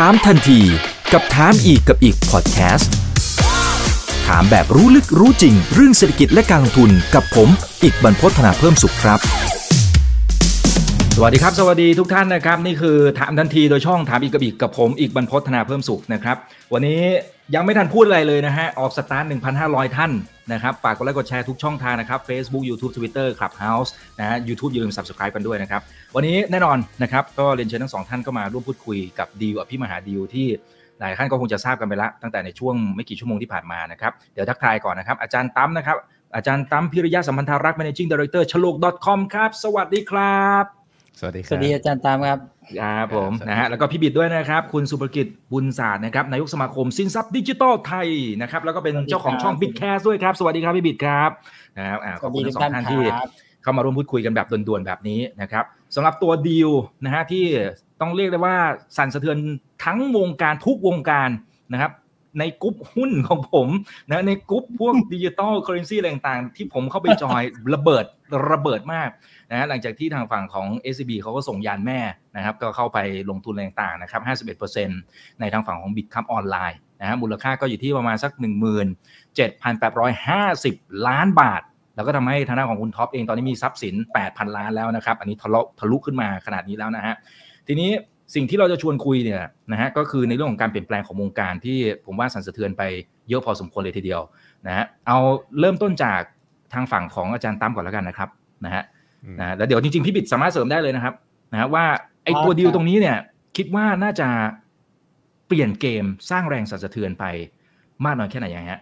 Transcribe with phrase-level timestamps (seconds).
[0.00, 0.60] ถามทันที
[1.12, 2.92] กับถามอีกกับอีกพอดแคสต์
[4.26, 7.48] ถามแบบรู้ลึกรู้จริง เรื่องเศรษฐกิจและการลงทุนกับผม
[7.82, 9.18] อีกบรรพฒนาเพิ่มสุขครับ
[11.16, 16.36] สวัสดีครับ สวัสดีทุกท่านนะครับ นี่คือถามทันทีโดยช่องถามอีกกับอีกกับผมอีกบรรพฒนาเพิ่มสุขนะครับ
[16.72, 17.00] วันนี้
[17.54, 19.24] ยังไม่ทันพูดอะไรเลยนะฮะออกสตาร์ท
[19.60, 20.10] 1,500 ท่าน
[20.52, 25.82] นะครับฝากกดไลค์กดแชร์ทุกช่องทางนะครับ Facebook YouTube Twitter Clubhouse นะฮะ YouTube อย่าลืม Subscribe กันด้วยนะครับ
[26.14, 30.46] วันนี้แน่นอนนะครับก็เรียนเชิญทั้งสองท่านก็มาร่วมพูดคุยกับดีลอภิมหาดีลที่
[31.00, 35.96] หลายท่านก็คงจะทราบกันไปแล้วตั้งแต่ในช่วงไม่กี่ชั่วโมงที่ผ่านมานะครับเดี๋ยวทักทายก่อนนะครับอาจารย์ตั้มนะครับ
[36.36, 38.74] อาจารย์ตั้มพิริยะสัมพันธารักษ์ managing director ฉลก
[39.06, 40.64] .com ครับ สวัสดีครับ
[41.20, 42.38] สวัสดีคสรับวัสดีอาจารย์ตามครับ
[42.80, 48.08] ครับผมสวัสดีนะฮะแล้วก็พี่บิดด้วยนะครับ คุณสุภกิจบุญศาสตร์นะครับนายกสมาคมสินทรัพย์ดิจิทัลไทย
[48.42, 51.30] นะครับ แล้วก็เป็นเจ้าของช่อง Big Cast ด้วยครับ สวัสดีครับพี่บิดครับ
[51.78, 53.30] นะครับอ่าขอบคุณทั้งสองท่านที่ครับ
[53.62, 55.64] เข้ามาร่วมพูดคุยกันแบบด่วนๆแบบนี้นะครับ
[55.94, 56.70] สำหรับตัวดีล
[57.04, 57.44] นะฮะที่
[58.00, 58.56] ต้องเรียกได้ว่า
[58.96, 59.36] สั่นสะเทือน
[59.84, 61.30] ทั้งวงการทุกวงการ
[61.72, 61.92] นะครับ
[62.38, 63.68] ในกรุ๊ปหุ้นของผม
[64.08, 67.42] นะในกรุ๊ปพวก digital currency อะไรต่างๆ ที่ผมเข้าไปจอย
[67.74, 68.04] ระเบิด
[68.52, 69.08] ระเบิดมาก
[69.50, 72.00] นะฮะหลังจากที่ทางฝั่งของ SCB เขาก็ส่งยานแม่
[72.36, 72.98] นะครับก็เข้าไป
[73.30, 74.22] ลงทุนอะไรต่างๆนะครับ
[74.58, 78.32] 51%ในทางฝั่งของ Bitkub Online นะฮะมูลค่าก็อยู่ที่ประมาณสัก
[80.34, 81.62] 17,850 ล้านบาท
[81.96, 87.14] แล้วก็ทำให้ทางด้านของคุณท็อปเองตอนนี้มีทรัพย์สิน 8,000 ล้านแล้วนะครับ อันนี้ทะลุทะลุขึ้นมาขนาดนี้แล้วนะฮะ
[87.66, 87.90] ทีนี้
[88.34, 92.82] สิ่งที่เราจะชวนคุยเนี่ยนะฮะก็คือในเรื่องของการเปลี่ยนแปลงของวงการที่ผมว่าสั่นสะเทือนไป
[93.28, 94.20] เยอะพอสมควรเลยทีเดียว
[94.66, 95.18] นะฮะเอา
[95.60, 96.20] เริ่มต้นจาก
[96.72, 98.28] ทางฝั่งของอาจารย์ตั้มก่อนแล้วกันนะครับ
[98.64, 98.82] นะฮะ
[99.40, 101.14] นะแล้วเดี๋ยวจริงๆพี่บิดสามารถเสริมได้เลยนะครับ
[101.52, 101.84] นะฮะว่า
[102.24, 103.16] ไอ้ตัวครับดีลตรงนี้เนี่ย
[103.56, 104.28] คิดว่าน่าจะ
[105.48, 107.24] เปลี่ยนเกมสร้างแรงสั่นสะเทือนไป
[108.04, 108.80] มากน้อยแค่ไหนยังไงฮะ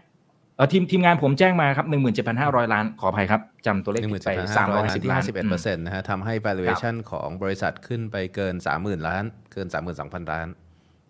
[0.56, 10.46] เออทีมทีมงานผมแจ้งมาครับหนึ่งหมื่นเจ็ดพันห้าร้อยล้าน ขออภัยครับจำตัวเลขหนึ่งหผิมื่ดนไปเจ็ดพันสาห้ามร้ร้ออยยล้านสิบที่ล้าห้านสิบเอ็ดเปอร์เซ็นต์นะฮะทำให้ valuation ของบริษัทขึ้นไปเกินสามหมื่นล้าน เกินสามหมื่นสองพันล้าน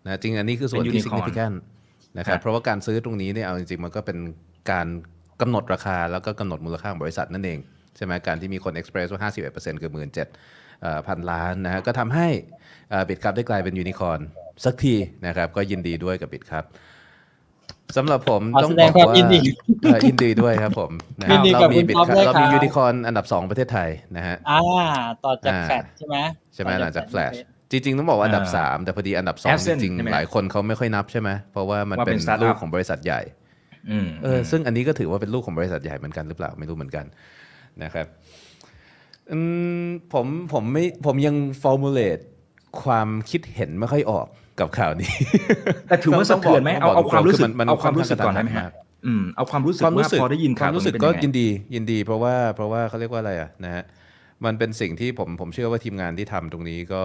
[0.03, 1.55] นะจริงอันนี้คือส่วนเป็นที่ unicorn significant
[2.17, 4.17] นะครับครับเพราะว่าการซื้อตรงนี้เนี่ยเอาจริงๆ มันก็เป็น
[4.71, 4.87] การ
[5.41, 7.59] กำหนดราคาแล้วก็กำหนดมูลค่าของบริษัทนั่นเอง
[7.95, 10.27] ใช่ไหมการที่มีคน express ว่า 51%คือหมื่นเจ็ด
[11.07, 12.27] พันล้านนะฮะก็ทำให้
[13.09, 14.19] Bitkub ได้กลายเป็นยูนิคอร์น
[14.65, 14.95] สักที
[15.27, 16.65] นะครับ ก็ยินดีด้วยกับ Bitkub
[17.97, 19.39] สำหรับผมขอต้องแสดบงอกความว่ายินดี
[19.83, 24.61] เอ่อยินดีด้วยครับผมนะยินดีกับเรามีคุณบิตท็อปด้วยเรามีครับยูนิคอร์นอันดับ 2 ประเทศไทยนะฮะอ่า
[25.25, 26.17] ต่อจากอ่าแฟดใช่ไหม
[26.53, 27.37] ใช่ไหมต่อหลังจากแฟลช Flash
[27.71, 33.21] จริงๆ ต้องบอกว่าอันดับอ่า3แต่พอดีอันดับ 2จ Ascent ริงใช่ไหมๆหลายคนเขาไม่ค่อยนับใช่ไหมเพราะว่ามันว่าเป็เป็นน startup ลูกของบริษัทใหญ่
[33.91, 37.05] อืมเออซึ่งอันนี้ก็ถือว่าเป็นลูกของบริษัทใหญ่เหมือนกันหรือเปล่าไม่รู้เหมือนกัน
[37.83, 38.07] นะครับ
[39.31, 39.39] อื
[39.83, 42.23] มผมผมไม่ผมยัง formulate
[42.83, 44.27] ความคิดเห็นไม่ค่อยออก
[44.59, 45.11] กับข่าวนี้
[45.87, 48.71] แต่ถือว่าสะเทือนไหมเอาเอาความรู้สึกนนเอาความรู้สึกก่อนค่ได้ไหมข้งฮะ
[49.05, 53.83] อืมเอาความรู้สึกความรู้ว่าสึกพอได้ยินคข่าววามรู้สึกตก็งนี้เป็ยินนยังไงดียินดี เพราะว่าเพราะว่าเขาเรียกว่าอะไรอะนะฮะ
[54.45, 57.03] มันเป็นสิ่งที่ผมผมเชื่อว่าทีมงานที่ทำตรงนี้ก็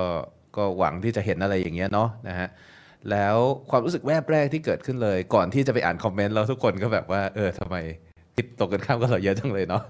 [0.56, 2.48] ก็หวังที่จะเห็นอะไรอย่างเงี้ยเนาะนะฮะ
[3.10, 3.36] แล้ว
[3.70, 7.76] ความรู้สึกแวบแรกที่เกิดขึ้นเลย ก่อนที่จะไปอ่านคอมเมนต์แล้วทุกคนก็แบบว่า เออทำไม
[8.38, 9.82] คิดตกกันข้ามกับเราเยอะจังเลยเนาะ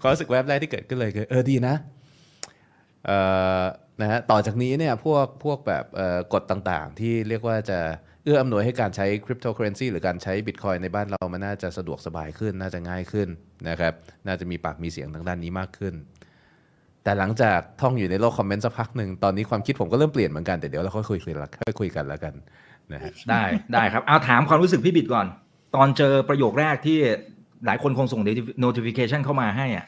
[0.00, 1.74] ความรู้สึกแวบแรกที่เกิดขึ้นเลยคือเออดีนะ
[3.06, 3.18] เอ่
[3.62, 3.64] อ
[4.00, 5.84] นะฮะต่อจากนี้เนี่ยพวกพวกแบบ
[6.32, 7.78] กฎต่างๆ ที่เรียกว่าจะ
[8.24, 13.28] เอื้ออำนวยให้การใช้คริปโตเคอเรนซีหรือการใช้บิตคอยในบ้านเรามันน่าจะสะดวกสบายขึ้น น่าจะง่ายขึ้น
[13.68, 13.94] นะครับ
[14.26, 15.94] น่าจะมีปากมีเสียงทางด้านนี้มากขึ้น
[17.04, 22.34] แต่หลังจากท่องอยู่ในโลก comment สักพักหนึ่งตอนนี้ความคิดผมก็เริ่มเปลี่ยนเหมือนกันแต่เดี๋ยวเราค่อยคุยคุยละค่อยคุยกันแล้วกัน
[22.92, 25.26] นะฮะได้ได้ครับเอาถามความรู้สึกพี่บิดก่อน
[25.76, 26.98] ตอนเจอประโยคแรกที่
[27.66, 28.22] หลายคนคงส่ง
[28.64, 29.86] notification เข้ามาให้อะ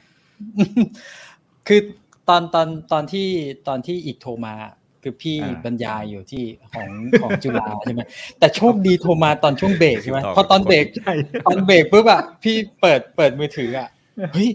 [1.69, 1.81] คือ
[2.29, 3.29] ตอนตอนตอนที่
[3.69, 4.55] ตอนที่อีกโทรมา
[5.03, 6.89] คือพี่อ่าบรรยายอยู่ที่ของ
[7.23, 8.01] ของจุฬาใช่ไหม
[8.39, 11.13] แต่โชคดีโทรมาตอนช่วงเบรกใช่ไหมถูกต้องพอตอนเบรกใช่
[11.47, 13.89] ตอนเบรกปุ๊บอะพี่เปิดเปิดมือถืออะ
[14.33, 14.49] เฮ้ย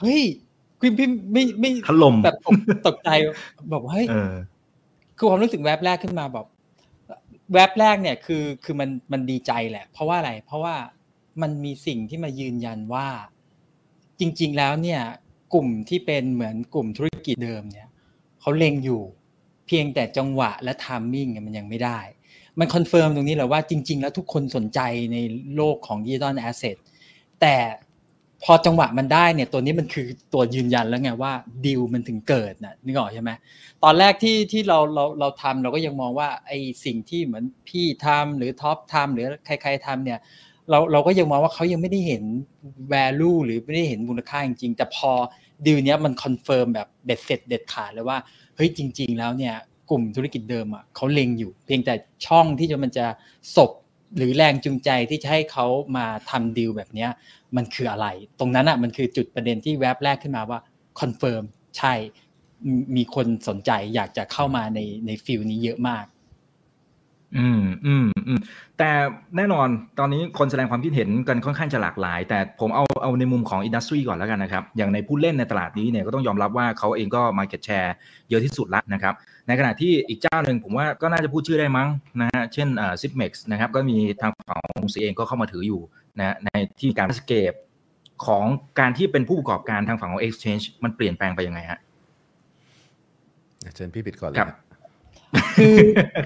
[0.00, 0.20] เฮ้ย
[0.80, 3.10] พี่พี่ไม่ไม่ถล่มแบบตกตกใจ
[3.72, 4.34] บอกว่าเฮ้ยเออ
[5.16, 6.46] คือความรู้สึกแวบแรกขึ้นมาแบบ
[7.54, 10.74] แวบแรกเนี่ยคือคือมันมันดีใจแหละ เพราะว่าอะไร เพราะว่า
[11.42, 13.08] มันมีสิ่งที่มายืนยันว่า
[14.18, 15.00] จริง ๆ แล้วเนี่ย
[15.54, 17.88] กลุ่มที่เป็นเหมือนกลุ่มธุรกิจเดิมเนี่ย
[18.40, 19.02] เขาเล็งอยู่
[19.66, 21.98] เพียงแต่จังหวะและ timing มันยังไม่ได้
[22.58, 24.80] มัน confirm ตรงนี้แหละว่าจริง ๆ แล้วทุกคนสนใจ
[25.12, 25.16] ใน
[25.56, 26.76] โลกของ digital asset
[27.40, 27.56] แต่
[28.44, 31.32] พอจังหวะมันได้เนี่ยตัวนี้มันคือตัวยืนยันแล้วไงว่า
[31.64, 33.30] ดีลมันถึงเกิดนะนึกออกใช่ไหม
[33.84, 36.52] ตอนแรกที่ที่เราเราเราทำเราก็ยังมองว่าไอ
[36.84, 40.18] สิ่งที่เหมือนพี่ทำหรือท็อปทำหรือใครๆทำเนี่ย
[40.70, 42.24] เราเราก็ยังมองว่าเขายังไม่ได้เห็น
[42.92, 45.10] value หรือไม่ได้เห็นมูลค่าจริงๆ แต่พอ
[45.66, 48.18] ดีลเนี้ยมัน confirm แบบเด็ดเสร็จเด็ดขาดเลยว่า
[48.56, 49.54] เฮ้ยจริง ๆ แล้วเนี่ย
[49.90, 51.94] กลุ่มธุรกิจเดิมอะเขาเล็งอยู่ เพียงแต่
[52.26, 53.06] ช่องที่จะมันจะ
[53.56, 53.70] ศพ
[54.16, 55.66] หรือแรงจูงใจที่จะให้เขา
[55.96, 57.10] มาทำดีลแบบเนี้ย
[57.56, 58.06] มันคืออะไร
[58.38, 60.58] ตรงนั้นอะมันคือจุดประเด็นที่แวบแรกขึ้นมาว่า
[61.00, 61.42] confirm
[61.78, 61.94] ใช่
[62.96, 66.04] มีคนสนใจอยากจะเข้ามาในใน field นี้เยอะมาก
[67.38, 68.40] อืมอืมอืม
[68.78, 68.90] แต่
[69.36, 69.68] แน่นอน
[69.98, 77.94] ตอนนี้คนแสดงความคิดเห็นกันค่อนข้างจะหลากหลาย แต่ผมเอาเอาในมุมของ industry ก่อนแล้วกันนะครับ อย่างในผู้เล่นในตลาดนี้เนี่ยก็ต้องยอมรับว่าเขาเองก็ market share
[78.30, 79.14] เยอะที่สุดละนะครับ
[79.46, 81.88] ในขณะที่อีกเจ้าหนึ่งผมว่าก็น่าจะพูดชื่อได้มั้ง
[82.20, 85.80] นะฮะเช่นอ่าซิปเม็กซ์นะครับ ก็มีทางฝั่งของซีเองก็เข้ามาถืออยู่
[86.18, 86.50] นะใน
[86.80, 87.52] ที่การสเกป
[88.26, 88.44] ของ
[88.80, 91.80] การที่เป็นผู้ประกอบการทางฝั่งของ Exchange มันเปลี่ยนแปลงไปยังไงฮะ
[93.74, 94.56] เชิญพี่ปิดก่อนเลยครับนะ
[95.56, 95.76] คือ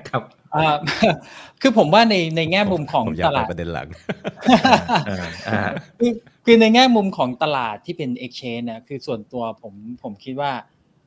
[0.09, 0.23] ครับ
[0.55, 0.77] อ่า
[1.61, 3.89] คือผมว่าในในแง่มุมของผมอยาตกไปลาดประเด็นหลัง
[5.07, 5.61] เอออ่า
[5.99, 6.13] คือ
[6.45, 10.53] คือในแง่มุมของตลาดที่เป็น exchange เนี่ยคือส่วนตัวผมผมคิดว่า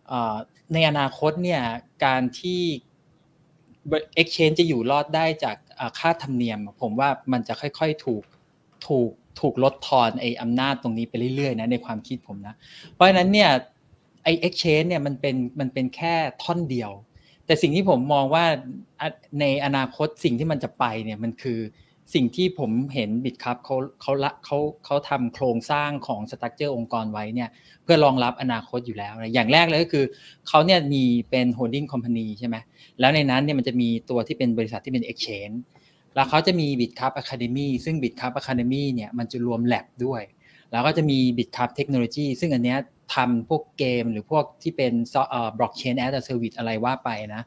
[0.07, 0.35] เอ่อ
[0.73, 1.61] ในอนาคตเนี่ย
[2.05, 2.61] การที่
[4.21, 8.23] exchange จะอยู่รอดได้จากอ่าค่าธรรมเนียม ผมว่ามันจะค่อยๆถูก
[8.87, 12.55] ถูกถูกลดทอนไอ้อำนาจตรงนี้ไปเรื่อยๆนะในความคิดผมนะ
[12.91, 13.49] เพราะฉะนั้นเนี่ย
[14.23, 16.13] ไอ้ exchange เนี่ยมันเป็นมันเป็นแค่
[16.43, 16.91] ท่อนเดียว
[17.45, 18.45] แต่สิ่งที่ผมมองว่า
[19.39, 21.59] ในอนาคตสิ่งที่มันจะไปเนี่ยมันคือ
[22.13, 27.49] สิ่งที่ผมเห็นบิตครับเขาเขาละเขาเขาทำโครงสร้างของสตั๊กเจอร์องค์กรไว้เนี่ย
[27.83, 30.05] เพื่อรองรับอนาคตอยู่แล้วอย่างแรกเลยก็คือ
[30.47, 32.55] เขาเนี่ยมีเป็น holding company ใช่ไหม
[32.99, 35.55] แล้วในนั้นเนี่ยมันจะมีตัวที่เป็นบริษัทที่เป็น exchange
[36.15, 40.21] แล้วเขาจะมี Bitcup Academy ซึ่ง Bitcup Academy เนี่ยมันจะรวม lab ด้วย
[40.71, 42.79] แล้วก็จะมี Bitcup Technology ซึ่งอันเนี้ย
[43.13, 44.93] ทำพวกเกมหรือพวกที่เป็น
[45.29, 47.43] เอ่อ blockchain as a service อะไรว่าไปนะ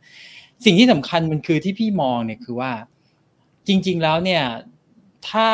[0.65, 2.73] สิ่งที่สำคัญมันคือที่พี่มองเนี่ยคือว่า
[3.69, 4.43] จริง ๆ แล้วเนี่ย
[5.31, 5.51] ถ้า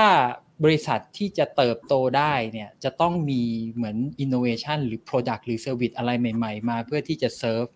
[0.64, 3.42] บริษัทที่จะเติบโตได้เนี่ยจะต้องมี
[3.72, 7.70] เหมือน innovation หรือ product หรือ service อะไรใหม่ ๆ มาเพื่อที่จะ serve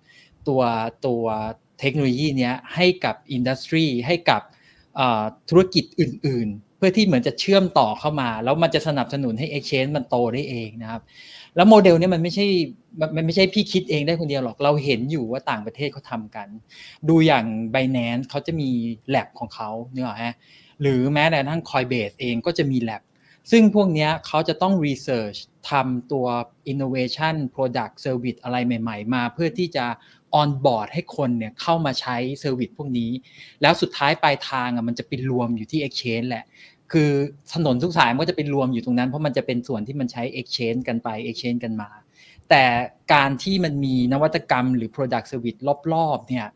[0.48, 0.62] ตัว
[1.06, 1.24] ตัว
[1.80, 4.42] เทคโนโลยีเนี้ยให้กับอินดัสทรีให้กับ
[5.48, 11.02] ธุรกิจอื่น ๆ เพื่อที่เหมือนจะเชื่อมต่อเข้ามา แล้วมันจะสนับสนุนให้ exchange มันโตได้เองนะครับ
[11.56, 12.46] แล้วโมเดลนี้มันไม่ใช่
[13.16, 16.48] มันไม่ใช่พี่คิดเองได้คนเดียวหรอก เราเห็นอยู่ว่าต่างประเทศเขาทำกัน
[17.08, 17.44] ดูอย่าง
[17.74, 18.70] b บ n a n c e เขาจะมี
[19.14, 20.34] lab ของเขาเนกอฮะ
[20.80, 23.02] หรือแม้แต่ทั้ง Coinbase เองก็จะมี lab
[23.50, 25.38] ซึ่งพวกนี้เขาจะต้อง research
[25.70, 26.26] ทำตัว
[26.72, 29.86] innovation product service อะไรใหม่ๆ มา เพื่อที่จะ
[30.40, 33.10] on board ให้คนเนี่ยเข้ามาใช้ service พวกนี้
[33.62, 36.44] แล้วสุดท้ายปลายทางอะมันจะไปรวมอยู่ที่ exchange แหละ
[36.92, 37.10] คือ
[37.54, 41.90] ถนนทุกสายมันก็จะไปรวมอยู่ตรงนั้นเพราะมันจะเป็นส่วนที่มันใช้ exchange กันไป exchange กันมา
[42.50, 42.64] แต่
[43.14, 45.60] การที่มันมีนวัตกรรมหรือ product service
[45.92, 46.46] รอบๆเนี่ย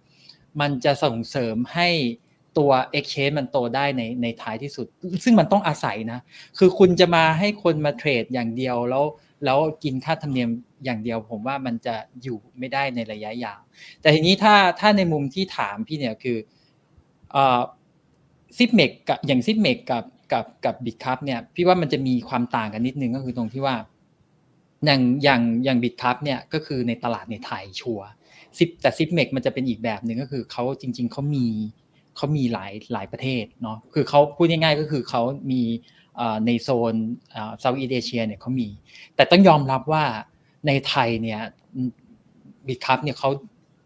[0.60, 1.88] มันจะส่งเสริมให้
[2.58, 4.86] ตัว exchange มันโตได้ในในท้ายที่สุด
[5.24, 6.20] ซึ่งมันต้องอาศัยนะ
[6.58, 9.04] คือคุณจะมาให้คนมาเทรดอย่างเดียวแล้ว
[9.44, 10.50] แล้วกินค่าธรรมเนียม
[10.84, 13.60] อย่างเดียวผมว่ามันจะอยู่ไม่ได้ในระยะยาว
[14.00, 16.38] แต่ทีนี้ถ้าถ้าในมุมที่ถามพี่เนี่ยคือ
[17.32, 17.60] เอ่อ
[18.56, 23.76] Zipmex กับอย่าง Zipmex กับ กับกับ Bitkub เนี่ยพี่ว่ามันจะมีความต่างกันนิดนึงก็คือตรงที่ว่า
[24.84, 31.46] อย่างอย่างอย่าง Bitkub เนี่ยก็คือในตลาดในไทย sure Zip แต่ Zipmex มันจะเป็นอีกแบบหนึ่งก็คือเขาจริง ๆเขามี
[32.16, 35.62] เขามีหลายหลายประเทศเนาะคือเขาพูดง่ายๆก็คือเขามี
[36.46, 36.94] ในโซน
[37.60, 38.68] Southeast Asia เนี่ยเขามี
[39.16, 40.04] แต่ต้องยอมรับว่า
[40.66, 41.40] ในไทยเนี่ย
[42.66, 43.30] Bitkub เนี่ยเขา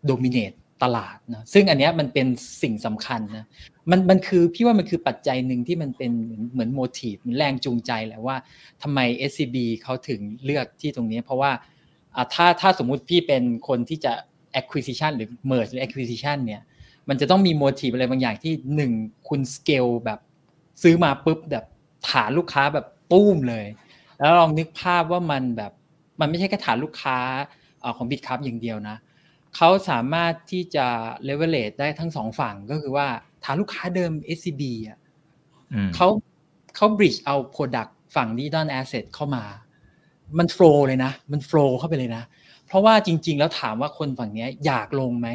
[0.06, 0.52] dominate
[0.82, 2.26] ตลาดนะซึ่งอันนี้มันเป็น
[2.62, 3.46] สิ่งสำคัญนะ
[3.90, 8.36] มันมันคือพี่ว่ามันคือปัจจัยหนึ่งที่มันเป็นเหมือนเหมือน motive แรงจูงใจแหละว่า
[8.82, 8.98] ทำไม
[9.30, 11.52] SCB เขาถึงเลือกที่ตรงนี้ เพราะว่า
[12.34, 14.12] ถ้าถ้าสมมุติพี่เป็นคนที่จะ
[14.60, 16.62] acquisition หรือ merge หรือ acquisition เนี่ย
[17.08, 18.92] มันจะต้องมีโมทีฟอะไรบางอย่างที่หนึ่ง
[19.28, 20.20] คุณสเกลแบบ
[20.82, 21.64] ซื้อมาปุ๊บแบบ
[22.10, 23.66] ฐานลูกค้าแบบตุ้มเลย
[24.18, 25.72] แล้วลองนึกภาพว่ามันแบบ
[26.20, 27.18] มันไม่ใช่แค่ฐานลูกค้า
[27.96, 28.96] ของบิตคัพอย่างเดียวนะ
[29.56, 30.86] เขาสามารถที่จะ
[31.28, 33.06] leverage ได้ทั้งสองฝั่งก็คือว่า
[33.44, 34.98] ฐานลูกค้าเดิม SCB อะ
[35.94, 36.08] เขา
[36.76, 39.44] เขา bridge เอา product ฝั่ง digital asset เข้ามา
[40.38, 42.24] มัน flow เลยนะ มัน flow เข้าไปเลยนะ
[42.66, 45.28] เพราะว่าจริง ๆ แล้วถามว่าคนฝั่งนี้อยากลงไหม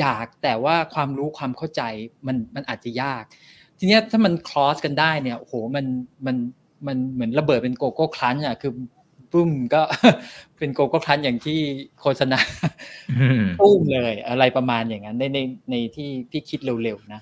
[0.00, 1.82] อยากแต่ว่าความรู้ความเข้าใจ
[2.26, 3.24] มันมันอาจจะยาก
[3.78, 5.86] ทีนี้ถ้ามัน cross กันได้เนี่ยโอ้โหมัน
[6.26, 6.36] มัน
[6.86, 8.72] มันเหมือนระเบิดเป็นโกโก้ครันช์อะคือ
[9.32, 9.82] ปุ้มก็
[10.58, 11.58] เป็นโกโก้ครันช์อย่างที่
[12.00, 12.38] โฆษณา
[13.60, 15.38] ปุ้มเลยอะไรประมาณอย่างนั้นในใน
[15.70, 17.20] ในที่พี่คิดเร็วๆนะ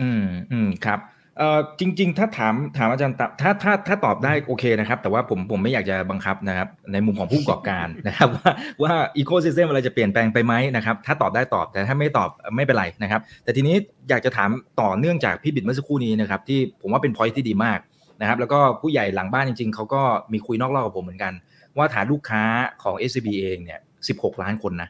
[0.00, 1.00] อืมอืมครับ
[1.38, 8.50] เอ่อจริง ๆ ถ้าถามถามอาจารย์ถ้าถ้าถ้าตอบได้โอเคนะครับ แต่ว่าผมผมไม่อยากจะบังคับนะครับ ในมุมของผู้ประกอบการนะครับ ว่า
[8.82, 13.74] ว่าอีโคซิสเต็มอะไรจะเปลี่ยนแปลงไปไหมนะครับ ถ้าตอบได้ตอบแต่ถ้าไม่ตอบไม่เป็นไรนะครับ แต่ทีนี้
[14.08, 17.78] อยากจะถามต่อเนื่องจากพี่บิดเมื่อสักครู่นี้นะครับ ที่ผมว่าเป็นพอยที่ดีมาก
[18.20, 21.32] นะครับ แล้วก็ผู้ใหญ่หลังบ้านจริง ๆเขาก็มีคุยนอกรอบกับผมเหมือนกัน
[21.76, 22.42] ว่าฐานลูกค้า
[22.82, 23.80] ของ SCB เองเนี่ย
[24.10, 24.88] 16 ล้านคนนะ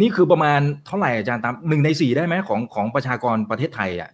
[0.00, 4.10] นี่คือประมาณเท่าไหร่อาจารย์ตามหนึ่งในสี่ได้ไหมของของประชากรประเทศไทยอะ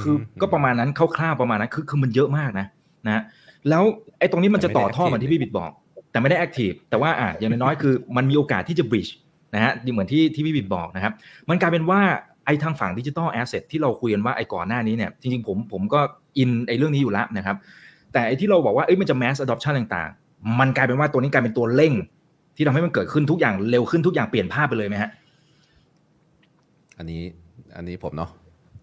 [0.00, 2.66] คือก็ประมาณนั้นคร่าวๆประมาณนั้นคือคือมันเยอะมากนะ
[3.06, 3.22] นะ
[3.68, 3.82] แล้ว
[4.18, 5.70] ไอ้ตรงนี้มันจะต่อท่อเหมือนที่พี่บิดบอก
[6.10, 9.14] แต่ไม่ได้ active แต่ว่าอะอย่างน้อยๆคือมันมีโอกาสที่จะ bridge
[9.54, 11.12] นะฮะเหมือนที่ที่พี่บิดบอกนะครับ
[11.48, 12.00] มันกลายเป็นว่า
[12.44, 16.00] ไอ้ทางฝั่ง digital asset ที่เราคุยกันว่าไอ้ก่อนหน้านี้เนี่ยจริงๆผมผมก็
[16.38, 17.56] in ไอ้เรื่องนี้อยู่แล้วนะครับ
[18.12, 21.92] แต่ไอ้ที่เราบอกว่าเอ้ยมันจะ mass adoption ต่างๆ มันกลายเป็นว่าตัวนี้กลายเป็นตัวเร่ง
[22.56, 25.10] ที่ทำให้มันเกิดขึ้นทุกอย่างเร็วขึ้นทุกอย่างเปลี่ยนภาพไปเลยไหมฮะ
[27.00, 27.22] อันนี้
[27.76, 28.30] อันนี้ผมเนาะ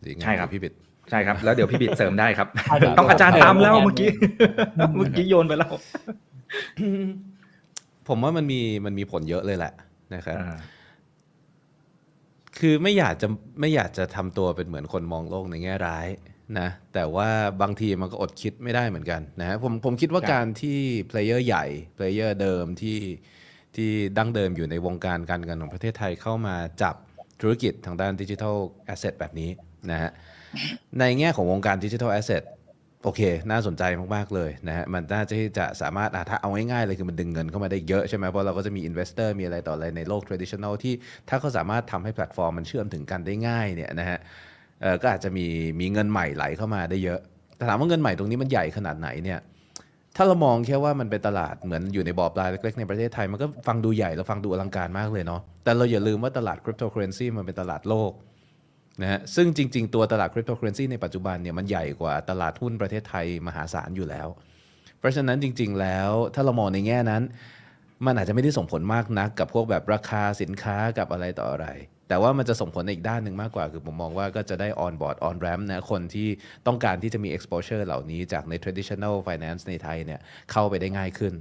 [0.01, 0.73] หอไงใช่ครับพี่บิด
[1.09, 4.09] ใช่ครับ แล้วเดี๋ยวพี่บิดเสริมได้ครับอะเดี๋ยวต้องอาจารย์ตามแล้วเออเมื่อกี้
[4.95, 5.73] เมื่อกี้โยนไปแล้ว
[8.07, 9.73] ผมว่ามันมีมันมีผลเยอะเลยแหละ
[10.15, 10.57] นะครับอ่า
[12.57, 13.27] คือไม่อยากจะ
[13.59, 16.07] ไม่อยากจะทำตัวเป็นเหมือนคนมองโลกในแง่ร้าย
[16.59, 17.29] นะแต่ว่า
[17.61, 21.65] บางทีมันก็อดคิดไม่ได้เหมือนกันนะผมผมคิดว่าครับการที่ player ใหญ่
[21.95, 22.99] player เดิมที่
[23.75, 26.95] ที่ดั้งเดิมอยู่ในวงการการเงินของประเทศไทยเข้ามาจับ
[27.41, 28.55] ธุรกิจทางด้าน digital
[28.85, 29.49] asset แบบนี้
[29.91, 30.11] นะฮะ
[30.99, 32.43] ในแง่ของวงการ digital asset
[33.03, 33.83] โอเค น่าสนใจ
[34.15, 40.93] มาก ๆ เลยนะฮะ มันน่าจะจะสามารถถ้าเอาง่ายๆเลยคือมันดึงเงินเข้ามาได้เยอะใช่ไหมเพราะเราก็จะมี investor มีอะไรต่ออะไรในโลก traditional ที่
[41.29, 44.19] ถ้าเขาสามารถทำให้แพลตฟอร์มมันเชื่อมถึงกันได้ง่ายเนี่ยนะฮะ
[45.01, 45.45] ก็อาจจะมี
[45.79, 47.19] มีเงินใหม่ไหลเข้ามาได้เยอะ
[47.57, 49.39] แต่ถามว่าเงินใหม่ตรงนี้มันใหญ่ขนาดไหนเนี่ย
[50.19, 58.11] ถ้าเรามองแค่ว่ามันเป็นตลาดเหมือนอยู่ในบ่อปลาเล็กๆในประเทศไทย มันก็ฟังดูใหญ่แล้วฟังดูอลังการมากเลยเนาะแต่เราอย่าลืมว่าตลาดคริปโตเคอเรนซีมันเป็นตลาดโลก
[59.01, 64.27] นะฮะซึ่งจริง ๆ ตัวตลาดคริปโตเคอเรนซีในปัจจุบันเนี่ยมันใหญ่กว่าตลาดหุ้นประเทศไทยมหาศาลอยู่แล้ว
[64.99, 67.23] เพราะฉะนั้นจริง ๆ แล้วถ้าเรามองในแง่นั้น
[68.05, 71.67] มันอาจจะไม่ได้ส่งผลมากนักกับพวกแบบราคาสินค้ากับอะไรต่ออะไร
[72.07, 76.27] แต่ว่ามันจะส่งผลในอีกด้านหนึ่งมากกว่า คือผมมองว่าก็จะได้ on board on ramp นะคนที่
[76.67, 80.19] ต้องการที่จะมี exposure เหล่านี้จากใน traditional finance ในไทยเนี่ย
[80.51, 81.33] เข้าไปได้ง่ายขึ้น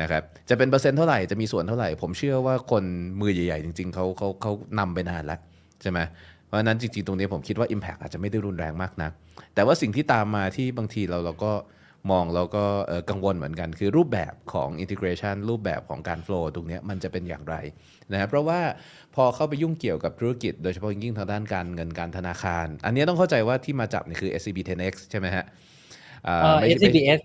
[0.00, 2.84] นะครับจะเป็นเปอร์เซ็นต์เท่าไหร่จะมีส่วนเท่าไหร่ ผมเชื่อว่าคน
[3.20, 5.38] มือใหญ่ๆ จริง ๆเขาเขาเขานำไปนานแล้ว
[5.82, 5.98] ใช่ไหม
[6.46, 9.12] เพราะนั้นจริงๆ ตรงนี้ผมคิดว่า Impact อาจจะไม่ได้รุนแรงมากนัก
[9.54, 11.52] แต่ว่าสิ่งที่ตามมาที่บางทีเราเราก็
[12.10, 12.64] มองเราก็
[13.10, 17.56] กังวลเหมือนกัน คือรูปแบบของ integration รูปแบบของการ flow ตรงนี้มันจะเป็นอย่างไร
[18.12, 18.60] นะครับเพราะว่า
[19.16, 25.44] พอเข้าไปยุ่งเกี่ยวกับธุรกิจ โดยเฉพาะยิ่งทางด้านการเงินการธนาคาร อันเนี้ยต้องเข้าใจว่าที่มาจับนี่คือ SCB 10X ใช่ไหมฮะ
[26.26, 27.20] อ่าเอ่อไม่ใช่ SCBS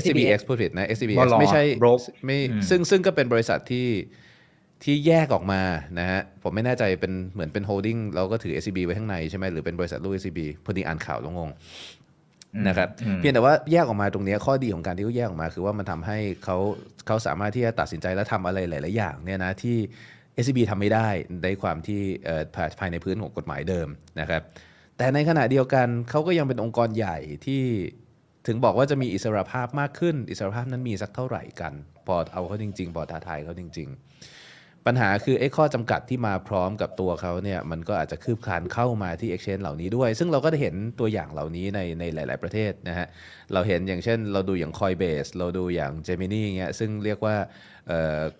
[0.00, 3.88] SCBX พูดผิดนะว่า SCBX รอไม่ใช่ broker ไม่อืมซึ่งซึ่งก็เป็นบริษัทที่
[4.84, 5.62] ที่แยกออกมา
[5.98, 11.50] นะฮะผมไม่แน่ใจเป็นเหมือนเป็น holding เราก็ถือ SCB ไว้ข้างในใช่ไหมหรือเป็นบริษัทลูก SCB พอดีอ่านข่าวแล้วงง
[12.68, 16.56] นะครับอืมเพียงแต่ว่าแยกออกมาตรงเนี้ยข้อดีของการที่เขาแยกออกมา คือว่ามันทำให้เขา
[17.06, 19.76] เขาสามารถที่จะตัดสินใจและทำอะไรหลาย ๆ อย่างเนี่ยนะที่
[20.42, 21.08] SCB ทำไม่ได้
[21.44, 22.00] ในความที่
[22.54, 23.88] ภายภายในพื้นของกฎหมายเดิม
[24.20, 24.42] นะครับ
[24.98, 27.62] แต่ในขณะเดียวกันเขาก็ยังเป็นองค์กรใหญ่ที่
[28.46, 31.72] ถึงบอกว่าจะมีอิสรภาพมากขึ้น อิสรภาพนั้นมีสักเท่าไหร่กัน
[32.06, 34.31] พอเอาเขาจริง ๆ พอท้าทายเขาจริง ๆ
[34.86, 43.06] ปัญหาคือไอ้ข้อจำกัดที่มาพร้อมกับตัวเขาเนี่ยมันก็อาจจะคืบคลานเข้ามาที่ Exchange เหล่านี้ด้วย ซึ่งเราก็ได้เห็นตัวอย่างเหล่านี้ในในหลาย ๆ ประเทศนะฮะ
[43.52, 47.36] เราเห็นอย่างเช่น เราดูอย่าง Coinbase เราดูอย่าง Gemini เงี้ยซึ่งเรียกว่า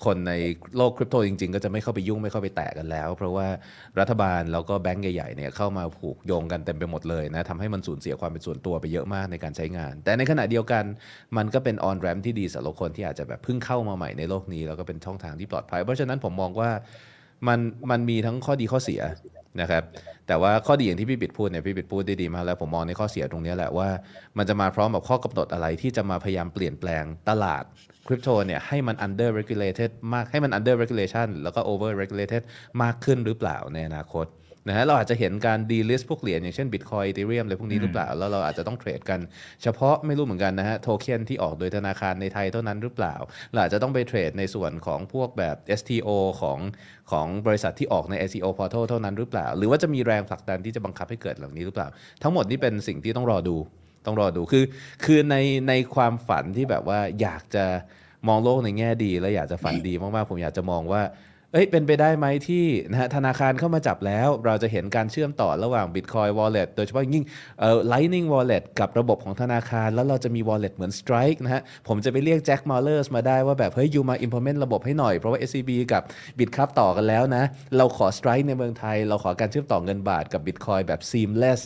[0.04, 0.32] คนใน
[0.76, 3.48] โลกคริปโตจริง ๆ ก็จะไม่เข้าไปยุ่งไม่เข้าไปแตะกันแล้ว เพราะว่า
[3.98, 10.84] รัฐบาลแล้วก็แบงก์ใหญ่ ๆ เนี่ยเข้ามาผูกโยงกันเต็มไปหมดเลยนะทำให้มันสูญเสียความเป็นส่วนตัวไปเยอะมากในการใช้งาน แต่ในขณะเดียวกัน
[11.36, 16.70] มันก็เป็น on ramp ที่ดีสำหรับคนที่อาจจะแบบเพิ่งเข้ามาใหม่ในโลกนี้แล้วก็เป็นช่องทางที่ปลอดภัยเพราะฉะนั้นผมมองว่า
[17.48, 17.58] มัน
[17.90, 19.00] มันมีทั้งข้อดีข้อเสีย
[19.60, 19.82] นะครับ
[20.26, 23.88] แต่ว่าข้อดีอย่างที่พี่บิดพูดเนี่ยพี่บิดพูดได้ดีมากแล้วผมมองในข้อเสียตรงนี้แหละว่า
[24.38, 27.64] มันจะมาพร้อมกับข้อกำหนดอะไรที่จะมาพยายามเปลี่ยนแปลงตลาด
[28.06, 32.42] คริปโตเนี่ยให้มัน under regulated มากให้มัน under regulation แล้วก็ over regulated
[32.82, 34.26] มากขึ้นหรือเปล่าในอนาคต
[34.68, 39.20] นะฮะเราอาจจะเห็นการ delist พวกเหรียญอย่างเช่น Bitcoin Ethereum อะไรพวกนี้หรือเปล่า แล้วเราอาจจะต้องเทรดกัน
[39.62, 43.14] เฉพาะไม่รู้เหมือนกันนะฮะโทเค็นที่ออกโดยธนาคารในไทยเท่านั้นหรือเปล่า
[43.50, 46.08] เราอาจจะต้องไปเทรดในส่วนของพวกแบบ STO
[46.40, 46.58] ของ
[47.10, 51.88] ของบริษัทที่ออกใน ICO portal เท่านั้นหรือเปล่า หรือว่าจะมีแรงผลักดันที่จะบังคับให้เกิดเหล่านี้หรือเปล่า
[52.22, 53.56] ทั้งหมดนี่เป็นสิ่งที่ต้องรอดู
[54.06, 54.64] ต้องรอดูคือ
[55.04, 55.36] คือใน
[55.68, 57.64] ในความฝันที่แบบว่าอยากจะ
[58.28, 61.02] มองโลกในแง่ดี และอยากจะฝันดีมากๆผมอยากจะมองว่า
[61.54, 67.24] เอ้ยเป็นไปได้ไหมที่นะฮะธนาคารเข้ามาจับแล้ว เราจะเห็นการเชื่อมต่อระหว่าง Bitcoin Wallet โดยเฉพาะยิ่ง
[67.60, 74.58] เอ่อ Lightning Wallet กับระบบของธนาคาร แล้วเราจะมี Wallet เหมือน Strike นะฮะผมจะไปเรียก Jack Mallers มาได้ว่าแบบ เฮ้ย you มา implement
[74.64, 76.02] ระบบให้หน่อย เพราะว่า SCB กับ
[76.38, 77.44] Bitkub ต่อกันแล้วนะ
[77.76, 81.60] เราขอ Strike ในเมืองไทย เราขอการเชื่อมต่อเงินบาทกับ Bitcoin แบบ seamless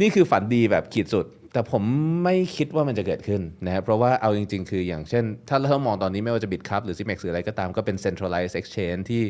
[0.00, 1.82] นี่คือฝันดีแบบขีดสุด แต่ผม
[2.24, 9.22] ไม่คิดว่ามันจะเกิดขึ้นนะครับเพราะว่าเอาจริง ๆ คืออย่างเช่น ถ้าเรามองตอนนี้ไม่ว่าจะ Bitkub หรือ Zipmex หรืออะไรก็ตามก็เป็น centralized exchange ที่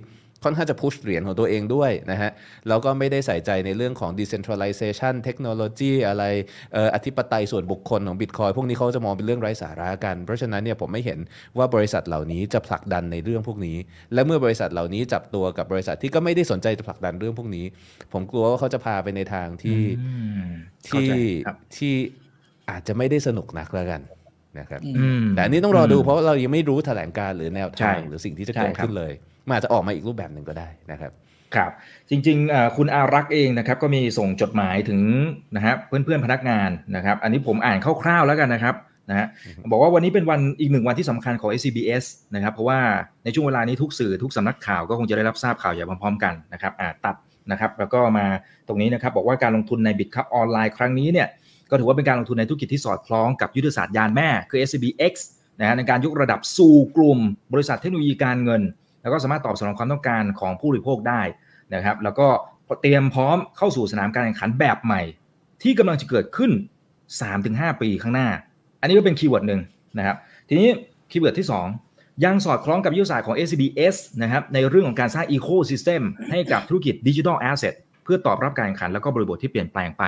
[0.45, 2.31] ค่อนข้างจะ push เหรียญของตัวเองด้วยนะฮะ
[2.69, 6.25] แล้วก็ไม่ได้ใส่ใจในเรื่องของ decentralization เทคโนโลยีอะไร
[6.73, 11.19] เอ่ออธิปไตยส่วนบุคคลของ Bitcoin พวกนี้เขาจะมองเป็นเรื่องไร้สาระกัน เพราะฉะนั้นเนี่ยผมไม่เห็น
[11.59, 13.77] ว่าบริษัทเหล่านี้จะผลักดันในเรื่องพวกนี้
[14.15, 17.65] และเมื่อบริษัทเหล่านี้จับตัวกับบริษัทที่ก็ไม่ได้สนใจจะผลักดันเรื่องพวกนี้
[18.13, 20.13] ผมกลัวว่าเขาจะพาไปในทางที่อื
[20.47, 20.51] ม
[20.87, 21.13] เข้าที่ใจ
[21.47, 21.95] ครับที่
[22.71, 24.03] อาจจะไม่ได้สนุกนักแล้วกัน
[24.59, 29.13] นะครับอืมแต่อันนี้ต้องรอดูเพราะว่าเรายังไม่รู้แถลงการหรือแนวทางใช่หรือสิ่งที่จะใช่เกิดครับขึ้นเลย
[29.47, 31.13] มันอาจจะออกมาอีกรูปแบบหนึ่งก็ได้นะครับ
[31.55, 31.71] ครับ
[32.11, 35.01] จริงๆคุณอารักษ์เองนะครับก็มีส่งจดหมายถึง
[35.57, 38.75] นะฮะเพื่อนๆพนักงานนะครับอันนี้ผมอ่านคร่าวๆแล้วกันนะครับ
[39.11, 39.27] นะฮะ
[39.71, 42.81] บอกว่าวันนี้เป็นวันอีกหนึ่งวันที่สำคัญของ SCBS นะครับเพราะว่า
[43.25, 47.17] ในช่วงเวลานี้ทุกสื่อทุกสำนักข่าวก็คงจะได้รับทราบข่าวอย่างพร้อมๆกันนะครับอ่าตัด
[47.51, 48.27] นะครับแล้วก็มา
[48.69, 51.29] ตรงนี้นะครับบอกว่าการลงทุนใน Bitkub Online ครั้งนี้เนี่ย
[51.71, 55.15] ก็ถือว่าเป็นการลงทุนในธุรกิจที่สอดคล้องกับยุทธศาสตร์ยานแม่คือ SCBX
[55.61, 57.19] นะฮะในการยกระดับสู่กลุ่ม
[57.53, 58.63] บริษัทเทคโนโลยีการเงิน
[59.05, 61.21] แล้วก็สามารถตอบสนองความต้องการของผู้บริโภคได้
[61.75, 62.27] นะครับ แล้วก็
[62.81, 65.03] เตรียมพร้อมเข้าสู่สนามการแข่งขันแบบใหม่
[65.63, 66.51] ที่กำลังจะเกิดขึ้น
[67.17, 68.29] 3-5 ปีข้างหน้า
[68.81, 69.61] อันนี้ก็เป็น keyword หนึ่ง
[69.99, 70.17] นะครับ
[70.49, 70.69] ทีนี้
[71.11, 71.49] keyword ที่
[71.87, 80.05] 2 ยังสอดคล้องกับยุทธศาสตร์ของ SCBS นะครับในเรื่องของการสร้าง ecosystem ให้กับธุรกิจ digital asset เพื่อตอบรับการแข่งขันแล้วก็บริบทที่เปลี่ยนแปลงไป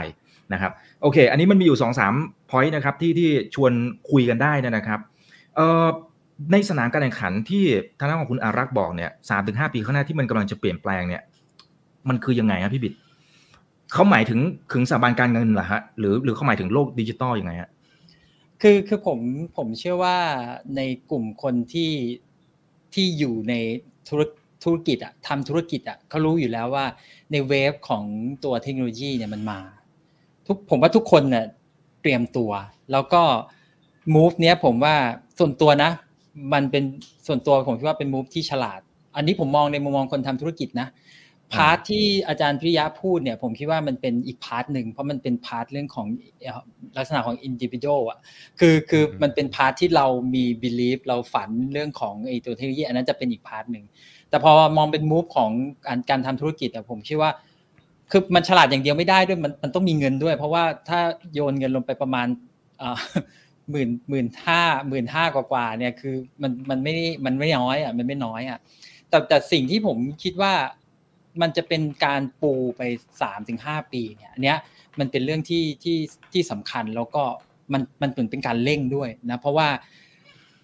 [0.53, 0.73] นะครับ
[1.03, 1.79] โอเค อันนี้มันมีอยู่
[2.15, 3.73] 2-3 point นะครับที่ที่ชวน
[4.11, 5.01] คุยกันได้นะครับ
[6.53, 7.65] ในสนามการแข่งขันที่
[7.99, 11.23] ทางด้านของคุณอารักษ์บอกเนี่ยสามถึงห้าปีข้างหน้าที่มันกำลังจะเปลี่ยนแปลงเนี่ย
[12.09, 12.95] มันคือยังไงครับพี่บิด
[13.93, 14.41] เขาหมายถึง
[14.73, 17.71] ถึงสถาบันการเงินเหรอฮะหรือหรือเขาหมายถึงโลกดิจิตอลยังไงฮะ
[18.63, 19.19] คือคือผม
[19.57, 20.17] ผมเชื่อว่า
[20.77, 21.93] ในกลุ่มคนที่
[22.95, 23.55] ที่อยู่ใน
[24.09, 24.23] ธุร
[24.65, 26.85] ธุรกิจอะทำธุรกิจอะเขารู้อยู่แล้วว่า
[27.33, 28.05] ในเวฟของ
[28.45, 29.61] ตัวเทคโนโลยีเนี่ยมันมา
[30.47, 31.45] ทุกผมว่าทุกคนเนี่ย
[32.03, 32.51] เตรียมตัว
[32.93, 33.23] แล้วก็
[34.15, 34.95] move เนี้ยผมว่า
[35.39, 35.91] ส่วนตัวนะ
[36.53, 36.85] มันเป็น
[37.27, 38.81] ส่วนตัวผมคิดว่าเป็น move ที่ฉลาด
[39.17, 40.89] อันนี้ผมมองในมุมมองคนทำธุรกิจนะ
[41.55, 46.07] part ที่อาจารย์พิริยะพูดเนี่ยผมคิดว่ามันเป็นอีก part หนึ่งเพราะมันเป็น part เรื่องของ
[46.97, 48.19] ลักษณะของอินดิวิ d u a อะ
[48.61, 53.85] คือคือมันเป็น part ที่เรามี belief เราฝันเรื่องของไอ้ตัวเทคโนโลยีอันนั้นจะเป็นอีก part หนึ่ง
[54.31, 55.51] แต่พอมองเป็น move ของ
[55.87, 57.31] การการทำธุรกิจอะผมคิดว่า
[58.11, 61.01] คือมันฉลาดอย่างเดียวไม่ได้ด้วยมันมันต้องมีเงินด้วย เพราะว่าถ้า
[61.35, 62.27] โยนเงินลงไปประมาณ
[63.71, 66.93] หมื่นหมื่นห้าหมื่นห้ากว่าเนี่ยคือมันมันไม่
[67.25, 68.59] มันไม่น้อยอะมันไม่น้อยอะ
[69.09, 70.55] แต่แต่สิ่งที่ผมคิดว่า
[71.41, 72.83] มันจะเป็นการปูไป
[73.23, 74.59] สามถึงห้าปีเนี่ยอันเนี้ย
[74.99, 75.99] มันเป็นเรื่องที่ที่
[76.33, 77.23] ที่สำคัญแล้วก็
[77.73, 79.69] มันมันเป็นเป็นการเร่งด้วยนะเพราะว่า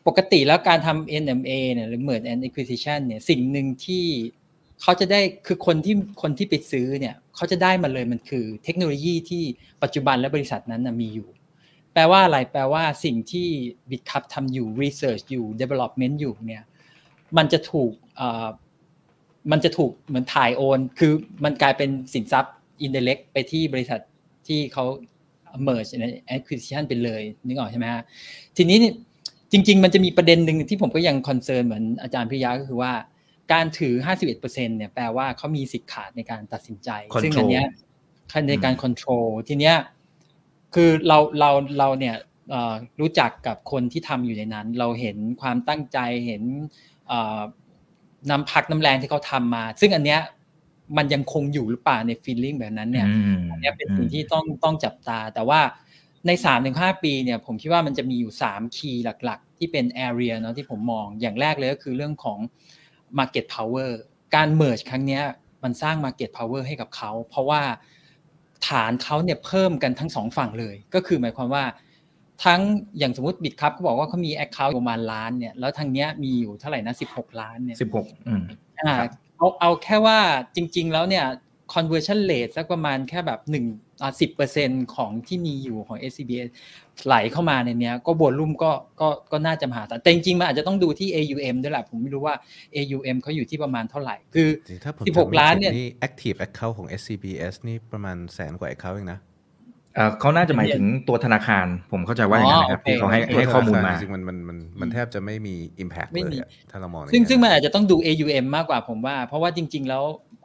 [0.06, 4.04] ปกติแล้วการทำ NMA เนี่ยหรือ Merge and Acquisition เนี่ยสิ่งหนึ่งที่
[4.82, 9.42] เขาจะได้คือคนที่คนที่ไปซื้อเนี่ยเขาจะได้มาเลยมันคือเทคโนโลยีที่
[9.82, 11.28] ปัจจุบันและบริษัทนั้นมีอยู่
[11.92, 13.48] แปลว่าอะไรแปลว่าสิ่งที่
[13.90, 16.64] Bitcup ทำอยู่ Research อยู่ Development อยู่เนี่ย
[17.36, 17.92] มันจะถูก
[19.52, 21.12] มันจะถูกเหมือนถ่ายโอน คือ
[21.44, 24.00] มันกลายเป็นสินทรัพย์ indirect ไปที่บริษัท
[24.46, 24.84] ที่เขา
[25.66, 26.04] merge ใน
[26.36, 28.02] acquisition ไปเลยนึกออกใช่ไหมฮะ
[28.56, 28.78] ทีนี้
[29.52, 32.92] จริง ๆ มันจะมีประเด็นหนึ่งที่ผมก็ยังคอนเซิร์นเหมือนอาจารย์พิยาก็คือว่า
[33.52, 33.94] การถือ
[34.36, 36.90] 51%เนี่ยแปลว่าเขามีสิทธิ์ขาดในการตัดสินใจ
[37.22, 37.66] ซึ่งอันเนี้ย
[38.48, 39.76] ในการ control ทีเนี้ย
[40.74, 42.16] คือเราเราเราเนี่ย
[43.00, 46.42] รู้จักกับคนที่ทำอยู่ในนั้น เราเห็นความตั้งใจเห็น
[48.30, 50.20] น้ำพักน้ำแรงที่เขาทำมา ซึ่งอันเนี้ย
[50.96, 53.06] มันยังคงอยู่หรือเปล่าใน feeling แบบนั้นเนี่ย
[53.50, 55.60] อันนี้เป็นสิ่งที่ต้องต้องจับตา แต่ว่า
[56.26, 62.38] ในสามถึงห้าปีเนี่ยผมคิดว่ามันจะมีอยู่สาม key หลักๆ ที่เป็น area เนาะที่ผมมองอย่างแรกเลยก็คือเรื่องของ
[63.18, 63.90] market power
[64.34, 65.20] การ merge ครั้งนี้
[65.62, 67.62] มันสร้าง market power ให้กับเขา เพราะว่า
[68.68, 71.64] ฐานเขาเนี่ยเพิ่มกันทั้งสองฝั่งเลย ก็คือหมายความว่า
[72.44, 72.60] ทั้ง
[72.98, 78.06] อย่างสมมติบิตครับเขาบอกว่าเขามี Account ประมาณล้านเนี่ยแล้วทางเนี้ยมีอยู่เท่าไหร่นะสิบหกล้านเนี่ยสิบหก
[78.80, 78.94] อ่า
[79.38, 80.18] เอาเอาแค่ว่า
[80.56, 81.24] จริง ๆ แล้วเนี่ย
[81.74, 83.64] conversion rate สักประมาณแค่แบบหนึ่ง
[84.20, 86.48] สิบเปอร์เซ็นของที่มีอยู่ของ SCBS
[87.06, 92.34] ไหลเข้ามาในเนี้ยก็บวลุ่มก็ก็ก็น่าจะมหาศาลแต่จริงๆมันอาจจะต้องดูที่ AUM ด้วยแหละผมไม่รู้ว่า
[92.76, 94.48] AUM เขาอยู่ที่ประมาณเท่าไหร่ คือ
[95.06, 95.72] สิบหกล้านเนี่ย
[96.06, 99.20] active account ของ SCBS นี่ประมาณแสนกว่า account เองนะ
[100.20, 110.04] เขาน่าจะหมายถึงตัวธนาคารผมเข้าใจว่าอย่างนั้นนะครับที่เขาให้ให้ข้อมูลมาจริงมันมันมันมันแทบจะไม่มี Impact เลยถ้าเรามองซึ่งซึ่งมันอาจจะต้องดู AUM มากกว่าผมว่า เพราะว่าจริง ๆ แล้ว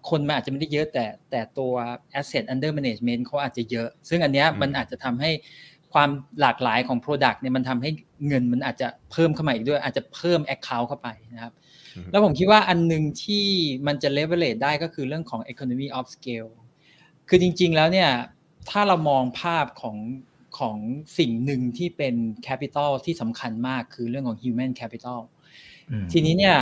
[0.09, 1.73] คนมันอาจจะไม่ได้เยอะแต่แต่ตัว
[2.19, 5.31] asset under management เขาอาจจะเยอะ ซึ่งอันเนี้ยมันอาจจะทำให้
[5.97, 7.89] ความหลากหลายของ product เนี่ยมันทำให้
[8.27, 11.53] เงินมันอาจจะเพิ่มเข้ามาอีกด้วย อาจจะเพิ่ม account เข้าไปนะครับ
[12.11, 13.45] แล้วผมคิดว่าอันหนึ่งที่
[13.87, 16.51] มันจะ leverage ได้ก็คือเรื่องของ economy of scale
[17.29, 18.09] คือจริง ๆ แล้วเนี่ย
[18.69, 19.97] ถ้าเรามองภาพของ
[20.59, 20.77] ของ
[21.17, 25.19] สิ่งหนึ่งที่เป็นแคปิตอลที่สำคัญมากคือเรื่องของ human capital
[26.11, 26.57] ทีนี้เนี่ย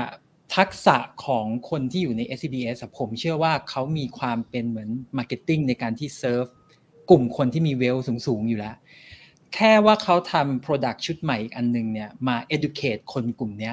[0.56, 6.46] ทักษะของคนที่อยู่ใน SCBS ผมเชื่อว่าเขามีความเป็นเหมือนmarketing ในการที่เซิร์ฟ
[7.10, 8.76] กลุ่มคนที่มี wealth สูง ๆ อยู่แล้ว
[9.56, 13.72] แค่ว่าเขาทำ Product ชุดใหม่อีกอันนึงเนี่ยมา educate คนกลุ่มนี้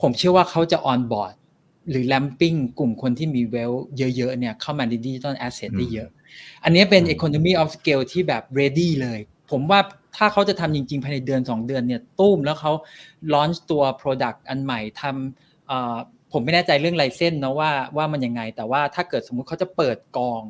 [0.00, 1.34] ผมเชื่อว่าเขาจะ on board
[1.90, 3.72] หรือ ramping กลุ่มคนที่มี wealth
[4.16, 6.10] เยอะๆเนี่ยเข้ามาใน digital asset ได้เยอะ
[6.64, 9.18] อันนี้เป็น economy of scale ที่แบบ ready เลย
[9.50, 9.80] ผมว่า
[10.16, 12.72] ถ้าเขาจะทำจริงๆ ภายในเดือน 2 เดือนเนี่ยตุ้มแล้วเขา
[13.34, 20.42] launch ตัว product อันใหม่ทำผมไม่แน่ใจเรื่อง license นะว่าว่ามันยังไง แต่ว่าถ้าเกิดสมมุติเขาจะเปิดกอง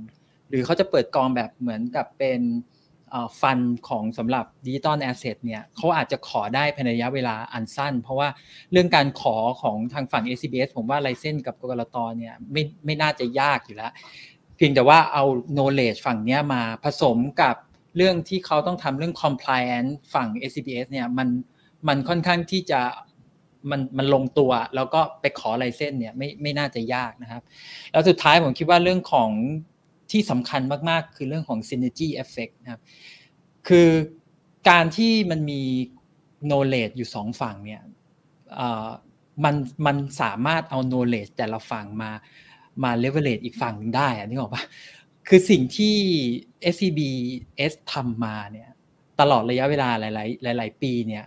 [0.48, 2.40] หรือเขาจะเปิดกองแบบเหมือนกับเป็น
[3.40, 8.28] fund ของสำหรับ digital asset เนี่ยเขาอาจจะขอได้ภายในระยะเวลาอันสั้น เพราะว่า
[8.72, 13.92] เรื่องการขอของทางฝั่ง SCBS ผมว่า license กับ ก.ล.ต.เนี่ยไม่ไม่น่าจะยากอยู่แล้ว
[14.56, 15.24] เพียงแต่ว่าเอา
[15.56, 17.54] knowledge ฝั่งนี้มาผสมกับ
[17.96, 21.28] เรื่องที่เขาต้องทำเรื่อง compliance ฝั่ง SCBS เนี่ยมัน
[21.88, 22.80] มันค่อนข้างที่จะ
[23.70, 27.42] มันมันลงตัวแล้วก็ไปขอไลเส้นเนี่ยไม่ไม่น่าจะยากนะครับ
[27.92, 29.30] แล้วสุดท้ายผมคิดว่าเรื่องของ
[30.10, 32.82] ที่สำคัญมากๆ คือเรื่องของ synergy effect นะครับ
[33.68, 33.88] คือ
[34.68, 35.62] การที่มันมี
[36.48, 37.82] knowledge อยู่สองฝั่งเนี่ย
[39.44, 39.54] มัน
[39.86, 42.10] มันสามารถเอา knowledge แต่ละฝั่งมา
[42.84, 44.64] มา leverage อีกฝั่งหนึ่งได้อะนี่บอกปะ
[45.28, 45.94] คือสิ่งที่
[46.74, 48.68] SCBS ทำมาเนี่ย
[49.20, 50.04] ตลอดระยะเวลาห
[50.44, 51.24] ลาย ๆ หลาย ๆ ปีเนี่ย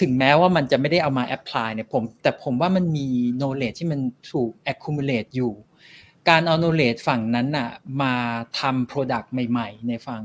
[0.00, 3.06] ถึงแม้ว่ามันจะไม่ได้เอามาแอพพลายเนี่ยผมแต่ผมว่ามันมี
[3.38, 4.00] knowledge ที่มัน
[4.32, 5.52] ถูก accumulate อยู่
[6.28, 7.70] การเอา knowledge ฝั่งนั้นน่ะ
[8.02, 8.14] มา
[8.60, 10.22] ทำ product ใหม่ ๆ ในฝั่ง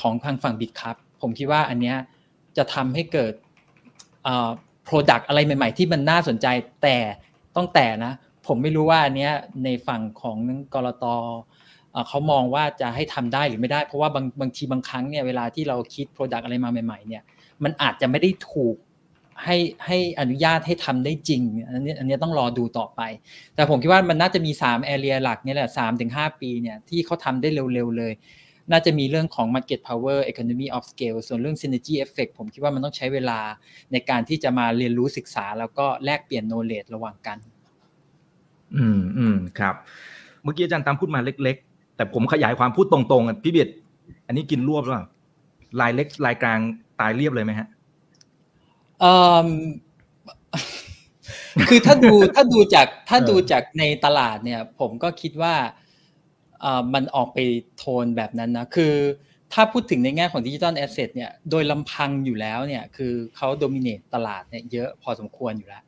[0.00, 1.96] ของทางฝั่งบิตครับผมคิดว่าอันเนี้ย
[2.56, 3.32] จะทำให้เกิด
[4.88, 6.46] product อะไรใหม่ ๆ ที่มันน่าสนใจ
[6.82, 6.96] แต่
[7.56, 8.12] ต้องแต่นะ
[8.46, 9.32] ผมไม่รู้ว่าอันเนี้ย
[9.64, 10.36] ในฝั่งของ
[10.74, 11.04] กรต
[12.08, 17.22] เขามองว่าจะให้ทำได้หรือไม่ได้ เพราะว่าบางบางทีบางครั้งเนี่ยเวลาที่เราคิด Product อะไรมาใหม่ ๆ เนี่ย
[17.64, 18.76] มันอาจจะไม่ได้ถูก
[19.44, 23.00] ให้ให้อนุญาตให้ทำได้จริงอันนี้อันนี้ต้องรอดูต่อไป
[23.54, 28.12] แต่ผมคิดว่ามันน่าจะมี3 area หลักนี่แหละ3ถึง5ปีเนี่ยที่เขาทำได้เร็วๆเลย
[28.70, 33.40] น่าจะมีเรื่องของ market power economy of scale ส่วนเรื่อง synergy effect ผมคิดว่ามันต้องใช้เวลา
[33.92, 37.38] ในการที่จะมาเรียนรู้ศึกษา แล้วก็แลกเปลี่ยน knowledge ระหว่างกัน
[38.76, 39.74] อืมอืมครับ
[40.42, 43.68] เมื่อกี้อาจารย์ตามพูดมาเล็ก ๆ แต่ผมขยายความพูดตรงๆพี่เบียด
[44.26, 45.04] อันนี้กินรวบหรือเปล่า
[45.80, 46.58] ลายเล็กลายกลาง
[47.00, 47.68] ตายเรียบเลยไหมฮะ
[51.68, 55.54] คือถ้าดูถ้าดูจากถ้าดูจากในตลาดเนี่ย ผมก็คิดว่า
[56.94, 57.38] มันออกไป
[57.78, 58.94] โทนแบบนั้นนะคือ
[59.52, 65.82] ถ้าพูดถึงในแง่ของดิจิทัลแอสเซทเนี่ยโดยลำพังอยู่แล้วเนี่ยคือเขาโดมิเนตตลาดเนี่ยเยอะพอสมควรอยู่แล้ว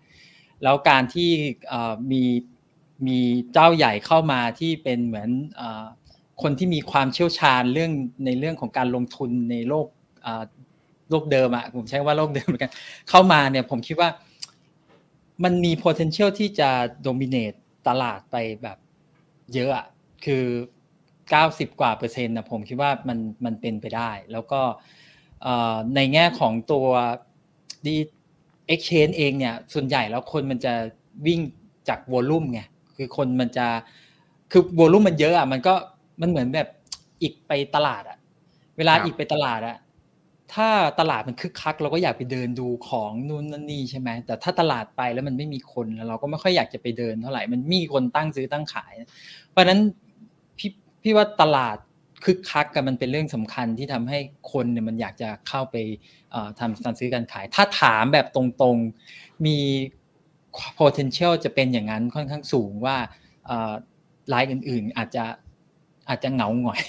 [0.63, 1.31] แล้วการที่
[2.13, 2.23] มี
[3.07, 3.19] มี
[3.53, 5.31] เจ้าใหญ่เข้ามาที่เป็นเหมือน
[6.43, 7.93] คนที่มีความเชี่ยวชาญเรื่อง
[8.25, 9.87] ในเรื่องของการลงทุนในโลก
[11.11, 12.73] โลกเดิมอะผมใช้ว่าโลกเดิมเหมือนกัน
[13.09, 14.09] เข้ามาเนี่ยผมคิดว่า
[15.45, 16.71] มันมี potential ที่จะ
[17.07, 17.57] dominate
[17.89, 18.79] ตลาดไปแบบ
[19.55, 19.87] เยอะอะ
[20.25, 20.45] คือ
[21.11, 24.61] 90 กว่าเปอร์เซ็นต์นะผมคิดว่ามันมันเป็นไปได้ แล้วก็
[25.95, 26.87] ในแง่ของตัว
[27.87, 27.97] ดี
[28.73, 30.73] exchange เองเนี่ย ส่วนใหญ่แล้วคนมันจะ
[31.27, 31.41] วิ่ง
[31.89, 32.61] จากวอลลุ่มไง
[32.97, 33.67] คือคนมันจะ
[34.53, 35.75] คือวอลลุ่มมันเยอะอะมันก็
[36.21, 36.69] มันเหมือนแบบ
[37.23, 38.19] อีกไปตลาดอะ
[38.77, 39.77] เวลาอีกไปตลาดอะ
[40.55, 40.69] ถ้า
[41.01, 48.93] ตลาดมันคึกคัก เราก็อยากไปเดินดูของนู่นนั่นนี่ใช่ไหมแต่ถ้าตลาดไปแล้วมันไม่มีคนเราก็ไม่ค่อยอยากจะไปเดินเท่าไหร่มันมีคนตั้งซื้อตั้งขาย
[49.51, 49.81] เพราะฉะนั้น
[50.59, 50.71] พี่
[51.03, 51.77] พี่ว่าตลาด
[52.25, 54.19] คึกคักกันมันเป็นเรื่องสำคัญที่ทำให้
[54.53, 55.77] คนเนี่ยมันอยากจะเข้าไป
[56.59, 59.59] ทำการซื้อการขาย ถ้าถามแบบตรงๆมี
[60.79, 62.97] potential จะเป็นอย่างนั้นค่อนข้างสูงว่า
[64.29, 65.25] รายอื่น ๆ อาจจะ
[66.09, 66.83] อาจจะเหงาหงอย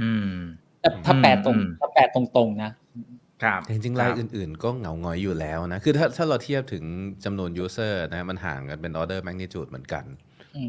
[0.00, 0.36] อืม
[1.06, 2.70] ถ้าแปลตรงถ้าแปลตรงๆนะ
[3.42, 6.84] ครับจริงๆรายอื่นๆ ก็เหงาหงอยอยู่แล้วนะ คือถ้าถ้าเราเทียบถึง
[7.24, 10.04] จำนวน user นะมันห่างกันเป็น order magnitude เหมือนกัน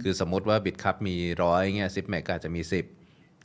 [0.04, 2.86] คือสมมติว่า Bitkub มีร้อยเงี้ย Zipmex อาจจะมีสิบ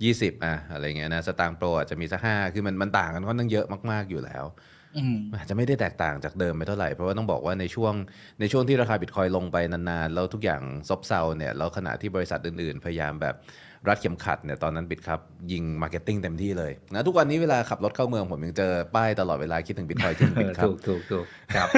[0.04, 4.44] ยี่สิบอะอะไรเงี้ยนะ Satang Pro อาจจะมีสักห้าคือมันมันต่างกันค่อนข้างเยอะมากๆอยู่แล้ว
[5.36, 7.94] อาจจะไม่ได้แตกต่างจากเดิมไปเท่าไหร่ เพราะว่าต้องบอกว่าในช่วง
[8.40, 13.34] ในช่วงที่ราคาบิตคอยลงไปนานๆ แล้วทุกอย่างซบเซาเนี่ยแล้วขณะที่บริษัทอื่นๆ พยายามแบบ
[13.88, 15.20] รัดเข็มขัดเนี่ยตอนนั้น Bitkub
[15.52, 21.68] ยิง marketing เต็มที่เลยนะทุกวันนี้เวลาขับรถเข้าเมืองผมยังเจอป้ายตลอดเวลาคิดถึงบิตคอยคิดถึง Bitkub ถูกถูกถูกครับ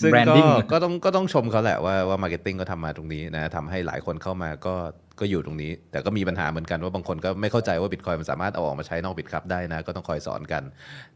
[0.00, 0.34] ซึ่งก็
[0.72, 4.74] ก็ต้องก็ต้องชมเขาแหละว่าว่า marketing ก็ทำมาตรงนี้นะทำให้หลายคนเข้ามาก็
[5.20, 10.62] ก็อยู่ตรงนี้ แต่ก็มีปัญหาเหมือนกันว่าบางคนก็ไม่เข้าใจว่าบิตคอยมันสามารถเอาออกมาใช้นอก Bitkub ได้นะ ก็ต้องคอยสอนกัน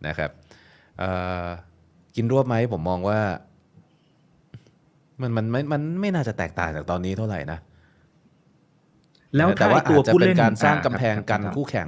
[0.07, 0.31] นะครับ
[2.17, 3.19] กินรวบไหมผมมองว่า
[5.21, 7.59] มันมันไม่มันไม่น่าจะแตกต่างจากตอนนี้เท่าไหร่นะ
[9.37, 11.87] แล้วแต่ว่าอาจจะเป็นการสร้างกำแพงกันคู่แข่ง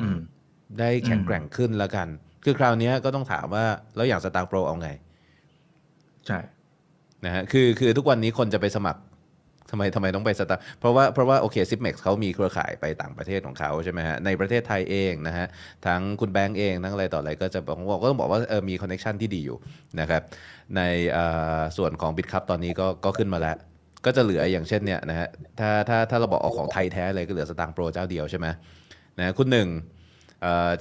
[0.79, 2.09] ได้แข็งแกร่งขึ้นแล้วกัน
[2.45, 3.65] คือคราวนี้ก็ต้องถามว่า
[3.97, 4.91] แล้วอย่าง Satang Pro เอาไง
[6.27, 6.39] ใช่
[7.25, 9.01] นะฮะคือคือทุกวันนี้คนจะไปสมัคร
[9.71, 15.47] ทำไมทำไมต้องไป Satang เพราะว่าเพราะว่าโอเค Zipmex เขามีเครือข่ายไปต่างประเทศของเขาใช่ไหมฮะในประเทศไทยเองนะฮะ
[15.87, 19.59] ทั้งคุณแบงก์เองทั้งอะไรต่ออะไรก็จะบอกก็ต้องบอกว่าเออมี connection ที่ดีอยู่
[20.01, 20.23] นะครับ
[20.77, 20.81] ใน
[21.77, 23.57] ส่วนของ Bitkub ตอนนี้ก็ก็ขึ้นมาแล้ว
[24.05, 25.29] ก็จะเหลืออย่างเช่นเนี่ยนะฮะ
[25.59, 28.47] ถ้าถ้าถ้าเราบอกเอาของไทยแท้เลยก็เหลือ Satang Pro เจ้าเดียวใช่ไหม
[29.19, 29.69] นะคุณหนึ่ง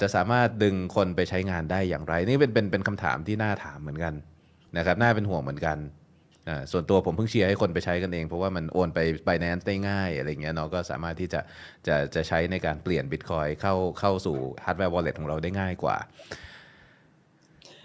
[0.02, 4.14] จะสามารถดึงคนไปใช้งานได้อย่างไร นี่เป็นเป็นเป็นคำถามที่น่าถามเหมือนกัน
[4.78, 5.78] นะครับน่าเป็นห่วงเหมือนกัน
[6.50, 11.40] อ่าส่วนตัวผมเพิ่งเชียร์ให้คนไปใช้กันเอง เพราะว่ามันโอนไป Binance ได้ง่ายอะไรเงี้ยเนาะก็สามารถที่จะ
[11.88, 15.98] จะจะใช้ในการเปลี่ยน Bitcoin เข้าเข้าสู่ hardware wallet ของเราได้ง่ายกว่า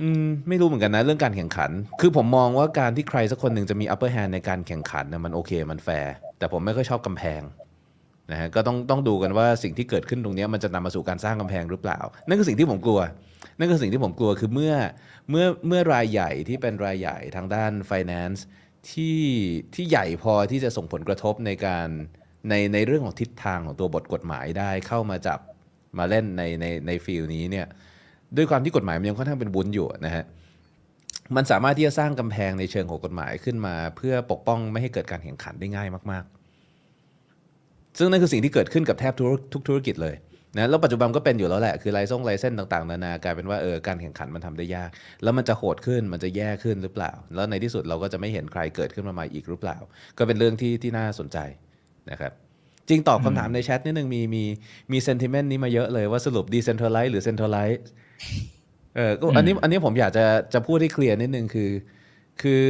[0.02, 7.42] อืมไม่รู้เหมือนกันนะเรื่องการแข่งขัน คือผมมองว่าการที่ใครสักคนหนึ่งจะมี upper hand ในการแข่งขันนะมันโอเคมันแฟร์แต่ผมไม่ค่อยชอบกำแพง
[8.30, 13.00] นะฮะก็ต้องต้องดูกันว่าสิ่งที่เกิดขึ้นตรงนี้มันจะนำมาสู่การสร้างกำแพงหรือเปล่า นั่นคือสิ่งที่ผมกลัว
[13.58, 14.74] นั่นคือสิ่งที่ผมกลัวคือเมื่อ
[15.30, 18.40] เมื่อเมื่อรายใหญ่ที่เป็นรายใหญ่ทางด้าน finance
[18.90, 19.20] ที่
[19.74, 21.88] ที่ใหญ่พอที่จะส่งผลกระทบในการ
[22.48, 25.40] ในในเรื่องของทิศทางของตัวบทกฎหมายได้เข้ามาจับ
[25.98, 27.66] มาเล่นในในในฟิลนี้เนี่ย
[28.36, 30.24] ด้วยความที่กฎหมายมันยังค่อนข้างเป็นบุญอยู่นะฮะ
[31.36, 40.14] มันสามารถที่จะสร้างกำแพงในเชิงของกฎหมายขึ้นมา เพื่อปกป้องไม่ให้เกิดการแข่งขันได้ง่ายมาก ๆ ซึ่งนั่นคือสิ่งที่เกิดขึ้นกับแทบทุกทุกธุรกิจเลย
[40.56, 44.90] นะแล้วปัจจุบันก็เป็นอยู่แล้วแหละคือไลซ่งไลเส้นต่างๆนานากลายเป็นว่าเออการแข่งขันมันทำได้ยาก
[45.22, 49.76] แล้วมันจะโหดขึ้นมันจะแย่ขึ้นหรือเปล่า แล้วในที่สุดเราก็จะไม่เห็นใครเกิดขึ้นมาใหม่อีกหรือเปล่า
[50.18, 51.38] ก็เป็นเรื่องที่ที่น่าสนใจ
[52.10, 52.32] นะครับ
[52.88, 54.44] จริงตอบคำถามในแชทนิดนึงมีมี
[54.92, 57.80] มีเซนติเมนต์นี้มาเยอะเลยว่าสรุป decentralize หรือ centralize
[58.96, 61.70] เออก็อันนี้อันนี้ผมอยากจะจะพูดให้เคลียร์นิดนึงคือ
[62.42, 62.62] คือ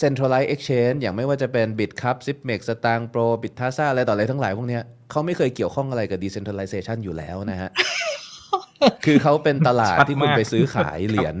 [0.00, 7.70] centralized exchange อย่างไม่ว่าจะเป็น Bitcup Zipmex Stang Pro Bitasa อะไรต่ออะไรทั้งหลายพวกเนี้ยเขาไม่เคยเกี่ยวข้องอะไรกับ decentralization อยู่แล้วนะฮะ
[9.04, 11.36] คือเขาเป็นตลาดชัดที่คุณมากไปซื้อขายเหรียญ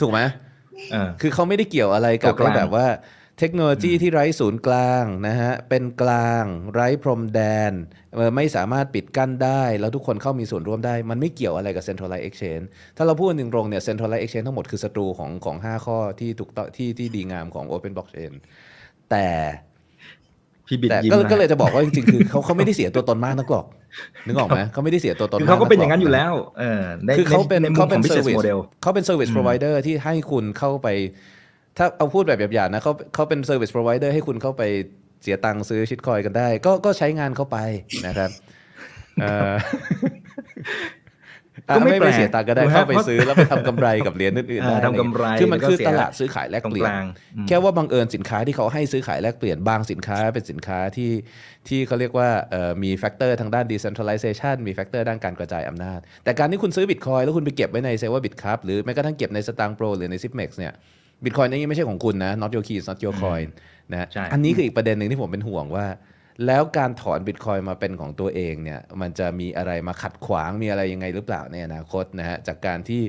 [0.00, 0.20] ถูกไหม
[0.92, 2.86] เออคือเขาไม่ได้เกี่ยวอะไรกับตัวกลางไอ้แบบว่า
[3.38, 6.44] เทคโนโลยีที่ไร้ศูนย์กลางนะฮะเป็นกลาง
[6.74, 7.72] ไร้พรมแดน
[8.14, 12.66] เอ่อไม่สามารถปิดกั้นได้ แล้วทุกคนเข้ามีส่วนร่วมได้ มันไม่เกี่ยวอะไรกับ centralized exchange
[12.96, 18.32] ถ้าเราพูดกันตรงๆเนี่ย centralized exchange ทั้งหมดคือศัตรูของของห้าข้อที่ถูกต้องที่ที่ดีงามของ open blockchain
[19.10, 19.26] แต่
[20.68, 23.66] พี่บิดแต่ยิ้มก็นะก็เลยจะบอกว่าจริงๆ คือเขาเขาไม่ได้เสียตัวตนมากนักหรอก
[24.26, 30.88] นึกออกไหมเขาไม่ได้เสียตัวตนคือมากเขาก็เป็นอย่างนั้นกอยู่หรแล้วเออในคือเขาเป็นในมุมเขาขเป็อนง business service model เขาเป็น service provider ที่ให้คุณเข้าไป
[31.78, 34.62] ถ้าเอาพูดแบบหยาบๆนะเขาเขาเป็น service provider ให้คุณเข้าไป
[35.22, 37.56] เสียตังค์ซื้อชิตคอยกันได้ ก็ก็ใช้งานเข้าไป
[38.06, 38.30] นะครับ
[39.20, 39.52] เอ่อ
[41.68, 47.06] ก็ไม่ไม่แปลไม่กเสียตังค์ก็ได้ถูกไหมเข้าไปเพราะซื้อแล้วไปทำกำไรกับเหรียญอื่นๆอ่าได้ทำกำไรคือมันแล้วก็คือเสียตลาดซื้อขายแลกตรงเปลี่ยกนลาง
[47.36, 51.10] อืมแค่ว่าบังเอิญสินค้าที่เขาให้ซื้อขายแลกเปลี่ยนบางสินค้าเป็นสินค้าที่
[51.68, 60.72] ที่เขาเรียกว่าเอ่อมี factor ทางด้าน decentralization มี factor ด้านการกระจายอำนาจ แต่การที่คุณซื้อบิตคอยแล้วคุณไปเก็บไว้ในเซว่า Bitkub หรือแม้กระทั่งเก็บใน Satang Pro หรือใน Zipmex เนี่ย
[61.24, 63.48] บิตคอยนี่ไม่ใช่ของคุณนะ not your keys not your coin
[63.92, 65.86] นะฮะใช่อันนี้คืออีกประเด็นหนึ่งที่ผมเป็นห่วงว่า
[66.46, 73.02] แล้วการถอนบิตคอยมาเป็นของตัวเองเนี่ยมันจะมีอะไรมาขัดขวางมีอะไรยังไงหรือเปล่าในอนาคตนะฮะจากการที่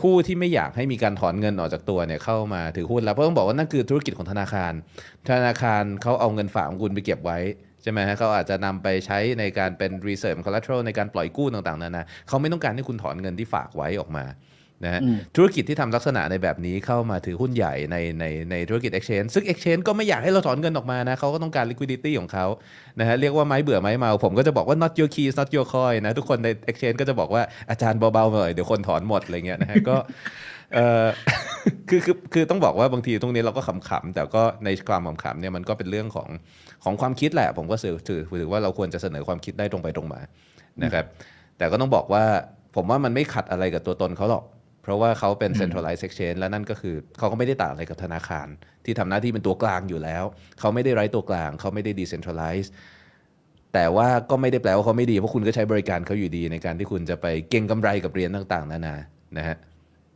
[0.00, 4.72] ผู้ที่ไม่อยากให้มีการถอนเงินออกจากตัวเนี่ยเข้ามาถือหุ้นแล้วเพราะต้องบอกว่านั่นคือธุรกิจของธนาคาร
[5.28, 7.38] ธนาคารเขาเอาเงินฝากของคุณไปเก็บไว้
[7.82, 14.24] ใช่ไหมฮะเขาอาจจะนำไปใช้ในการเป็น reserve collateral ในการปล่อยกู้ต่างๆนานาเขาไม่ต้องการให้คุณถอนเงินที่ฝากไว้ออกมา
[14.84, 22.46] นะฮะอืมธุรกิจที่ทำลักษณะในแบบนี้เข้ามาถือหุ้นใหญ่ในในในธุรกิจ exchange ซึ่ง exchange ก็ไม่อยากให้เราถอนเงินออกมานะเขาก็ต้องการ liquidity ของเขา
[23.00, 29.96] นะฮะเรียกว่าไม้เบื่อไม้เมา ผมก็จะบอกว่า not your keys not your coin นะทุกคนใน exchange ก็จะบอกว่าอาจารย์เบาๆหน่อยเดี๋ยวคนถอนหมดอะไรเงี้ยนะฮะก็
[30.74, 31.06] เออ
[31.88, 36.28] คือคือคือต้องบอกว่าบางทีตรงนี้เราก็ขำๆแต่ก็ในความขำๆเนี่ยมันก็เป็นเรื่องของ
[36.84, 40.20] ของความคิดแหละ ผมก็ถือถือถือว่าเราควรจะเสนอความคิดได้ตรงไปตรงมา
[40.84, 41.04] นะครับ
[41.58, 42.24] แต่ก็ต้องบอกว่า
[42.76, 44.44] ผมว่ามันไม่ขัดอะไรกับตัวตนเขาหรอก
[44.84, 48.46] เพราะว่าเขาเป็น centralized exchange และนั่นก็คือเขาก็ไม่ได้ต่างอะไรกับธนาคาร
[48.84, 50.24] ที่ทำหน้าที่เป็นตัวกลางอยู่แล้ว
[50.60, 52.68] เขาไม่ได้ไร้ตัวกลาง เขาไม่ได้ decentralize
[53.74, 58.96] แต่ว่าก็ไม่ได้แปลว่าเขาไม่ดี เพราะคุณก็ใช้บริการเขาอยู่ดีในการที่คุณจะไปเก็งกำไรกับเหรียญต่างๆนานา
[59.38, 59.56] นะฮะ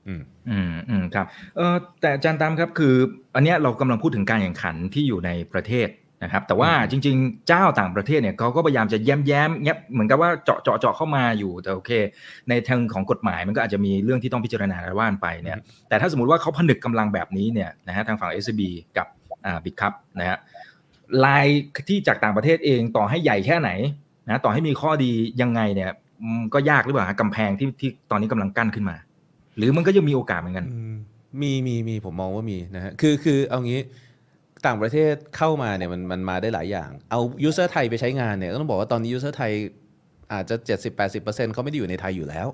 [0.06, 1.26] อืมอืมอืมครับ
[1.56, 2.94] เออแต่อาจารย์ตามครับคือ
[3.34, 5.88] อันเนี้ยเรากำลังพูดถึงการแข่งขันที่อยู่ในประเทศ
[6.22, 11.90] นะครับแต่ว่าจริง ๆ เจ้าต่างประเทศเนี่ยเขาก็พยายามจะแย้มแย้มๆแยบเหมือนกับว่าเจาะเจาะเจาะเข้ามาอยู่แต่โอเค
[12.48, 15.56] ในทางของกฎหมายมันก็อาจจะมีเรื่องที่ต้องพิจารณาและว่านไปเนี่ย
[15.88, 18.62] แต่ถ้าสมมติว่าเขาผนึกกำลังแบบนี้เนี่ยนะฮะทางฝั่ง SCB
[18.96, 19.06] กับ
[19.46, 20.38] อ่า Bitkub นะฮะ
[21.24, 21.46] ราย
[21.88, 23.70] ที่จากต่างประเทศเองต่อให้ใหญ่แค่ไหน
[24.26, 25.10] นะต่อให้มีข้อดี
[25.42, 25.90] ยังไงเนี่ย
[26.22, 28.96] อืมก็ยากหรือเปล่าฮะกำแพงที่ที่ตอนนี้กำลังกั้นขึ้นมา
[29.56, 30.94] หรือมันก็ยังมีโอกาสเหมือนกันอืม
[31.42, 33.80] มีมีมีผมมองว่ามีนะฮะคือคือเอางี้
[34.66, 39.52] ต่างประเทศเข้ามาเนี่ยมันมันมาได้หลายอย่าง เอา user ไทยไปใช้งานเนี่ยต้องบอกว่าตอนนี้ user ไทย
[40.32, 40.56] อาจจะ
[41.04, 42.48] 70-80%เขาไม่ได้อยู่ในไทยอยู่แล้ว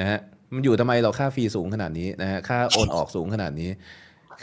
[0.00, 0.18] นะฮะ
[0.54, 3.70] มันอยู่ทำไมเราค่า fee สูงขนาดนี้นะฮะค่าโอนออกสูงขนาดนี้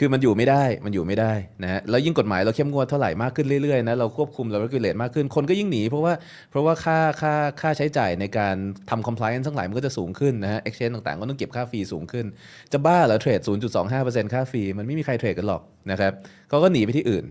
[0.02, 1.32] คือมันอยู่ไม่ได้มันอยู่ไม่ได้
[1.62, 6.14] นะฮะแล้วยิ่งกฎหมายเราเข้มงวดเท่าไหร่มากขึ้นเรื่อยๆนะเราควบคุมเรา regulate มากขึ้นคนก็ยิ่งหนีเพราะว่า
[6.50, 8.56] เพราะว่าค่าค่าค่าใช้จ่ายในการ
[8.90, 12.26] ทำ compliance ทั้งหลายมันก็จะสูงขึ้นนะฮะ exchange ต่างๆ ก็ต้องเก็บค่าฟรีสูงขึ้น
[12.72, 13.40] จะบ้าเหรอเทรด
[13.86, 16.12] 0.25%ค่าฟรีมันไม่มีใครเทรดกันหรอกนะครับ
[16.48, 17.24] เขาก็หนีไปที่อื่น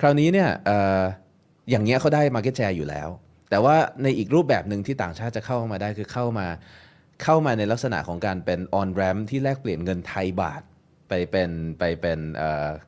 [0.00, 1.02] คราวนี้เนี่ยออ
[1.70, 3.08] อย่างเงี้ยเขาได้ market share อยู่แล้ว
[3.50, 6.46] แต่ว่าในอีกรูปแบบหนึ่งที่ต่างชาติจะเข้ามาได้คือเข้ามา
[7.22, 10.62] เข้ามาในลักษณะของการเป็น on ramp ที่แลกเปลี่ยนเงินไทยบาท
[11.08, 12.18] ไปเป็นไปเป็น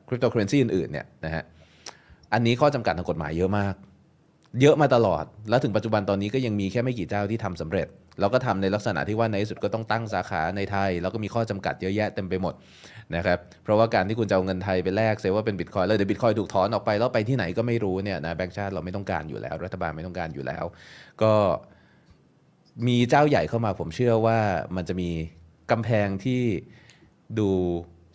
[0.07, 1.43] คริปโตเคอเรนซีอื่นๆเนี่ยนะฮะ
[2.33, 3.75] อันนี้ข้อจำกัดทางกฎหมายเยอะมาก
[4.61, 7.87] เยอะมาตลอด แล้วถึงปัจจุบันตอนนี้ก็ยังมีแค่ไม่กี่เจ้าที่ทำสำเร็จ
[8.19, 12.53] แล้วก็ทำในลักษณะที่ว่าในที่สุดก็ต้องตั้งสาขาในไทย แล้วก็มีข้อจำกัดเยอะแยะเต็มไปหมด
[13.15, 20.63] นะครับเพราะว่าการที่คุณจะเอาเงินไทยไปแลกเซว่าเป็นบิตคอยแล้วเดี๋ยวบิตคอยถูกถอนออกไปแล้วไปที่ไหนก็ไม่รู้เนี่ยนะแบงก์ชาติเราไม่ต้องการอยู่แล้ว รัฐบาลไม่ต้องการอยู่แล้ว
[21.21, 21.33] ก็
[22.87, 24.39] มีเจ้าใหญ่เข้ามาผมเชื่อว่า
[24.75, 25.09] มันจะมี
[25.71, 26.41] กำแพงที่
[27.39, 27.49] ดู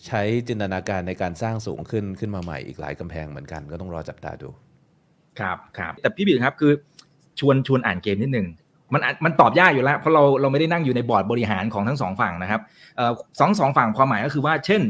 [0.07, 4.49] ใช้จินตนาการในการสร้างสูงขึ้นขึ้นมาใหม่อีกหลายกำแพงเหมือนกันก็ต้องรอจับตาดู
[5.41, 6.73] ครับครับแต่พี่บิ๊กครับคือ
[7.39, 8.47] ชวนชวนอ่านเกมนิดหนึ่ง
[8.93, 12.61] มันมันตอบยากอยู่แล้วเพราะเราเราไม่ได้นั่งอยู่ในบอร์ดบริหารของทั้งสองฝั่งนะครับ
[13.41, 14.83] สองสองฝั่งความหมายก็คือว่า เช่น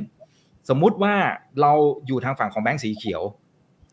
[0.69, 1.15] สมมุติว่า
[1.61, 1.73] เรา
[2.07, 3.23] อยู่ทางฝั่งของแบงก์สีเขียว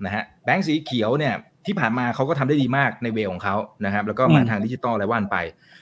[0.05, 1.33] นะฮะแบงก์สีเขียวเนี่ย
[1.65, 3.55] ที่ผ่านมาเขาก็ทำได้ดีมากในเวของเขา
[3.85, 5.37] นะครับ แล้วก็มาทางดิจิตอลอะไรว่ากันไป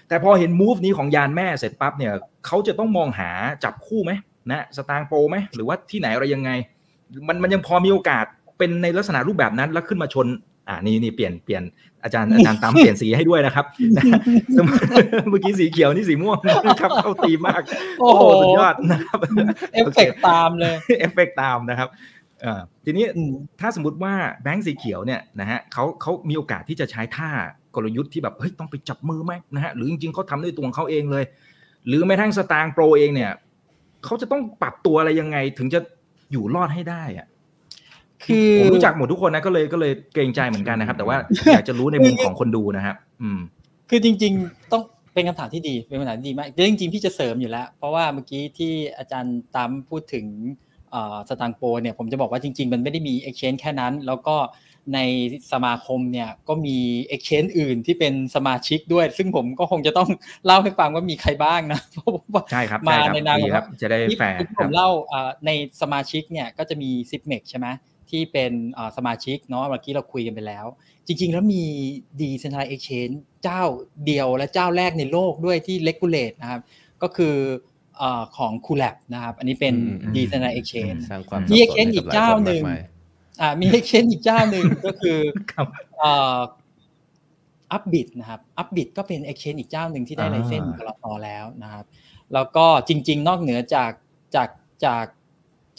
[0.08, 2.14] แต่พอเห็น move นี้ของยานแม่เสร็จปั๊บเนี่ย
[2.46, 3.30] เขาจะต้องมองหา
[3.64, 4.12] จับคู่ไหม
[4.52, 6.52] นะ Satang Pro ไหมหรือว่าที่ไหนอะไรยังไง
[7.28, 8.26] มันมันยังพอมีโอกาส
[8.58, 10.28] เป็นในลักษณะรูปแบบนั้นแล้วขึ้นมาชน
[10.68, 11.64] อ่านี่นี่เปลี่ยนเปลี่ยน
[12.04, 13.66] อาจารย์อาจารย์ตามเปลี่ยนสีให้ด้วยนะครับ
[15.30, 17.62] เมื่อกี้สีเขียวนี่สีม่วงนะครับเข้าธีมมาก
[18.00, 19.20] โอ้โหสุดยอดนะครับ
[19.74, 21.90] เอฟเฟกตามเลยเอฟเฟกตามนะครับ
[22.86, 23.06] ทีนี้
[23.60, 27.30] ถ้าสมมติว่าแบงก์สีเขียวเนี่ยนะฮะเขาเขามีโอกาสที่จะใช้ท่า
[27.76, 31.24] กลยุทธ์ที่แบบเฮ้ยต้องไปจับมือไหมนะฮะหรือจริงๆเขาทำด้วยตัวของเขาเองเลย
[31.88, 33.32] หรือแม้ทั้งสตางค์โปรเองเนี่ย
[34.06, 35.80] เขาจะต้องปรับตัวอะไรยังไง ถึงจะ
[36.32, 37.28] อยู่รอดให้ได้อะ
[38.24, 41.18] คือผมรู้จักหมดทุกคนนะก็เลยก็เลยเกรงใจเหมือนกันนะครับ แต่ว่า
[41.54, 43.40] อยากจะรู้ในมุมของคนดูนะครับ อืม
[43.90, 44.84] คือจริง ๆ ต้อง
[45.14, 50.26] เป็นคำถามที่ดีเป็นคำถามที่ดีมากจริงๆพี่จะเสริมอยู่แล้ว เพราะว่าเมื่อกี้ที่อาจารย์ตามพูดถึง
[51.30, 54.36] สตางโปเนี่ยผมจะบอกว่าจริง ๆ มันไม่ได้มี exchange แค่นั้น แล้วก็
[54.94, 55.00] ใน
[55.52, 56.78] สมาคมเนี่ยก็มี
[57.14, 60.10] exchange อื่นที่เป็นสมาชิกด้วย ซึ่งผมก็คงจะต้อง
[60.46, 64.90] เล่าให้ฟังว่ามีใครบ้างนะเพราะว่าใช่ครับมาในนามครับจะได้แฟร์ผมเล่า
[65.46, 67.68] ในสมาชิกเนี่ยก็จะมี s i p m e x ใช่ไหม
[68.10, 68.52] ที่เป็น
[68.98, 70.66] สมาชิกเนาะเมื่อกี้เราคุยกันไปแล้ว
[71.08, 71.64] จริง ๆ แล้วมี
[72.20, 73.64] Decentralized Exchange เจ้า
[74.06, 76.62] เดียวและเจ้าแรกในโลกด้วยที่ regulate นะครับ
[77.02, 77.36] ก็คือ
[78.38, 79.76] ของคูล a b นะครับ อันนี้เป็น
[80.16, 81.02] Decentralized Exchange
[81.52, 82.64] มี Exchange อีกเจ้าหนึ่ง
[83.40, 85.20] อ่ามี Exchange อีกเจ้าหนึ่งก็คือ
[87.72, 91.86] Upbit นะครับ Upbit ก็เป็น Exchange อีกเจ้าหนึ่งที่ได้ license ก.ล.ต.แล้วนะครับ
[92.34, 93.92] แล้วก็จริง ๆ นอกเหนือจาก
[94.36, 94.50] จาก
[94.86, 95.06] จาก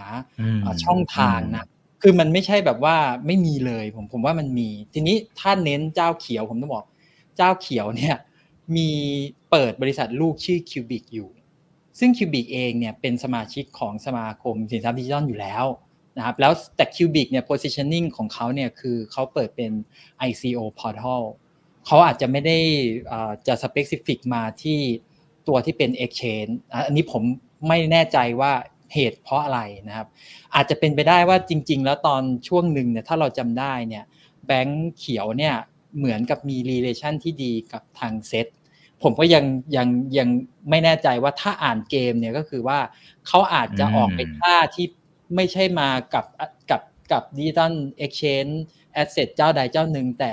[0.83, 1.65] ช่องทางนะ
[2.01, 6.85] คือมันไม่ใช่แบบว่าไม่มีเลยผมผมว่ามันมี ทีนี้ถ้าเน้นเจ้าเขียวผมต้องบอก
[7.37, 8.15] เจ้าเขียวเนี่ย
[8.75, 8.89] มี
[9.49, 11.29] เปิดบริษัทลูกชื่อ Cubic อยู่
[11.99, 15.65] ซึ่ง Cubic เองเนี่ยเป็นสมาชิกของสมาคมสินทรัพย์ดิจิทัลอยู่แล้ว
[16.17, 19.71] นะครับแล้วแต่ Cubic เนี่ย positioning ของเขาเนี่ยคือเขาเปิดเป็น
[20.29, 21.23] ICO portal
[21.85, 22.57] เขาอาจจะไม่ได้
[23.47, 24.79] จะ specific มาที่
[25.47, 26.53] ตัวที่เป็น exchange
[26.87, 27.23] อันนี้ผม
[27.67, 28.53] ไม่แน่ใจว่า
[28.93, 30.07] เหตุเพราะอะไรนะครับ
[30.55, 34.03] อาจจะเป็นไปได้ว่าจริง ๆ แล้วตอนช่วงหนึ่งเนี่ยถ้าเราจำได้เนี่ย
[34.45, 35.55] แบงค์เขียวเนี่ย
[35.97, 38.47] เหมือนกับมี relation ที่ดีกับทางเซต
[39.03, 39.43] ผมก็ยัง
[39.75, 40.29] ยังยัง
[40.69, 42.79] ไม่แน่ใจว่าถ้าอ่านเกมเนี่ยก็คือว่า
[43.27, 44.87] เขาอาจจะออกไปท่าที่
[45.35, 46.25] ไม่ใช่มากับ
[46.69, 48.47] กับกับดิจิตอลเอ็กชแนน
[48.93, 50.31] แอสเซทเจ้าใดเจ้าหนึ่ง แต่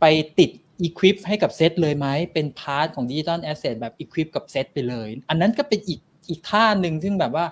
[0.00, 0.04] ไป
[0.38, 0.50] ติด
[0.82, 7.46] อีควิปให้กับเซตเลยไหมเป็นพาร์ทของดิจิตอลแอสเซทแบบอีควิปกับเซตไปเลย อันนั้นก็เป็นอีกอีกท่าหนึ่งซึ่งแบบว่า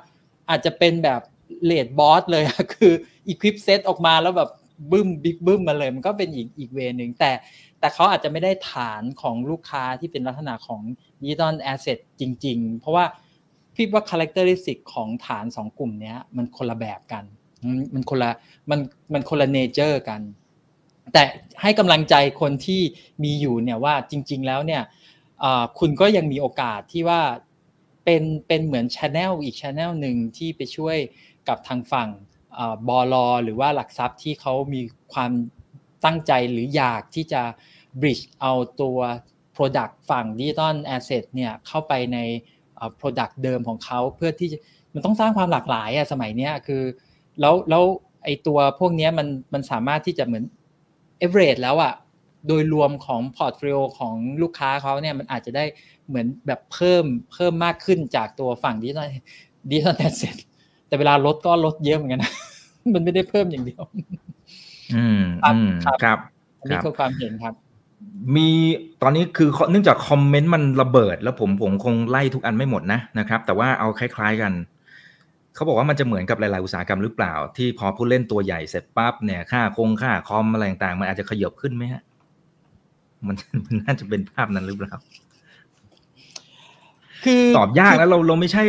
[0.51, 1.21] อาจจะเป็นแบบ
[1.65, 2.93] เลดบอสเลยคือ
[3.29, 4.51] อีควิปเซตออกมาแล้วแบบ
[4.91, 7.33] บึ้มบิ๊กบึ้มมาเลย มันก็เป็นอีกอีกเวนึงแต่
[7.81, 10.81] แต่เขาอาจจะไม่ได้ฐานของลูกค้าที่เป็นลักษณะของ
[11.23, 13.05] ดิจิตอลแอสเซทจริง ๆ เพราะว่า
[13.75, 17.25] พี่ว่าคุณลักษณะของฐานสองกลุ่มนี้มันคนละแบบกัน
[17.95, 18.31] มันคนละ
[18.71, 18.81] มัน
[19.13, 20.21] มันคนละเนเจอร์กัน
[21.13, 21.23] แต่
[21.63, 22.83] ให้กำลังใจคนที่
[23.25, 24.83] มีอยู่เนี่ยว่าจริง ๆ แล้วเนี่ย
[25.79, 27.21] คุณก็ยังมีโอกาสที่ว่า
[28.05, 30.97] เป็นเป็นเหมือนชแนลอีกชแนลหนึ่งที่ไปช่วย
[31.49, 32.09] กับทางฝั่ง
[32.89, 34.81] บอลหรือว่าหลักทรัพย์ที่เขามี
[35.13, 35.33] ความ
[36.05, 37.43] ตั้งใจหรืออยากที่จะ
[38.01, 38.99] bridge เอาตัว
[39.57, 42.19] product ฝั่ง digital asset เนี่ยเข้าไปใน
[43.01, 44.49] product เดิมของเขาเพื่อที่
[44.95, 46.83] มันต้องสร้างความหลากหลายอะสมัยนี้คือ
[47.41, 47.83] แล้วแล้ว
[48.25, 50.45] ไอตัวพวกนี้มันมันสามารถที่จะเหมือน
[51.25, 51.93] average แล้วอะ
[52.49, 55.65] โดยรวมของ portfolio ของลูกค้าเขาเนี่ยมันอาจจะได้
[56.09, 59.07] เหมือนแบบเพิ่มเพิ่มมากขึ้นจากตัวฝั่ง digital
[59.71, 60.37] digital asset
[60.89, 62.33] แต่เวลาลดก็ลดเยอะเหมือนกันนะ
[62.95, 63.83] มันไม่ได้เพิ่มอย่างเดียว
[64.95, 66.19] อืมครับอืมครับครับ
[66.61, 67.55] อันนี้ครับคือความเห็นครับ
[68.37, 68.49] มี
[69.03, 74.53] ตอนนี้คือเนื่องจาก comment มันระเบิด แล้วผมผมคงไล่ทุกอันไม่หมดนะนะครับ แต่ว่าเอาคล้าย ๆกัน
[75.55, 82.03] เขาบอกว่ามันจะเหมือนกับหลายๆอุตสาหกรรมหรือเปล่า ที่พอผู้เล่นตัวใหญ่เสร็จปั๊บเนี่ยค่าคอมค่าคอมอะไรต่างๆมันอาจจะขยับขึ้นไหมฮะ
[83.27, 84.95] มันมันน่าจะเป็นภาพนั้นหรือเปล่า
[87.25, 88.65] คือตอบยากแล้วเราเราไม่ใช่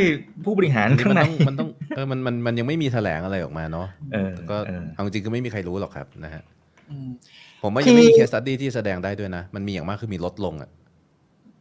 [0.46, 6.44] ผู้บริหารอันนี้ข้างในมันต้องมันต้องเออมันมันมันยังไม่มีแถลงอะไรออกมาเนาะเออก็เออเอาจริงๆก็ไม่มีใครรู้หรอกครับนะฮะ
[6.90, 7.10] อืม
[7.66, 10.70] ผมว่ายังไม่มีเคสตัดดี้ที่แสดงได้ด้วยนะ มันมีอย่างมากคือมีลดลงอะ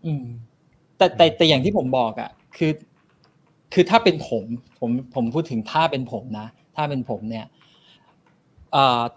[0.07, 0.25] อืม
[0.97, 2.73] แต่แต่แต่อย่างที่ผมบอกอะ่ะ คือ
[3.73, 4.45] คือถ้าเป็นผม
[4.79, 6.47] ผมผมพูดถึงถ้าเป็นผมนะ
[6.77, 7.47] ถ้าเป็นผมเนี่ย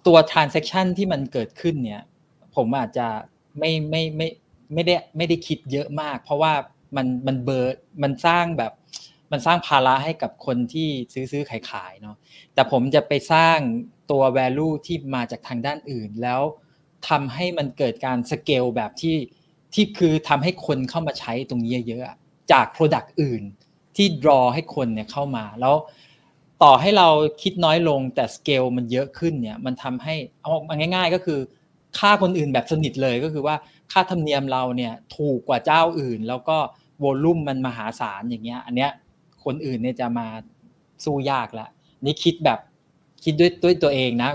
[0.05, 2.01] ตัว transaction ที่มันเกิดขึ้นเนี่ย
[2.55, 3.07] ผมอาจจะ
[3.59, 4.27] ไม่ไม่ไม่
[4.73, 6.53] ไม่ได้ไม่ได้คิดเยอะมาก เพราะว่า
[6.95, 8.71] มันมันเบิร์ดมันสร้างแบบ
[9.31, 12.15] มันสร้างภาระให้กับคนที่ซื้อซื้อขายขายเนาะ
[12.53, 13.57] แต่ผมจะไปสร้าง
[14.11, 16.41] ตัว value ที่มาจากทางด้านอื่นแล้ว
[17.09, 19.17] ทำให้มันเกิดการสเกลแบบที่
[19.73, 23.43] ที่คือทำให้คนเข้ามาใช้ตรงนี้เยอะๆจาก Product อื่น
[23.95, 25.75] ที่ draw ให้คนเนี่ยเข้ามาแล้ว
[26.63, 27.07] ต่อให้เรา
[27.41, 31.39] คิดน้อยลงแต่สเกลมันเยอะขึ้นเนี่ยมันทำให้เอาง่าย ๆ ก็คือ
[31.99, 33.55] ค่าคนอื่นแบบสนิทเลยก็คือว่า
[33.91, 36.57] ค่าธรรมเนียมเราเนี่ยถูกกว่าเจ้าอื่น แล้วก็
[36.99, 38.91] โวลุ่มมันมหาศาลอย่างเงี้ย อันเนี้ย
[39.45, 40.27] คนอื่นเนี่ยจะมา
[41.05, 41.67] สู้ยากละ
[42.05, 42.59] นี่คิดแบบ
[43.23, 44.29] คิดด้วยด้วยตัวเองนะ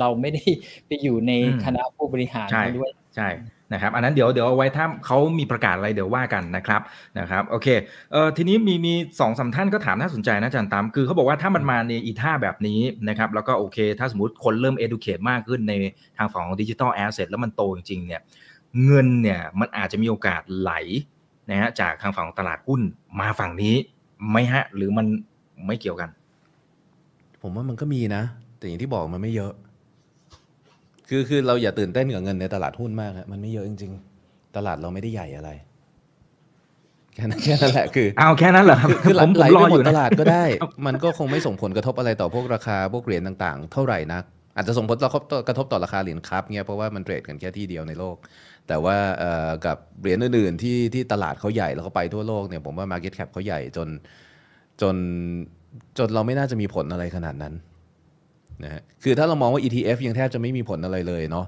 [0.00, 0.42] เราไม่ได้
[0.86, 3.28] ไปอยู่ในอืมคณะผู้บริหารใช่เขาด้วยใช่
[3.72, 6.80] นะครับอันนั้นเดี๋ยวเดี๋ยวเอาไว้ถ้าเขามีประกาศอะไรเดี๋ยวว่ากันนะครับ
[7.18, 7.68] นะครับโอเค
[8.12, 15.72] เอ่อทีนี้มีมีสองสามท่านก็ถามน่าสนใจนะอาจารย์ตามคือเขาบอกว่าถ้ามันมาในอีท่าแบบนี้นะครับแล้วก็โอเค ถ้าสมมติคนเริ่ม educate มากขึ้นใน
[16.18, 18.20] ทางฝั่งของดิจิทัลแอสเซทแล้วมันโตจริงๆเนี่ย
[18.84, 20.72] เงินเนี่ยมันอาจจะมีโอกาสไหล
[21.50, 22.80] นะฮะจากทางฝั่งของตลาดหุ้น
[23.20, 23.74] มาฝั่งนี้
[24.30, 25.06] ไหมฮะหรือมัน
[25.66, 26.10] ไม่เกี่ยวกัน
[27.42, 28.22] ผมว่ามันก็มีนะ
[28.58, 29.52] แต่อย่างที่บอกมันไม่เยอะ
[31.08, 33.92] คือคือเราอย่าตื่นเต้นกับเงินในตลาดหุ้นมากฮะมันไม่เยอะจริง
[34.24, 35.50] ๆ ตลาดเราไม่ได้ใหญ่อะไร
[37.14, 40.44] แค่นั้นแค่นั้นแหละคือเอาแค่นั้นเหรอครับคือผมผไหลมรไปอหมอดยู่ตนะลาดก็ได้
[40.86, 44.24] มันก็คงไม่ส่งผลกระทบอะไรต่อพวกราคาพวกเหรียญต่างๆ เท่าไหร่นัก
[44.56, 48.16] อาจจะส่งผลกระทบต่อกระทบต่อราคาเหรียญครับเนี่ยเพราะว่ามันเทรดกันแค่ที่เดียวในโลก
[48.68, 53.88] แต่ว่าเอ่อกับเหรียญอื่นๆที่ที่ตลาดเขาใหญ่แล้วเขาไปทั่วโลกเนี่ยผมว่า Market Cap เขาใหญ่จน
[54.82, 54.96] จน
[55.98, 57.54] จนเราไม่น่าจะมีผลอะไรขนาดนั้น
[58.64, 61.46] นะฮะคือถ้าเรามองว่า ETF ยังแทบจะไม่มีผลอะไรเลยเนาะ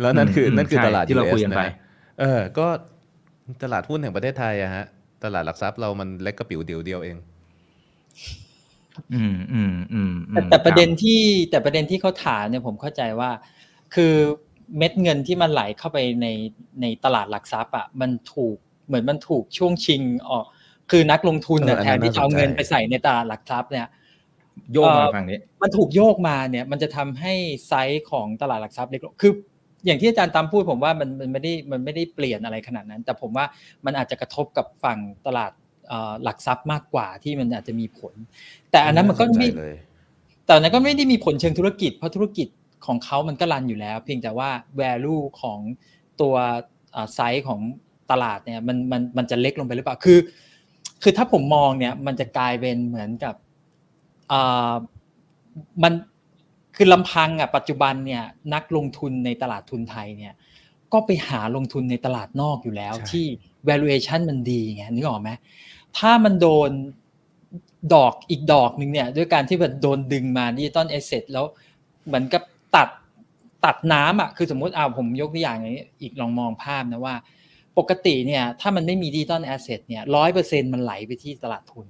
[0.00, 1.72] แล้วนั่นคืออืมนั่นคือใช่ตลาดที่เรา US คุยกันไปะฮะ
[2.20, 2.66] เออ ก็
[3.62, 4.84] ตลาดหุ้นแห่งประเทศไทยอะฮะ
[5.24, 7.16] ตลาดหลักทรัพย์เรามันเล็กกระปิ๋วเดียวเดียวเอง
[9.14, 11.20] อืมอืมอืมอืแต่มแต่ประเด็นคบที่
[11.50, 13.30] แต่ประเด็นที่เขาถามเนี่ยผมเข้าใจว่า
[13.94, 14.14] คือ
[14.78, 16.26] เม็ดเงินที่มันไหลเข้าไปใน
[16.80, 18.56] ในตลาดหลักทรัพย์อะมันถูก
[18.86, 20.46] เหมือนมันถูกช่วงชิงออก
[20.90, 23.86] คือนักลงทุนเนี่ยเอออันแทนั้นนที่จะเอาเงินน่าสนใจไปใส่ในตลาดหลักทรัพย์เนี่ย
[24.72, 27.34] โยกมาเอ่อฝั่งนี้ มันถูกโยกมาเนี่ย มันจะทำให้
[27.68, 29.32] ไซส์ของตลาดหลักทรัพย์เล็กลงคือ
[29.86, 33.44] อย่างที่อาจารย์ตามพูดผมว่ามันมันไม่ได้มันไม่ได้เปลี่ยนอะไรขนาดนั้น แต่ผมว่า
[33.84, 35.52] มันอาจจะกระทบกับฝั่งตลาด
[35.88, 38.14] เอ่อหลักทรัพย์มากกว่าที่มันอาจจะมีผล
[38.70, 39.74] แต่อันนั้นมันก็ไม่แน่ใจเลย
[40.44, 42.48] แต่อันนั้นก็ไม่ได้มีผลเชิงธุรกิจ เพราะธุรกิจ
[42.86, 45.60] ของเขามันก็ run อยู่แล้ว เพียงแต่ว่า value ของ
[46.20, 46.34] ตัว
[47.14, 47.60] ไซส์ของ
[48.10, 50.18] ตลาดเนี่ยมันมันมันจะเล็กลงไปหรือเปล่าคือ
[51.02, 53.34] คือถ้าผมมองเนี่ยมันจะกลายเป็นเหมือนกับ
[54.32, 54.72] อ่า
[55.82, 55.92] มัน
[56.76, 58.22] คือลำพังอะปัจจุบันเนี่ย
[58.54, 60.34] นักลงทุนในตลาดทุนไทยเนี่ย
[60.92, 63.26] ก็ไปหาลงทุนในตลาดนอกอยู่แล้วใช่ที่
[63.68, 65.30] valuation มันดีไงนึกออกไหม
[65.98, 66.70] ถ้ามันโดน
[67.94, 71.46] ดอกอีกดอกหนึ่งเนี่ยด้วยการที่แบบโดนดึงมา digital asset แล้ว
[72.06, 72.42] เหมือนกับ
[72.76, 72.88] ตัด
[73.64, 77.14] ตัดน้ำอะคือสมมติเอาผมยกตัวอย่างอย่างนี้อีกลองมองภาพนะว่า
[77.78, 81.86] ปกติเนี่ยถ้ามันไม่มี digital asset เนี่ยร้อยเปอร์เซ็นมันไหลไปที่ตลาดทุน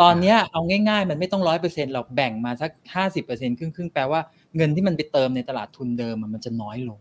[0.00, 4.20] ตอนเนี้ยเอาง่ายๆ มันไม่ต้องร้อยเปอร์เซ็นหรอกแบ่งมาสักห้าสิบเปอร์เซ็นครึ่งครึ่งๆ แปลว่า
[4.56, 6.98] เงินที่มันไปเติมในตลาดทุนเดิมอะมันจะน้อยลง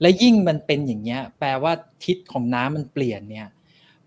[0.00, 1.72] และยิ่งมันเป็นอย่างเงี้ยแปลว่า
[2.04, 3.48] ทิศของน้ำมันเปลี่ยนเนี่ย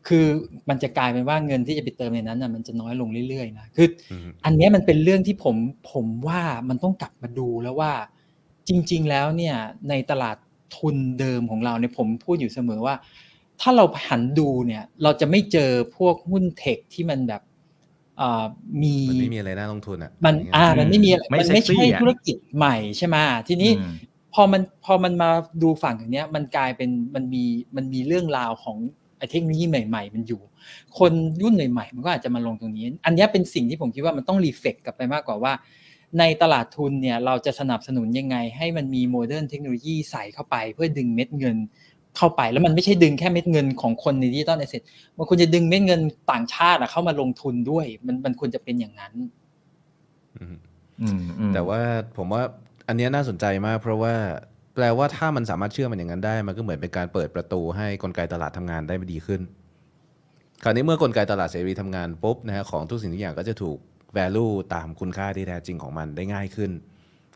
[0.08, 0.26] คือ
[0.70, 5.56] มันจะกลายเป็นว่าเงินที่จะไปเติมในนั้นน่ะมันจะน้อยลงเรื่อยๆนะคืออืมอันเนี้ยมันเป็นเรื่องที่ผม
[5.91, 7.91] ผมว่ามันต้องกลับมาดูแล้วว่า
[8.68, 9.56] จริง ๆ แล้วเนี่ย
[9.89, 10.38] ในตลาด
[10.78, 12.96] ทุนเดิมของเราเนี่ยผมพูดอยู่เสมอว่า
[13.62, 17.41] ถ้าเราหันดูเนี่ย เราจะไม่เจอพวกหุ้น tech ที่มันแบบ
[18.22, 18.45] อ่า
[18.82, 23.16] มีมันไม่มีอะไรน่าลงทุนอะมันอย่างเงี้ยอ่ามันไม่มีไม่มันไม่เซ็กซี่ใช่อะธุรกิจใหม่ใช่ไหม
[23.47, 23.93] ทีนี้อืม
[24.34, 25.30] พอมันพอมันมา
[25.64, 27.43] ดูฝั่งอย่างเนี้ย มันกลายเป็นมันมี
[27.76, 28.78] มันมีเรื่องราวของ
[29.18, 30.41] ไอ้เทคโนโลยีใหม่ ๆ มันอยู่
[30.99, 31.12] คน
[31.43, 35.53] รุ่นใหม่ๆมันก็อาจจะมาลงตรงนี้ อันเนี้ยเป็นสิ่งที่ผมคิดว่ามันต้อง reflect กลับไปมากกว่าว่า
[36.20, 41.58] ในตลาดทุนเนี่ยเราจะสนับสนุนยังไง ให้มันมี modern technology ใส่เข้าไป เพื่อดึงเม็ดเงิน
[42.18, 44.82] เข้าไปแล้วมันไม่ใช่ดึงแค่เม็ดเงินของคนใน digital asset
[45.18, 46.01] มันควรจะดึงเม็ดเงิน
[46.32, 49.13] ต่างชาติอะเข้ามาลงทุนด้วย มันมันควรจะเป็นอย่างนั้น
[50.38, 50.57] อืม
[51.01, 51.82] อืมอืมแต่ว่า
[52.18, 52.43] ผมว่า
[52.88, 54.13] อันเนี้ยน่าสนใจมาก เพราะว่า
[54.76, 59.41] แปลว่าถ้ามันสามารถเชื่อมันอย่างนั้นได้ มันก็เหมือนเป็นการเปิดประตูให้กลไกตลาดทำงานได้ดีขึ้น
[60.63, 63.78] คราวนี้เมื่อกลไกตลาดเสรีทำงานปุ๊บนะฮะของทุกสิ่งทุกอย่างก็จะถูก
[64.18, 66.72] value ตามคุณค่าที่แท้จริงของมันได้ง่ายขึ้น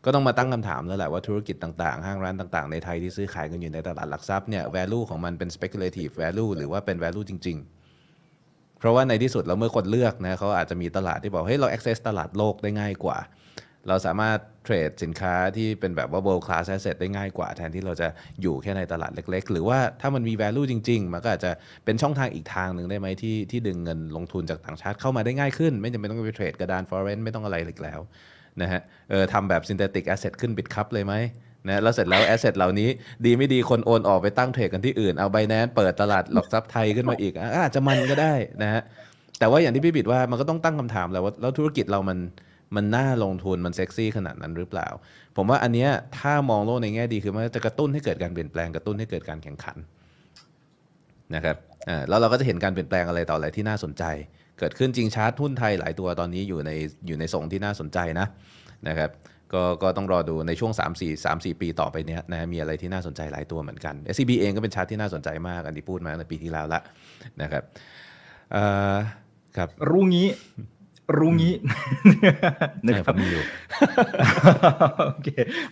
[0.04, 13.18] ก็ต้องมาตั้งคำถามแล้วแหละว่าธุรกิจต่างๆ ห้างร้านต่างๆ ในไทยที่ซื้อขายกันอยู่ในตลาดหลักทรัพย์เนี่ย value ของมันเป็น speculative value หรือว่าเป็น value จริง ๆ เพราะว่าในที่สุดแล้วเมื่อคนเลือกนะเขาอาจจะมีตลาดที่บอกเฮ้ยเรา access ตลาดโลกได้ง่ายกว่า
[13.88, 18.08] เราสามารถเทรดสินค้าที่เป็นแบบว่า world class asset ได้ง่ายกว่า แทนที่เราจะ
[18.42, 21.50] อยู่แค่ในตลาดเล็ก ๆ หรือว่าถ้ามันมี value จริง ๆ มันก็อาจจะ
[21.84, 28.00] เป็นช่องทางอีกทางหนึ่งได้ไหมที่ที่ดึงเงินลงทุนจากต่างชาติเข้ามาได้ง่ายขึ้น ไม่จำเป็นต้องไปเทรดกระดาน foreign ไม่ต้องอะไรอีกแล้ว
[28.62, 28.80] นะฮะ
[29.10, 31.14] เออทำแบบ synthetic asset ขึ้นบิตคัพเลยไหม
[31.66, 32.88] นะแล้วเสร็จแล้ว asset เหล่านี้
[33.24, 37.32] ดีไม่ดีคนโอนออกไปตั้งเทรดกันที่อื่นเอาไบแนนเปิดตลาดหลักทรัพย์ไทยขึ้นมาอีก
[37.62, 38.82] อาจจะมันก็ได้นะฮะ
[39.38, 42.18] แต่ว่าอย่างที่พี่บิดว่ามันก็ต้องตั้งคำถามแหล้วว่าแล้วธุรกิจเรามัน
[42.76, 44.88] มันน่าลงทุนมันเซ็กซี่ขนาดนั้นหรือเปล่า
[45.36, 49.76] ผมว่าอันเนี้ยถ้ามองโลกในแง่ดีคือมันจะกระตุ้นให้เกิดการเปลี่ยนแปลงกระตุ้นให้เกิดการแข่งขัน
[51.34, 51.56] นะครับ
[51.88, 54.04] อ่าแล้วเราก็จะเห็นการเปลี่ยนแปลงอะไรต่ออะไรที่น่าสนใจ
[54.60, 56.70] เกิดขึ้นจริงชาร์ตหุ้นไทยหลายตัวตอนนี้อยู่ใน
[57.06, 58.26] อยู่ในทรงที่น่าสนใจนะ
[58.88, 59.10] นะครับ
[59.54, 66.80] ก็ก็ต้องรอดูในช่วง 3 4 3 4 ปีต่อไปเนี้ยนะมีอะไรที่น่าสนใจหลายตัวเหมือนกัน SCB เองก็เป็นชาร์ตที่น่าสนใจมากอันที่พูดมาในปีที่แล้วละ
[67.42, 67.62] นะครับ
[68.52, 68.96] เอ่อ
[69.56, 70.28] ครับรู้งี้
[71.18, 71.54] รู้งี้
[72.86, 73.42] นะใช่คผรับมมีอยู่
[75.06, 75.28] โอเค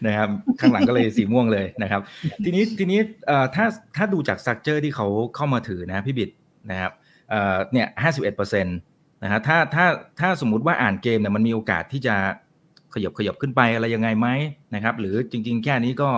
[0.07, 0.29] นะครับ
[0.61, 2.01] ข้างหลังก็เลยสีม่วงเลยนะครับ
[2.45, 3.65] ทีนี้ทีนี้เอ่อถ้า
[3.97, 6.31] ถ้าดูจาก structure ที่เขาเข้ามาถือนะพี่บิด
[6.71, 6.93] นะครับ
[7.31, 8.79] เอ่อเนี่ยห้าสิบเอ็ดเปอร์เซ็นต์
[9.23, 9.87] นะฮะถ้าถ้า
[10.21, 12.15] ถ้าสมมุติว่าอ่านเกมเนี่ยมันมีโอกาสที่จะ
[12.95, 14.29] ขยับขยับขึ้นไปอะไรยังไงไหม
[14.75, 16.11] นะครับ หรือจริง ๆ แค่นี้ก็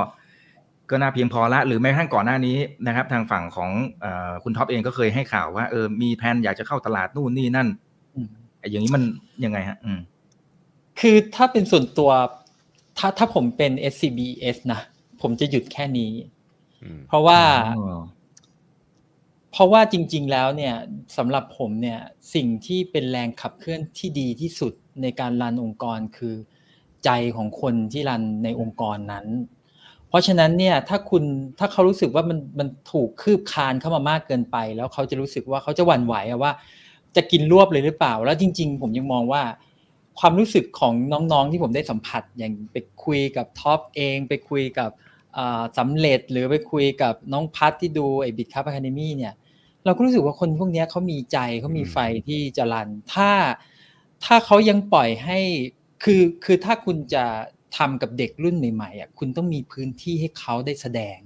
[0.90, 2.56] ก็น่าเพียงพอละ หรือแม้กระทั่งก่อนหน้านี้
[2.86, 7.68] นะครับ ทางฝั่งของเอ่อคุณท็อปเองก็เคยให้ข่าวว่าเออมีแผนอยากจะเข้าตลาดนู่นนี่นั่น
[8.14, 9.02] อืมไอ้อย่างนี้มัน
[9.44, 10.00] ยังไงฮะอืม
[11.00, 12.10] คือถ้าเป็นส่วนตัว
[12.98, 14.80] ถ้าถ้าผมเป็น SCBS นะ
[15.20, 16.12] ผมจะหยุดแค่นี้
[16.82, 17.40] อืมเพราะว่า
[17.78, 18.00] อ๋อ
[19.50, 20.74] เพราะว่าจริง ๆ แล้วเนี่ย
[21.16, 21.98] สำหรับผมเนี่ย
[22.34, 24.72] สิ่งที่เป็นแรงขับเคลื่อนที่ดีที่สุด
[25.02, 26.34] ในการรันองค์กรคือ
[27.04, 29.26] ใจของคนที่รันในองค์กรนั้น
[30.08, 31.24] เพราะฉะนั้นเนี่ยถ้าคุณ
[31.58, 36.52] ถ้าเขารู้สึกว่ามันมันถูกคืบคานเข้ามามากเกินไป แล้วเขาจะรู้สึกว่าเขาจะหวั่นไหวว่า
[37.16, 39.42] จะกินรวบเลยหรือเปล่า แล้วจริง ๆ ผมยังมองว่า
[40.18, 44.90] ความรู้สึกของน้องๆที่ผมได้สัมผัสอย่างไปคุยกับท็อปเอง ไปคุยกับ
[45.78, 49.34] สำเร็จหรือไปคุยกับน้องพัทที่ดูไอ้ Bitkub Academy เนี่ย
[49.84, 53.30] เราก็รู้สึกว่าคนพวกนี้เขามีใจเขามีไฟที่จะ run ถ้า
[54.24, 55.38] ถ้าเขายังปล่อยให้
[56.02, 57.24] คือคือถ้าคุณจะ
[57.76, 61.18] ทำกับเด็กรุ่นใหม่ๆอะคุณต้องมีพื้นที่ให้เขาได้แสดง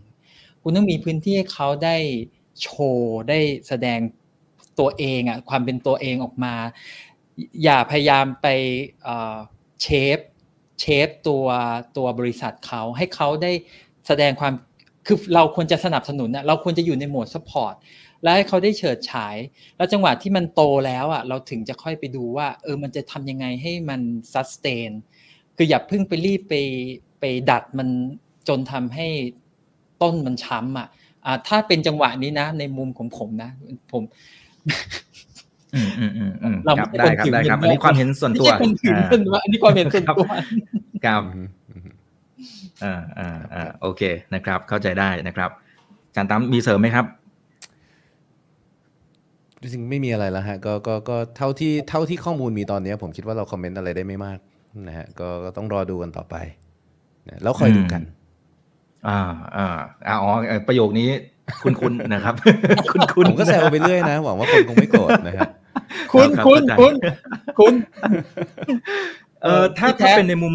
[0.63, 1.97] คุณต้องมีพื้นที่ให้เขาได้
[2.63, 3.39] โชว์ได้
[3.69, 4.01] แสดง
[4.79, 6.55] ตัวเองอะความเป็นตัวเองออกมา
[7.65, 8.47] อย่าพยายามไป
[9.83, 10.19] shape
[10.81, 11.47] shape ตัว
[11.97, 13.53] ตัวบริษัทเขาให้เขาได้
[14.09, 14.53] แสดงความ
[15.07, 17.75] คือเราควรจะสนับสนุนนะเราควรจะอยู่ใน mode support
[18.23, 19.37] แล้วให้เขาได้เฉิดฉาย
[19.77, 24.01] แล้วจังหวะที่มันโตแล้วอะเราถึงจะค่อยไปดูว่า เออมันจะทำยังไงให้มัน
[24.33, 24.91] sustain
[25.57, 26.55] คืออย่าเพิ่งไปรีบไป
[27.21, 27.89] ไปดัดมัน
[28.49, 29.07] จนทำให้
[30.03, 30.89] ต้นมันช้ำอะ
[31.25, 33.51] อ่าถ้าเป็นจังหวะนี้นะ ในมุมของผมนะ
[33.93, 34.03] ผม
[35.75, 40.31] อืมอืมอืมอืมเราครับไม่ได้ใช่ครับคนได้ครับถืออันนี้ความเห็นส่วนตัวไม่ใช่คนถือเป็นว่าอันนี้ความเห็นส่วนตัว
[41.05, 41.23] ครับ
[42.45, 44.03] อืมอืมอ่าอ่าอ่าโอเค
[44.35, 45.51] นะครับ เข้าใจได้นะครับ
[46.09, 47.07] อาจารย์ตั้มมีเสริมไหมครับ
[49.61, 54.39] จริงๆไม่มีอะไรแล้วฮะก็ก็ก็เท่าที่เท่าที่ข้อมูลมีตอนเนี้ยผมคิดว่าเราคอมเมนต์อะไรได้ไม่มาก
[54.89, 56.37] นะฮะก็ก็ต้องรอดูกันต่อไป
[57.29, 58.03] นะแล้วคอยดูกัน
[59.09, 59.21] อ่า
[59.57, 59.67] อ่า
[60.07, 61.09] อ่าอ๋อเอ่อประโยคนี้
[61.63, 62.35] คุณคุณนะครับ
[62.93, 65.49] คุณคุณผมก็แซวไปเรื่อยนะหวังว่าคนคงไม่โกรธนะฮะ
[66.13, 66.95] คุณรับคุณเข้าใจคุณ
[67.59, 67.75] คุณ
[69.43, 70.55] เออถ้าที่แท้ถ้าเป็นในมุม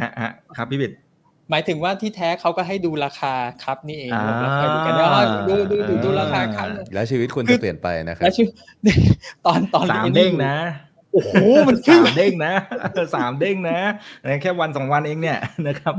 [0.00, 0.92] ฮะฮะครับพี่บิด
[1.50, 3.34] หมายถึงว่าที่แท้เขาก็ให้ดูราคา
[3.64, 8.48] ครับนี่เองอ่าเราเคยดูกันว่าดูดูดูดูราคาครับแล้วชีวิตคุณจะเปลี่ยนไปนะครัแล้บวชื่อ
[9.46, 10.54] ตอนตอนสามไอ้นี่เด้งนะ
[11.12, 11.32] โอ้โห
[11.68, 12.52] มันขึ้นสามเด้งนะ
[12.92, 13.78] เออสามเด้งนะ
[14.42, 15.94] แค่วันสองวันเองเนี่ยนะครับ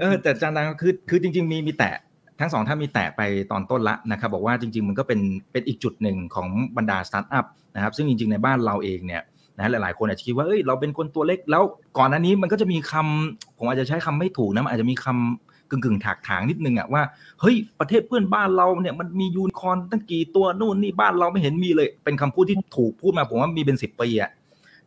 [0.00, 1.94] เออแต่อาจารย์ดังคือคือจริง ๆ มีมีแตะ
[2.40, 3.22] ทั้งสองท่านมีแตะไป
[3.52, 5.20] ตอนต้นละนะครับบอกว่าจริง ๆ มันก็เป็น
[5.52, 9.22] เป็นอีกจุดหนึ่งของบรรดาสตาร์ทอัพนะครับซึ่งจริง ๆ ในบ้านเราเองเนี่ย
[9.58, 11.62] นะหลายๆคนอาจจะคิดว่าเอ้ยเราเป็นคนตัวเล็กแล้ว
[11.98, 17.02] ก่อนหน้านี้มันก็จะมีคำผมอาจจะใช้คำไม่ถูกนะมันอาจจะมีคำกึ่งกึ่งๆถากถางนิดนึงอะว่า
[17.40, 24.30] เฮ้ยประเทศเพื่อนบ้านเราเนี่ยมันมียูนิคอร์นตั้งกี่ตัวนู่นนี่บ้านเราไม่เห็นมีเลย เป็นคำพูดที่ถูกพูดมาผมว่ามีเป็นสิบปีอะ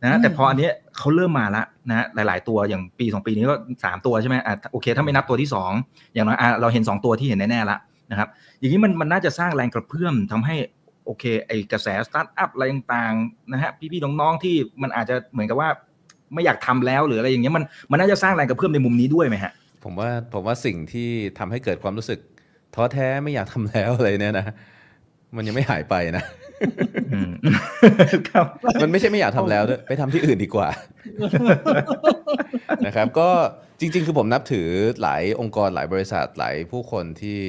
[0.02, 5.72] นะแต่พออันเนี้ยเขาเริ่มมาละนะหลาย ๆ ตัวอย่างปีสองปีนี้ก็สามตัวใช่ไหมอะโอเค ถ้าไม่นับตัวที่สอง
[6.14, 7.78] อย่างน้อยอะเราเห็นสองตัวที่เห็นแน่ๆละ
[8.10, 10.56] นะครับอย่างนี้มันมันน่าจะสร้างแรงกระเพื่อมทำให้
[11.06, 15.68] โอเคไอ้กระแสสตาร์ทอัพอะไรต่างๆนะฮะพี่ๆน้องๆที่มันอาจจะเหมือนกับว่า
[16.34, 19.52] ไม่อยากทำแล้วหรืออะไรอย่างเงี้ยมันมันน่าจะสร้างแรงกระเพื่อมในมุมนี้ด้วยไหมฮะ
[19.84, 22.18] ผมว่าผมว่าสิ่งที่ทำให้เกิดความรู้สึก
[22.74, 24.46] ท้อแท้ไม่อยากทำแล้วอะไรเนี่ยนะ
[25.36, 26.24] มันยังไม่หายไปนะ
[27.12, 27.30] อืม
[28.28, 28.46] ครับ
[28.82, 30.68] มันไม่ใช่ไม่อยากทำแล้วด้วยไปทำที่อื่นดีกว่า
[32.86, 33.28] นะครับ ก็
[33.80, 34.68] จริง ๆ คือผมนับถือ
[35.02, 37.40] หลายองค์กรหลายบริษัทหลายผู้คนที่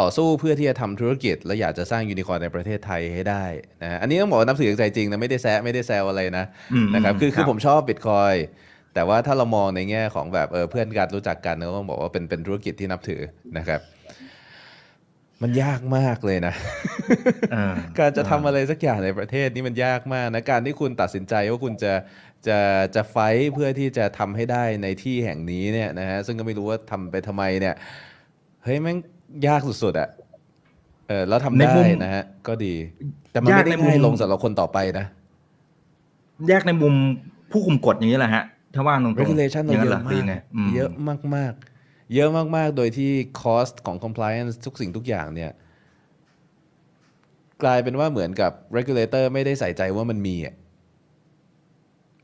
[0.00, 3.44] ต่อสู้เพื่อที่จะทำธุรกิจ และอยากจะสร้างยูนิคอร์นในประเทศไทยให้ได้
[3.82, 8.34] นะฮะอันนี้ต้องบอกว่านับถือจากใจจริงนะไม่ได้แซะไม่ได้แซวอะไรนะอืมนะครับคือครับคือผมชอบบิตคอย
[8.94, 13.20] แต่ว่าถ้าเรามองในแง่ของแบบเออเพื่อนกันรู้จักกันก็ต้องบอกว่าเป็นเป็นธุรกิจที่นับถือ
[13.58, 13.80] นะครับ
[15.42, 16.54] มันยากมากเลยนะ
[17.52, 21.92] เออการจะทำอะไรสักอย่างในประเทศนี่มันยากมากนะ การที่คุณตัดสินใจว่าคุณจะ
[22.48, 22.58] จะ
[22.94, 27.74] จะไฟท์เพื่อที่จะทำให้ได้ในที่แห่งนี้เนี่ยนะฮะ ซึ่งก็ไม่รู้ว่าทำไปทำไมเนี่ย
[28.64, 28.98] เฮ้ยแม่ง
[29.46, 30.08] ยากสุดๆอะ
[31.08, 32.74] เออแล้วทำในได้มุมนะฮะ ก็ดี
[33.30, 35.06] แต่มันไม่ได้ยากในมุมง่ายลงสำหรับคนต่อไปนะ
[36.48, 36.94] แยกในมุม
[37.50, 40.34] ผู้คุมกฎอย่างนี้แหละฮะ ถ้าว่าตรงๆ regulation เราย่งเยนั้นอะหรมากหรืไง
[40.66, 40.90] มเยอะ
[41.36, 43.10] มากๆ เยอะมากๆ โดยที่
[43.42, 45.52] cost ของ compliance ทุกสิ่งทุกอย่างเนี่ย
[47.62, 50.54] กลายเป็นว่าเหมือนกับ regulator ไม่ได้ใส่ใจว่ามันมีอะ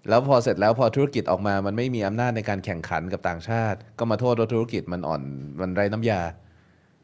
[0.09, 5.23] แล้วพอเสร็จแล้วพอธุรกิจออกมามันไม่มีอำนาจในการแข่งขันกับต่างชาติ ก็มาโทษว่าธุรกิจมันอ่อน
[5.61, 6.21] มันไร้น้ำยา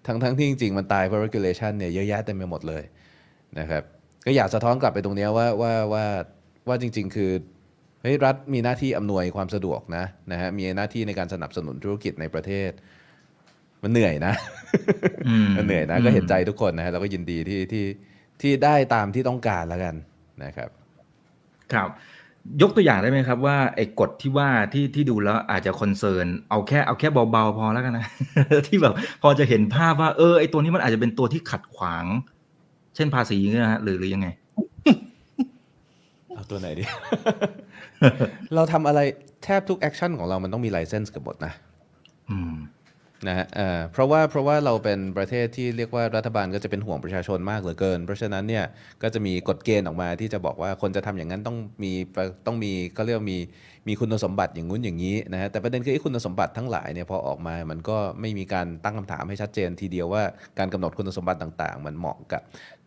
[0.06, 2.82] ทั้งทั้งที่จริงๆ มันตายเพราะ regulation เนี่ยเยอะแยะเต็มไปหมดเลย
[3.58, 3.82] นะครับ
[4.26, 6.04] ก็อยากสะท้อนกลับไปตรงเนี้ยว่าว่าว่า
[6.68, 7.30] ว่าจริง ๆ คือ
[8.02, 12.70] เฮ้ยรัฐมีหน้าที่อำนวยความสะดวกนะนะฮะมีหน้าที่ในการสนับสนุนธุรกิจในประเทศ
[13.82, 14.34] มันเหนื่อยนะ
[15.28, 17.84] อืมมันเหนื่อยนะก็เห็นใจทุกคนนะฮะเราก็ยินดีที่ที่
[18.40, 19.94] ที่ได้ตามที่ต้องการแล้วกัน
[20.44, 20.70] นะครับ
[21.72, 21.88] ครับ
[22.62, 28.06] ยกตัวอย่างได้ไหมครับว่าไอ้กฎที่ว่าที่ที่ดูแล้วอาจจะคอนเซิร์นเอาแค่เอาแค่เบาๆพอแล้วกันนะ
[28.66, 32.04] ที่แบบพอจะเห็นภาพว่าเออไอ้ตัวนี้มันอาจจะเป็นตัวที่ขัดขวาง
[32.94, 34.28] เช่นภาษีเงี้ยนะฮะหรือหรือยังไง
[36.34, 36.84] เอาตัวไหนดี
[38.54, 39.00] เราทำอะไร
[39.44, 41.69] แทบทุก action ของเรามันต้องมี license กำกับหมดนะอืม
[43.28, 48.64] นะฮะเอ่อเพราะว่าเพราะว่าเราเป็นประเทศที่เรียกว่ารัฐบาลก็จะเป็นห่วงประชาชนมากเหลือเกิน เพราะฉะนั้นเนี่ย
[49.02, 51.92] ก็จะมีกฎเกณฑ์ออกมาที่จะบอกว่าคนจะทำอย่างนั้นต้องมี
[52.46, 53.38] ต้องมีก็เรียกมี
[53.88, 60.22] มีคุณสมบัติอย่างงู้นอย่างนี้นะฮะแต่ประเด็นคือไอ้คุณสมบัติทั้งหลายเนี่ยพอออกมามันก็ไม่มีการตั้งคำถามให้ชัดเจนทีเดียวว่า
[60.58, 62.42] การกำหนดคุณสมบัติต่าง ๆ มันเหมาะกับ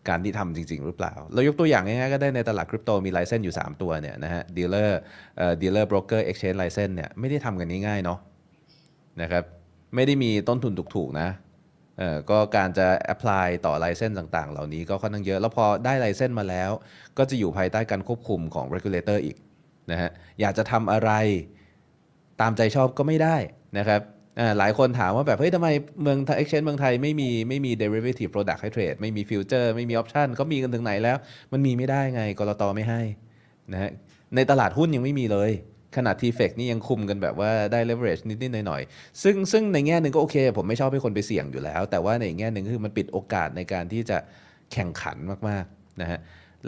[0.10, 5.00] การที่ทำจริง ๆ หรือเปล่า เรายกตัวอย่างง่ายๆก็ได้ในตลาดคริปโตมี license อยู่ 3 ตัวเนี่ยนะฮะ dealer
[5.38, 8.20] เอ่อ dealer broker exchange license เนี่ยไม่ได้ทำกันง่ายๆเนาะ
[9.22, 9.44] นะครับ
[9.96, 11.30] ไม่ได้มีต้นทุนถูกๆนะ
[12.00, 16.72] เออก็การจะ apply ต่อ license ต่างๆ เหล่านี้ก็ค่อนข้างเยอะ แล้วพอได้ license มาแล้ว
[17.18, 19.38] ก็จะอยู่ภายใต้การควบคุมของ regulator อีก
[19.92, 20.10] นะฮะ
[20.42, 21.12] อยากจะทำอะไร
[22.42, 23.36] ตามใจชอบก็ไม่ได้
[23.78, 24.02] นะครับ
[24.40, 25.68] อ่าหลายคนถามว่าแบบ เฮ้ยทำไม
[26.02, 31.18] เมือง exchange เมืองไทยไม่มีไม่มี derivative product ให้เทรด ไม่มี future ไม่มี option ก็มีกันถึงไหนแล้ว
[31.52, 33.02] มันมีไม่ได้ไงกรตไม่ให้
[33.74, 33.92] นะฮะ
[34.36, 35.52] ในตลาดหุ้นยังไม่มีเลย
[35.98, 44.18] ขนาด t f e c นี่ยังคุมกันแบบว่าได้ leverage นิดๆหน่อยๆซึ่งซึ่งในแง่หนึ่งก็โอเค ผมไม่ชอบให้คนไปเสี่ยงอยู่แล้ว แต่ว่าในแง่หนึ่งคือมันปิดโอกาสในการที่จะ
[44.74, 45.18] แข่งขัน
[45.50, 46.20] มากๆนะฮะ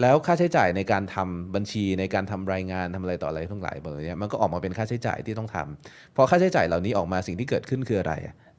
[0.01, 8.13] แล้วค่าใช้จ่ายในการทำบัญชีในการทำรายงานทำอะไรต่ออะไรทั้งหลายแบบนี้มันก็ออกมาเป็นค่าใช้จ่ายที่ต้องทำพอค่าใช้จ่ายเหล่านี้ออกมาสิ่งที่เกิดขึ้นคืออะไร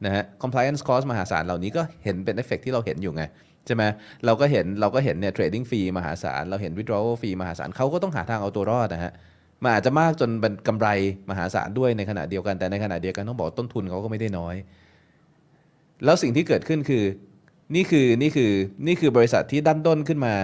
[0.05, 3.23] นะฮะ compliance cost มหาศาลเหล่านี้ก็เห็นเป็นเอฟเฟกที่เราเห็นอยู่ไง
[3.67, 3.83] ใช่ไหม
[4.27, 9.13] เราก็เห็นเราก็เห็นเนี่ย trading fee มหาศาล เราเห็น withdrawal fee มหาศาลเขาก็ต้องหาทางเอาตัวรอดนะฮะ
[9.63, 10.89] มันอาจจะมากจนเป็นกำไร
[11.31, 14.55] มหาศาลด้วยในขณะเดียวกันแต่ในขณะเดียวกันต้องบอกว่าต้นทุนเขาก็ไม่ได้น้อย
[16.05, 17.05] แล้วสิ่งที่เกิดขึ้นคือ
[17.75, 18.53] นี่คือนี่คือ
[18.87, 20.35] นี่คือบริษัทที่ดันด้นขึ้นมา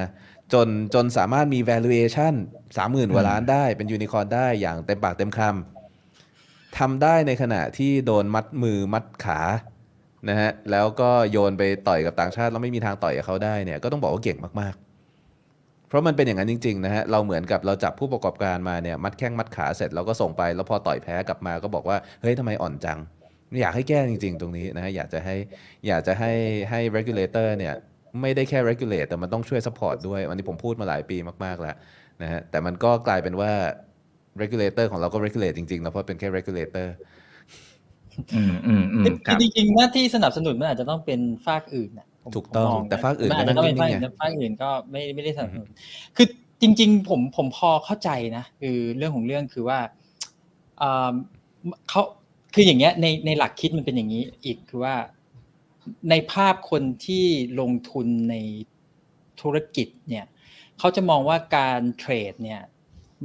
[0.53, 2.35] จนจนสามารถมี valuation
[2.77, 9.41] สามหมื่นกว่าล้านได้เป็นยูนิคอร์นได้อย่างเต็มปากเต็มคำทำได้ในขณะที่โดนมัดมือมัดขา
[10.29, 14.92] นะฮะแล้วก็โยนไปต่อยกับต่างชาติแล้วไม่มีทางต่อยกับเขาได้เนี่ยก็ต้องบอกว่าเก่งมากๆ
[15.93, 22.99] เพราะมันเป็นอย่างนั้นจริงๆนะฮะเราเหมือนกับเราจับผู้ประกอบการมาเนี่ยมัดแข้งมัดขาเสร็จเราก็ส่งไปแล้วพอต่อยแพ้กลับมาก็บอกว่าเฮ้ยทำไมอ่อนจัง
[23.61, 25.37] อยากให้แก้จริง ๆ ตรงนี้นะฮะอยากจะให้
[25.89, 26.33] อยากจะให้
[26.71, 27.75] ให้ regulator เนี่ย
[28.21, 31.75] ไม่ได้แค่ regulate แต่มันต้องช่วย support ด้วยอันนี้ผมพูดมาหลายปีมากๆแล้ว
[32.23, 33.53] นะฮะแต่มันก็กลายเป็นว่า
[34.43, 36.89] regulator ของเราก็ regulate จริงๆนะเพราะเป็นแค่ regulator
[38.35, 45.69] อืมอืมอืมคคืรัอบจริงๆหน้าที่สนับสนุนมันอาจจะต้องเป็นฝากอื่นนะผม ถูกต้องผมมแต่ฝากอื่นมัอาจก็นั่จะงต้องเป็นฝากนิ่อื่งๆไงนแต่ฝากอื่นก็ไม่ไม่ได้สนับสนุน
[46.17, 46.27] คือ
[46.63, 49.79] จริง ๆ ผมผมพอเข้าใจนะคือเรื่องของเรื่องคือว่า
[50.83, 51.13] อ่า
[51.89, 52.03] เขา
[52.55, 54.95] คืออย่างเงี้ยในในหลักคิดมันเป็นอย่างนี้อีกคือว่า
[56.11, 57.25] ในภาพคนที่
[57.61, 58.37] ลงทุนใน
[59.41, 60.25] ธุรกิจเนี่ย
[60.79, 62.63] เขาจะมองว่าการเทรดเนี่ย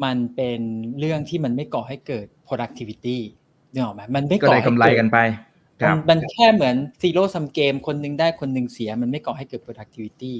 [0.03, 0.59] มันเป็น
[0.99, 3.17] เรื่องที่มันไม่ก่อให้เกิด productivity
[3.71, 10.34] นึกออกไหมมันไม่ก็ก่อได้ให้กำไรเกิดกันไปค มัรันบมันแค่เหมือน zero sum game คนหนึงได้คนหนึงเสีย มันไม่ก่อให้เกิด productivity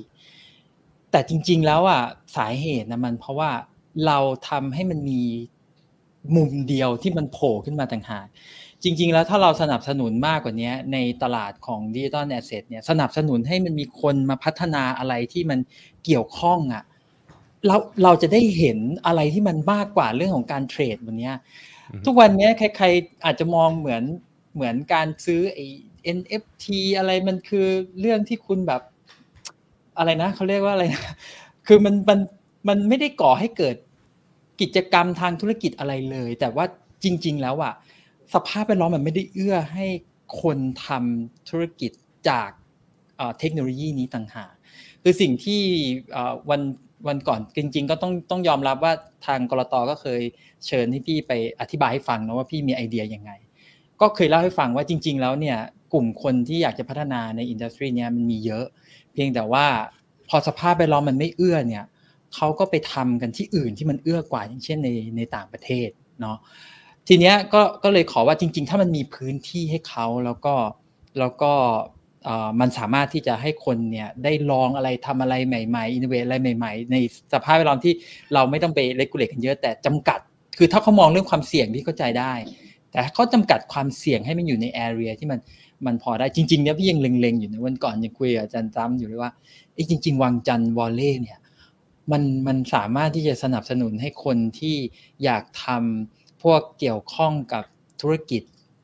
[1.12, 2.02] แต่จริง ๆ แล้วอะ
[2.38, 3.52] สาเหตุนะมันเพราะว่า
[4.06, 4.18] เรา
[4.50, 5.22] ทำให้มันมี
[6.36, 8.28] มุมเดียวที่มันโผล่ขึ้นมาต่างหาก
[8.84, 15.60] จริง ๆ แล้วถ้าเราสนับสนุนมากกว่านี้ในตลาดของ digital asset เนี่ยสนับสนุนให้มันมีคนมาพัฒนาอะไรที่มัน
[16.06, 16.84] เกี่ยวข้องอะ
[17.68, 21.32] เราเราจะได้เห็นอะไรที่มันมากกว่าเรื่องของการ trade วันนี้
[22.06, 24.04] ทุกวันนี้ใครๆอาจจะมองเหมือน
[24.58, 25.66] เหมือนการซื้อไอ้
[26.18, 26.66] NFT
[26.98, 27.68] อะไรมันคือ
[28.00, 28.82] เรื่องที่คุณแบบ
[29.98, 31.06] อะไรนะเขาเรียกว่าอะไรนะ
[31.68, 32.20] คือมันมัน
[32.68, 33.76] มันไม่ได้ก่อให้เกิด
[34.62, 36.66] กิจกรรมทางธุรกิจอะไรเลย แต่ว่า
[37.04, 37.74] จริง ๆ แล้วอะ
[38.34, 39.86] สภาพแวดล้อมมันไม่ได้เอื้อให้
[40.42, 41.92] คนทำธุรกิจ
[42.30, 42.50] จาก
[43.40, 44.54] เทคโนโลยีนี้ต่างหาก
[45.04, 45.62] คือสิ่งที่
[46.50, 46.62] วัน
[47.08, 48.94] วันก่อนจริง ๆ ก็ต้องต้องยอมรับว่า
[49.26, 50.22] ทางกรตก็เคย
[50.68, 53.32] เชิญให้พี่ไปอธิบายให้ฟังนะว่าพี่มีไอเดียยังไง
[54.02, 55.58] ก็เคยเล่าให้ฟังว่าจริง ๆ แล้วเนี่ย
[55.94, 58.66] กลุ่มคนที่อยากจะพัฒนาในอินดัสทรีเนี้ยมันมีเยอะ
[59.14, 59.66] เพียงแต่ว่า
[60.30, 61.86] พอสภาพแวดล้อมมันไม่เอื้อเนี่ย
[62.36, 65.90] เขาก็ไปทำกันที่อื่นที่มันเอื้อกว่าอย่างเช่นในในต่างประเทศ
[66.22, 66.38] เนาะ
[67.08, 70.54] ทีเนี้ยก็ก็เลยขอว่าจริง ๆ ถ้ามันมีพื้นที่ให้เขาแล้วก็
[71.20, 71.52] แล้วก็
[72.60, 76.96] มันสามารถที่จะให้คนเนี่ยได้ลองอะไรทำอะไรใหม่ๆอินเวทอะไรใหม่ ๆ ใน
[77.34, 77.94] สภาพแวดล้อมที่
[78.34, 80.20] เราไม่ต้องไปเลกูเลตกันเยอะแต่จำกัด
[80.58, 82.34] คือถ้าเขามองเรื่องความเสี่ยงที่เข้าใจได้
[82.92, 85.40] แต่เขาจำกัดความเสี่ยงให้มันอยู่ในแอเรียที่มัน
[85.86, 89.32] มันพอได้จริงๆเนี่ยพี่ยังเล็งๆอยู่นะวันก่อนยังคุยกับอาจารย์ตั้มอยู่เลยว่า
[89.90, 91.40] จริง ๆ วังจันทร์วอลเล่เนี่ย
[92.12, 94.76] มันมันสามารถที่จะสนับสนุนให้คนที่
[95.24, 97.64] อยากทำพวกเกี่ยวข้องกับ
[98.02, 98.42] ธุรกิจ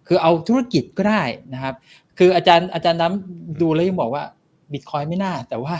[0.07, 1.23] คือเอาธุรกิจก็ได้
[1.53, 1.75] นะครับ
[2.17, 4.23] คืออาจารย์อาจารย์น้ำดูแล้วยังบอกว่า
[4.71, 5.75] บิตคอยไม่น่า แต่ว่า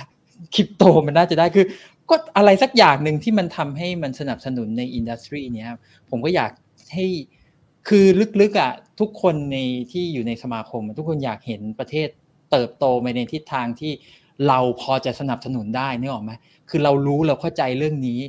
[0.54, 1.66] คริปโตมันน่าจะได้คือ
[2.10, 5.68] ก็อะไรสักอย่างหนึ่งที่มันทำให้มันสนับสนุนในอินดัสทรีเนี้ย
[6.10, 6.52] ผมก็อยาก
[6.94, 7.06] ให้
[7.88, 8.06] คือ
[8.42, 9.58] ลึกๆอะทุกคนใน
[9.92, 12.08] ที่อยู่ในสมาคม ทุกคนอยากเห็นประเทศ
[12.52, 13.92] เติบโตไปในทิศทางที่
[14.48, 16.32] เราพอจะสนับสนุนได้นึกออกไหม
[16.70, 18.20] คือเรารู้เราเข้าใจเรื่องนี้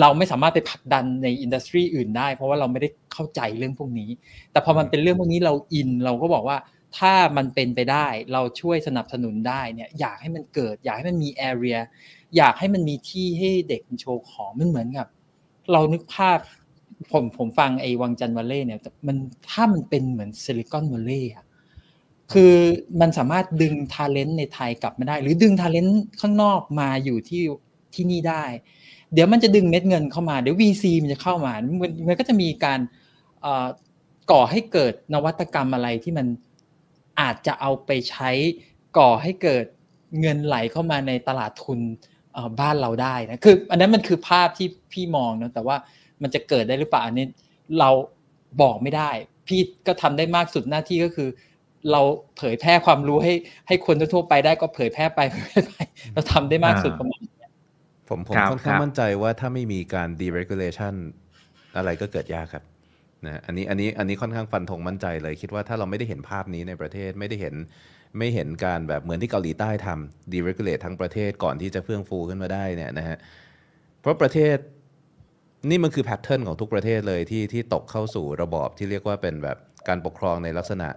[0.00, 4.10] เราไม่สามารถไปผลักดันในอินดัสทรีอื่นได้ เพราะว่าเราไม่ได้เข้าใจเรื่องพวกนี้
[4.52, 6.58] แต่พอมันเป็นเรื่องพวกนี้เราอินเราก็บอกว่า
[6.98, 11.78] ถ้ามันเป็นไปได้เราช่วยสนับสนุนได้เนี่ยอยากให้มันเกิด อยากให้มันมีแอเรีย
[12.36, 15.06] อยากให้มันมีที่ให้เด็กโชว์ของมันเหมือนกับ
[15.72, 16.38] เรานึกภาพ
[17.12, 19.16] ผมผมฟังไอ้วังจันทร์ Valley เนี่ยมัน
[19.50, 21.46] ถ้ามันเป็นเหมือน Silicon Valley อะ
[22.32, 22.54] คือ
[23.00, 27.42] มันสามารถดึง talent ในไทยกลับมาได้ หรือดึง talent ข้างนอกมาอยู่ที่
[27.94, 28.44] ที่นี่ได้
[29.12, 32.80] เดี๋ยวมันจะดึงเม็ดเงินเข้ามา เดี๋ยว VC มันจะเข้ามา มันมันก็จะมีการ
[34.30, 36.26] ก่อให้เกิดนวัตกรรมอะไรที่มัน
[37.20, 38.30] อาจจะเอาไปใช้
[38.98, 39.64] ก่อให้เกิด
[40.20, 41.80] เงินไหลเข้ามาในตลาดทุน
[42.60, 45.76] บ้านเราได้นะคืออันนั้นมันคือภาพที่พี่มองนะแต่ว่า
[46.22, 47.26] มันจะเกิดได้หรือเปล่าอันนี้
[47.78, 47.90] เรา
[48.62, 49.10] บอกไม่ได้
[49.46, 51.28] พี่ก็ทำได้มากสุดหน้าที่ก็คือ
[51.90, 52.00] เรา
[52.36, 53.32] เผยแพร่ความรู้ให้
[53.68, 55.74] ให้คนทั่วไปได้ก็เผยแพร่ไปเผยแพร่ไป
[56.14, 57.22] เราทำได้มากสุดประมาณ
[58.08, 60.94] ผมผมค่อนข้างมั่นใจว่าถ้าไม่มีการ deregulation
[61.76, 62.64] อะไรก็เกิดยากครับ
[63.24, 67.54] นะอันนี้อันนี้อันนี้ค่อนข้างฟันธงมั่นใจเลยคิดว่าถ้าเราไม่ได้เห็นภาพนี้ในประเทศไม่ได้เห็น
[68.18, 73.16] ไม่เห็นการแบบเหมือนที่เกาหลีใต้ทำ deregulate ทั้งประเทศก่อนที่จะเฟื่องฟูขึ้นมาได้เนี่ยนะฮะ
[74.00, 74.56] เพราะประเทศ
[75.68, 79.58] นี่มันคือแพทเทิร์นของทุกประเทศเลยที่ที่ตกเข้าสู่ระบอบที่เรียกว่าเป็นแบบ
[79.88, 80.88] การปกครองในลักษณะ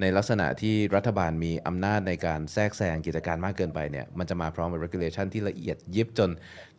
[0.00, 6.30] ในลักษณะที่รัฐบาลมีอำนาจในการแทรกแซงกิจการมากเกินไปเนี่ยมันจะมาพร้อมกับ regulation ที่ละเอียดยิบจน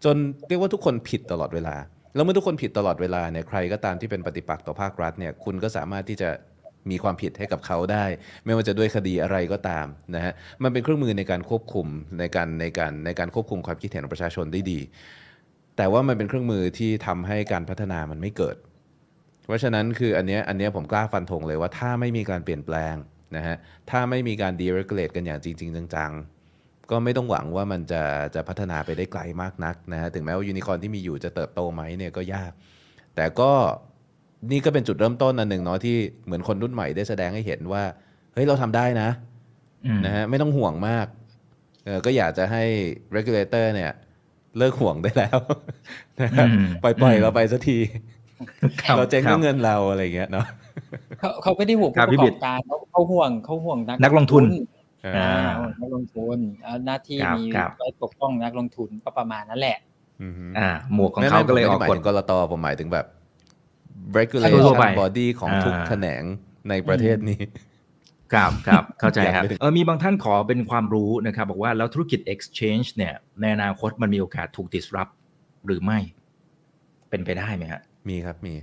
[0.03, 0.15] จน
[0.47, 1.75] เรียกว่าทุกคนผิดตลอดเวลา
[2.15, 6.29] แล้วเมื่อทุกคนผิดตลอดเวลาเนี่ยใครก็ตามที่เป็นปฏิปักษ์ต่อภาครัฐเนี่ยคุณก็สามารถที่จะ
[6.89, 8.05] มีความผิดให้กับเขาได้
[8.45, 11.87] ไม่ว่าจะด้วยคดีอะไรก็ตามนะฮะมันเป็นเครื่องมือในการควบคุม
[12.19, 14.79] ในการในการในการควบคุมความคิดเห็นของประชาชนได้ดี
[15.77, 18.55] แต่ว่ามันเป็นเครื่องมือที่ทำให้การพัฒนามันไม่เกิด
[19.45, 22.95] เพราะฉะนั้นคืออันนี้อันนี้ผมกล้าฟันธงเลยว่าถ้าไม่มีการเปลี่ยนแปลง
[23.35, 23.55] นะฮะ
[23.89, 28.03] ถ้าไม่มีการ deregulate กันอย่างจริง ๆ จังๆ ก็ไม่ต้องหวังว่ามันจะ
[28.35, 32.51] จะพัฒนาไปได้ไกลมากนักนะฮะถึงแม้ว่ายูนิคอนที่มีอยู่จะเติบโตไหมเนี่ยก็ยาก
[33.15, 33.51] แต่ก็
[34.51, 37.83] นี่ก็เป็นจุดเริ่มต้นอันหนึ่งเนาะที่เหมือนคนรุ่นใหม่ได้แสดงให้เห็นว่า
[38.33, 39.09] เฮ้ยเราทำได้นะ
[40.05, 41.07] นะฮะไม่ต้องห่วงมาก
[41.85, 42.63] เออก็อยากจะให้
[43.15, 43.91] regulator เนี่ย
[44.57, 45.37] เลิกห่วงได้แล้ว
[46.19, 46.29] นะ
[46.83, 47.77] ปล่อยๆเราไปสักที
[48.97, 50.45] เราเจ๊งก็เงินเราอะไรเงี้ยเนาะ
[51.19, 54.43] เขาเขาไม่ได้ห่วงผู้ประกอบการเขาเขาห่วงเขาห่วงนักลงทุน
[55.81, 56.37] นักลงทุน
[56.85, 57.43] หน้าที่มี
[57.77, 59.77] ไว้ปกป้องนักลงทุนก็ประมาณนั้นแหละ
[60.59, 63.05] อ่า หมวกของเขาก็เลยออกกฎกรตผมหมายถึงแบบ
[64.17, 66.23] regulation body ของทุกแขนง
[66.69, 67.41] ในประเทศนี้
[68.33, 75.13] ครับครับเข้าใจครับเออมีบางท่านขอเป็นความรู้นะครับ บอกว่าแล้วธุรกิจ exchange เนี่ยในอนาคตมันมีโอกาสถูก disrupt
[75.65, 75.99] หรือไม่
[77.09, 78.55] เป็นไปได้ไหมฮะมีครับมี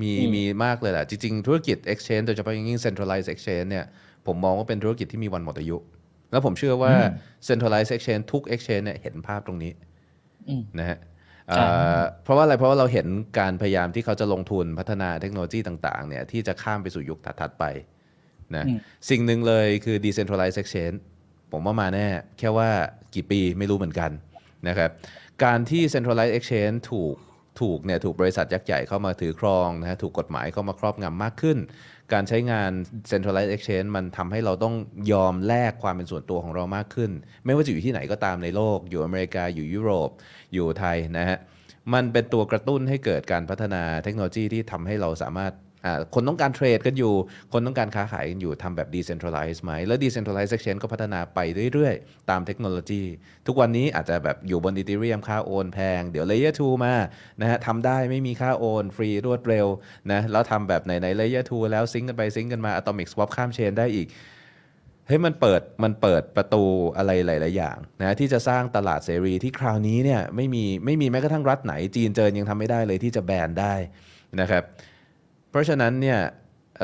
[0.00, 3.84] มีมีมากเลยแหละจริง ๆ ธุรกิจ exchange โดยเฉพาะอย่างยิ่ง centralized exchange เนี่ย
[4.26, 5.76] ผมมองว่าเป็นธุรกิจที่มีวันหมดอายุ
[6.30, 6.92] แล้วผมเชื่อว่า
[7.48, 9.72] centralized exchange ทุก exchange เนี่ยเห็นภาพตรงนี้
[10.78, 10.98] นะฮะ
[11.48, 11.62] เอ่
[11.98, 13.06] อเพราะว่าอะไรเพราะว่าเราเห็น
[13.38, 17.64] การพยายามที่เขาจะลงทุนพัฒนาเทคโนโลยีต่างๆเนี่ยที่จะข้ามไปสู่ยุคถัดๆไป
[18.56, 18.78] นะอืม
[19.10, 20.98] สิ่งหนึ่งเลยคือ decentralized exchange
[21.52, 22.70] ผมว่ามาแน่ แค่ว่า
[23.14, 24.10] กี่ปีไม่รู้เหมือนกัน
[24.68, 24.90] นะครับ
[25.44, 27.16] การที่ centralized exchange ถูก
[27.60, 31.58] ถูกเนี่ยถูกบริษัทยักษ์ใหญ่เข้ามาถือครองนะฮะถูกกฎหมายเข้ามาครอบงำมากขึ้น
[32.12, 32.70] การใช้งาน
[33.10, 34.74] centralized exchange มันทำให้เราต้อง
[35.12, 37.10] ยอมแลกความเป็นส่วนตัวของเรามากขึ้น
[37.44, 40.10] ไม่ว่าจะอยู่ที่ไหนก็ตามในโลก อยู่อเมริกาอยู่ยุโรป
[40.54, 41.38] อยู่ไทยนะฮะ
[41.94, 45.69] มันเป็นตัวกระตุ้นให้เกิดการพัฒนาเทคโนโลยีที่ทำให้เราสามารถอ่า
[46.14, 47.14] คนต้องการเทรดกันอยู่
[47.52, 51.38] คนต้องการค้าขายกันอยู่ทำแบบ decentralized ไหม แล้ว decentralized exchange ก็พัฒนาไป
[51.72, 53.02] เรื่อยๆ ตามเทคโนโลยี
[53.46, 56.94] ทุกวันนี้อาจจะแบบอยู่บน Ethereum ค่าโอนแพง เดี๋ยว layer 2 มา
[57.40, 59.66] นะฮะทำได้ไม่มีค่าโอน ฟรีรวดเร็ว
[60.12, 64.08] นะแล้วทำแบบไหนๆ layer 2 แล้วซิงกันไปซิงกันมา atomic swap ข้ามเชนได้อีก
[65.06, 66.64] เฮ้ยมันเปิดมันเปิดประตู
[66.96, 73.74] อะไรหลาย ๆ อย่างนะที่จะสร้างตลาดเสรีที่คราวนี้เนี่ยไม่มีไม่มีแม้กระทั่งรัฐไหนจีนเจอยังทำไม่ได้เลยที่จะแบนได้
[74.40, 74.64] นะครับ
[75.50, 76.18] เพราะฉะนั้นเนี่ย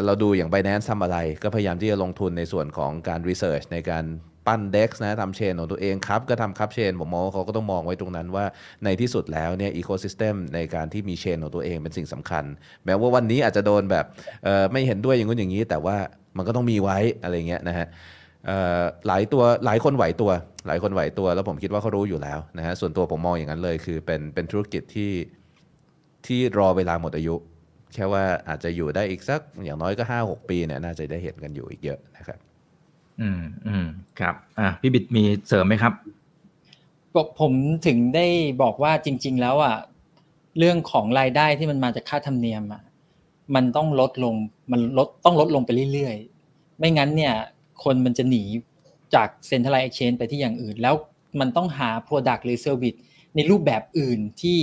[0.05, 4.05] เราดูอย่าง Binance ทำอะไร ก็พยายามที่จะลงทุนในส่วนของการ Research ในการ
[4.47, 8.45] ปั้น DEX นะทำเชนของตัวเองครับ ก็ทำครับเชนผมมองว่าเขาก็ต้องมองไว้ตรงนั้นว่า
[8.85, 12.45] ในที่สุดแล้วเนี่ยอีโคซิสเต็มในการที่มีเชนของตัวเองเป็นสิ่งสำคัญ
[12.85, 14.05] แม้ว่าวันนี้อาจจะโดนแบบ
[14.73, 15.97] ไม่เห็นด้วยอย่างงู้นอย่างนี้ แต่ว่า
[16.37, 17.87] มันก็ต้องมีไว้อะไรเงี้ยนะฮะ
[19.07, 20.31] หลายตัวหลายคนไหวตัว
[20.67, 25.13] หลายคนไหวตัว แล้วผมคิดว่าเขารู้อยู่แล้วนะฮะส่วนตัวผมมองอย่างนั้นเลย คือเป็นเป็นธุรกิจที่
[26.27, 27.35] ที่รอเวลาหมดอายุ
[27.97, 32.39] แค่ว่าอาจจะอยู่ได้อีกสักอย่างน้อยก็ห้าหกปีเนี่ยน่าจะได้เห็นกันอยู่อีกเยอะนะครับ
[33.21, 33.87] อืมอืม
[34.21, 35.93] ครับ อะพี่บิดมีเสริมไหมครับ
[37.17, 37.53] บอกผม
[37.87, 38.27] ถึงได้
[38.63, 39.77] บอกว่าจริง ๆ แล้วอะ
[40.59, 42.83] เรื่องของรายได้ที่มันมาจากค่าธรรมเนียมอะ
[43.55, 44.35] มันต้องลดลง
[44.73, 47.35] มันลดต้องลดลงไปเรื่อยๆ ไม่งั้นเนี่ย
[47.85, 48.43] คนมันจะหนี
[49.15, 50.95] จากเซ็นทรัลไล z ์ c h a n g e ไปที่อย่างอื่น แล้ว
[51.41, 52.99] มันต้องหา Product หรือ Service
[53.35, 54.61] ในรูปแบบอื่นที่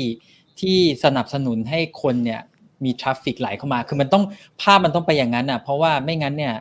[0.62, 2.42] ที่สนับสนุนให้คนเนี่ย
[2.86, 4.24] มีทราฟฟิกไหลเข้ามา คือมันต้อง
[4.62, 6.56] ภาพมันต้องไปอย่างนั้นอะ เพราะว่าไม่งั้นเนี่ย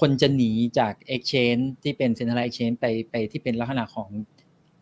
[0.00, 4.08] คนจะหนีจาก Exchange ที่เป็น Centralized Exchange ไปไปที่เป็นลักษณะของ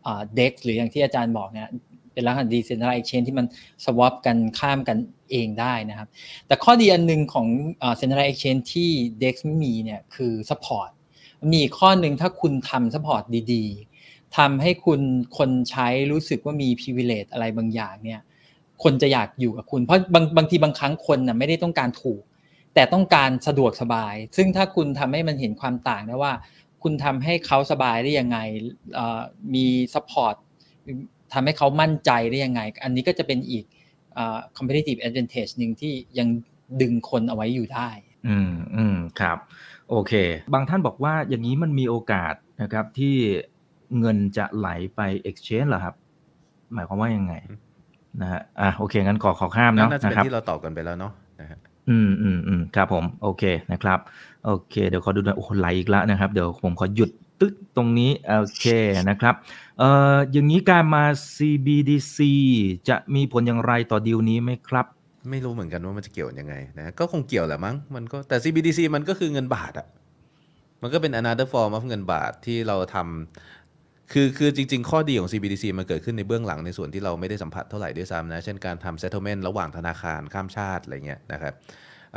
[0.06, 1.68] อ่า DEX หรืออย่างที่อาจารย์บอกเนี่ย
[2.12, 3.46] เป็นลักษณะ Decentralized Exchange ที่มัน
[3.84, 4.96] swap กันข้ามกัน
[5.30, 6.08] เองได้นะครับ
[6.46, 7.46] แต่ข้อดีอันหนึงของ
[7.82, 8.90] อ่า Centralized Exchange ที่
[9.22, 10.90] DEX ไม่มีเนี่ยคือ support
[11.54, 13.64] มีข้อหนึ่งถ้าคุณทำ support ดี
[14.00, 15.00] ๆทำให้คุณ
[15.38, 18.20] คนใช้รู้สึกว่ามี privilege อะไรบางอย่างเนี่ย
[18.82, 22.22] คนจะอยากอยู่กับคุณ เพราะบางบางทีบางครั้งคนน่ะไม่ได้ต้องการถูก
[22.74, 26.32] แต่ต้องการสะดวกสบาย ซึ่งถ้าคุณทำให้มันเห็นความต่างนะว่า
[26.82, 28.38] คุณทำให้เขาสบายได้ยังไง
[29.54, 30.34] มี support
[31.32, 33.64] ทำให้เขามั่นใจได้ยังไง อันนี้ก็จะเป็นอีก
[34.16, 36.28] อ่อ competitive advantage หนึ่งที่ยัง
[36.80, 37.90] ดึงคนเอาไว้อยู่ได้
[38.28, 39.38] อืมอืมครับ
[39.90, 40.12] โอเค
[40.54, 43.14] บางท่านบอกว่าอย่างนี้มันมีโอกาสนะครับที่
[43.98, 45.94] เงินจะไหลไป exchange เหรอครับ
[46.74, 47.34] หมายความว่ายังไง
[48.22, 51.58] นะฮะอะโอเคงั้นขอขอข้ามเนาะน่าจะเป็นนะครับที่เราตอบกันไปแล้วเนาะนะฮะ
[51.90, 53.42] อืมอืมอืมครับผมโอเค
[53.72, 53.98] นะครับ
[54.46, 57.10] โอเคเดี๋ยวขอดูหน่อยโอ้โหไหลอีกแล้วนะครับ เดี๋ยวผมขอหยุด
[57.40, 58.10] ตึ๊กตรงนี้
[58.40, 58.66] โอเค
[59.10, 59.34] นะครับ
[59.78, 61.04] เอ่ออย่างนี้การมา
[61.36, 62.18] CBDC
[62.88, 64.86] จะมีผลอย่างไรต่อดีลนี้ไหมครับ
[65.30, 69.86] ไม่รู้เหมือนกันว่ามันจะเกี่ยวยังไงนะก็คงเกี่ยวแหละมั้งมันก็แต่ CBDC มันก็คือเงินบาทอะ
[70.82, 73.53] มันก็เป็น another form of เงินบาทที่เราทำ
[74.12, 81.54] คือคือจริง ๆ ข้อดีของ CBDC มันเกิดขึ้นในเบื้องหลังในส่วนที่เราไม่ได้สัมผัสเท่าไหร่ด้วยซ้ำนะ เช่นการทำ settlement ระหว่างธนาคารข้ามชาติอะไรเงี้ยนะครับ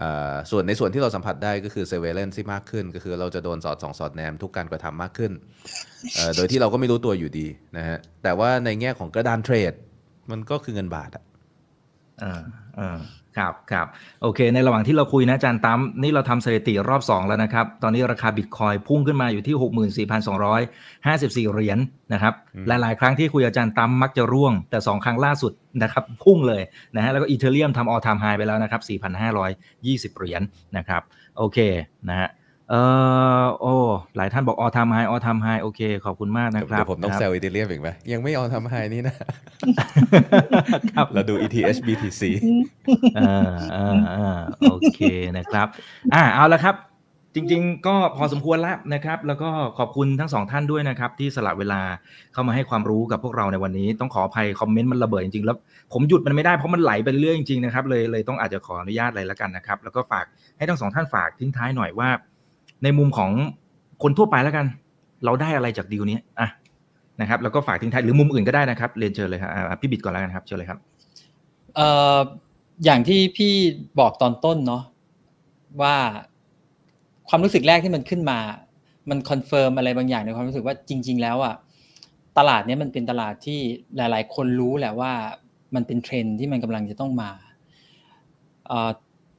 [0.02, 5.32] อ่าส่วนในส่วนที่เราสัมผัสได้ก็คือ surveillance ที่มากขึ้น ก็คือเราจะโดนสอดส่องสอดแนมทุกการกระทำมากขึ้น
[6.16, 9.74] เอ่อโดยที่เราก็ไม่รู้ตัวอยู่ดีนะฮะแต่ว่าในแง่ของกระดานเทรด
[10.32, 11.24] มันก็คือเงินบาทอะ
[12.24, 12.42] อ่า
[12.80, 13.00] อ่า
[13.38, 13.88] ครับครับ
[14.22, 19.56] โอเค ในระหว่างที่เราคุยนะอาจารย์ตั้มนี่เราทำสถิติรอบ 2 แล้วนะครับ ตอนนี้ราคาบิตคอยพุ่งขึ้นมาอยู่ที่
[21.46, 21.80] 64,254 เหรียญ
[22.14, 22.34] นะครับ
[22.68, 26.62] หลาย ๆ ครั้งที่คุยกับอาจารย์ตั้มมักจะร่วง แต่ 2 ครั้งล่าสุดนะครับ พุ่งเลย
[26.96, 28.82] นะฮะแล้วก็ Ethereum ทำ all time high ไปแล้วนะครับ
[29.50, 30.42] 4,520 เหรียญ
[30.78, 31.02] นะครับ
[31.38, 31.58] โอเค
[32.10, 32.30] นะฮะ
[32.70, 32.82] เอ่
[33.42, 33.74] อโอ้
[34.18, 39.16] หลายท่านบอก all time high all time high โอเค ขอบคุณมากนะครับ เดี๋ยวผมต้องแซว Ethereum อีกไหมยังไม่ยอมทำ high นี่นะ
[40.92, 42.22] ครับเราดู ETH BTC
[43.18, 44.38] อ่าอ่าอ่า
[44.70, 45.00] โอเค
[45.38, 45.68] นะครับ
[46.14, 46.76] อ่าเอาละครับ
[47.36, 51.82] จริง ๆ ก็พอสมควรแล้วนะครับ แล้วก็ขอบคุณทั้งสองท่านด้วยนะครับ ที่สละเวลา
[52.34, 55.58] เข้ามาให้ความรู้กับพวกเราในวันนี้ ต้องขออภัยคอมเมนต์มันระเบิดจริงๆแล้ว
[55.94, 60.26] ผมหยุดมันไม่ได้เพราะมันไหลไปเรื่อยจริงๆนะครับเลยเลยต้องอาจจะขออนุญาตอะไรแล้วกันนะครับ แล้วก็ฝาก
[60.58, 62.10] ให้ทั้งสองท่านฝากทิ้งท้ายหน่อยว่า
[62.84, 63.32] ในมุมของ
[64.04, 64.66] คนทั่วไปแล้วกัน
[65.26, 66.50] เราได้อะไรจากดีลนี้อะ
[67.22, 69.52] นะครับแล้วก็ฝากทิ้งท้ายหรือมุมอื่นก็ได้นะครับ เรียนเชิญเลยครับ
[69.82, 70.80] พี่บิดก่อนแล้วกันครับเชิญเลยครับ
[71.76, 72.20] เอ่อ
[72.86, 73.54] อย่างที่พี่
[74.00, 74.84] บอกตอนต้นเนาะ
[75.82, 75.96] ว่า
[77.30, 78.40] ความรู้สึกแรกที่มันขึ้นมา
[79.10, 81.56] มัน confirm อะไรบางอย่างในความรู้สึกว่าจริง ๆ แล้วอะ
[82.38, 83.60] ตลาดเนี้ยมันเป็นตลาดที่
[83.98, 85.12] หลาย ๆ คนรู้แหละว่า
[85.76, 87.32] มันเป็นเทรนด์ที่มันกำลังจะต้องมา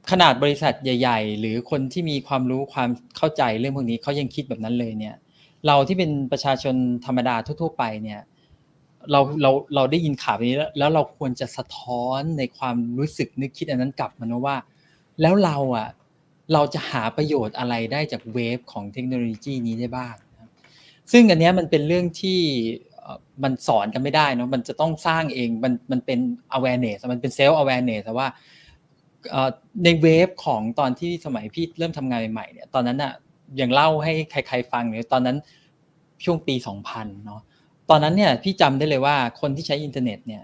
[0.09, 5.15] ขนาดบริษัทใหญ่ ๆ หรือคนที่มีความรู้ความเข้าใจเรื่องพวกนี้เขายังคิดแบบนั้นเลยเนี่ย
[5.67, 8.21] เราที่เป็นประชาชนธรรมดาทั่ว ๆ ไปเนี่ย
[9.11, 14.57] เราเราเราได้ยินข่าวนี้แล้วแล้วเราควรจะสะท้อนในความรู้สึกนึกคิดอันนั้นกลับมานว่า
[15.21, 15.87] แล้วเราอะ
[16.53, 20.15] เราจะหาประโยชน์อะไรได้จากเวฟของเทคโนโลยีนี้ได้บ้าง
[21.11, 22.39] ซึ่งอันนี้มันเป็นเรื่องที่
[23.43, 26.19] มันสอนกันไม่ได้นะมันจะต้องสร้างเองมันมันเป็น
[26.57, 28.27] awareness มันเป็น self awareness ว่า
[29.83, 33.13] ในเวฟของตอนที่สมัยพี่เริ่มทำงานใหม่เนี่ยตอนนั้นอะ
[33.57, 35.37] อย่างเล่าให้ใคร ๆ ฟังเนี่ยตอนนั้น
[36.23, 36.55] ช่วงปี
[36.85, 37.41] 2000เนาะ
[37.89, 40.43] ตอนนั้นเนี่ยพี่จำได้เลยว่าคนที่ใช้อินเทอร์เน็ตเนี่ย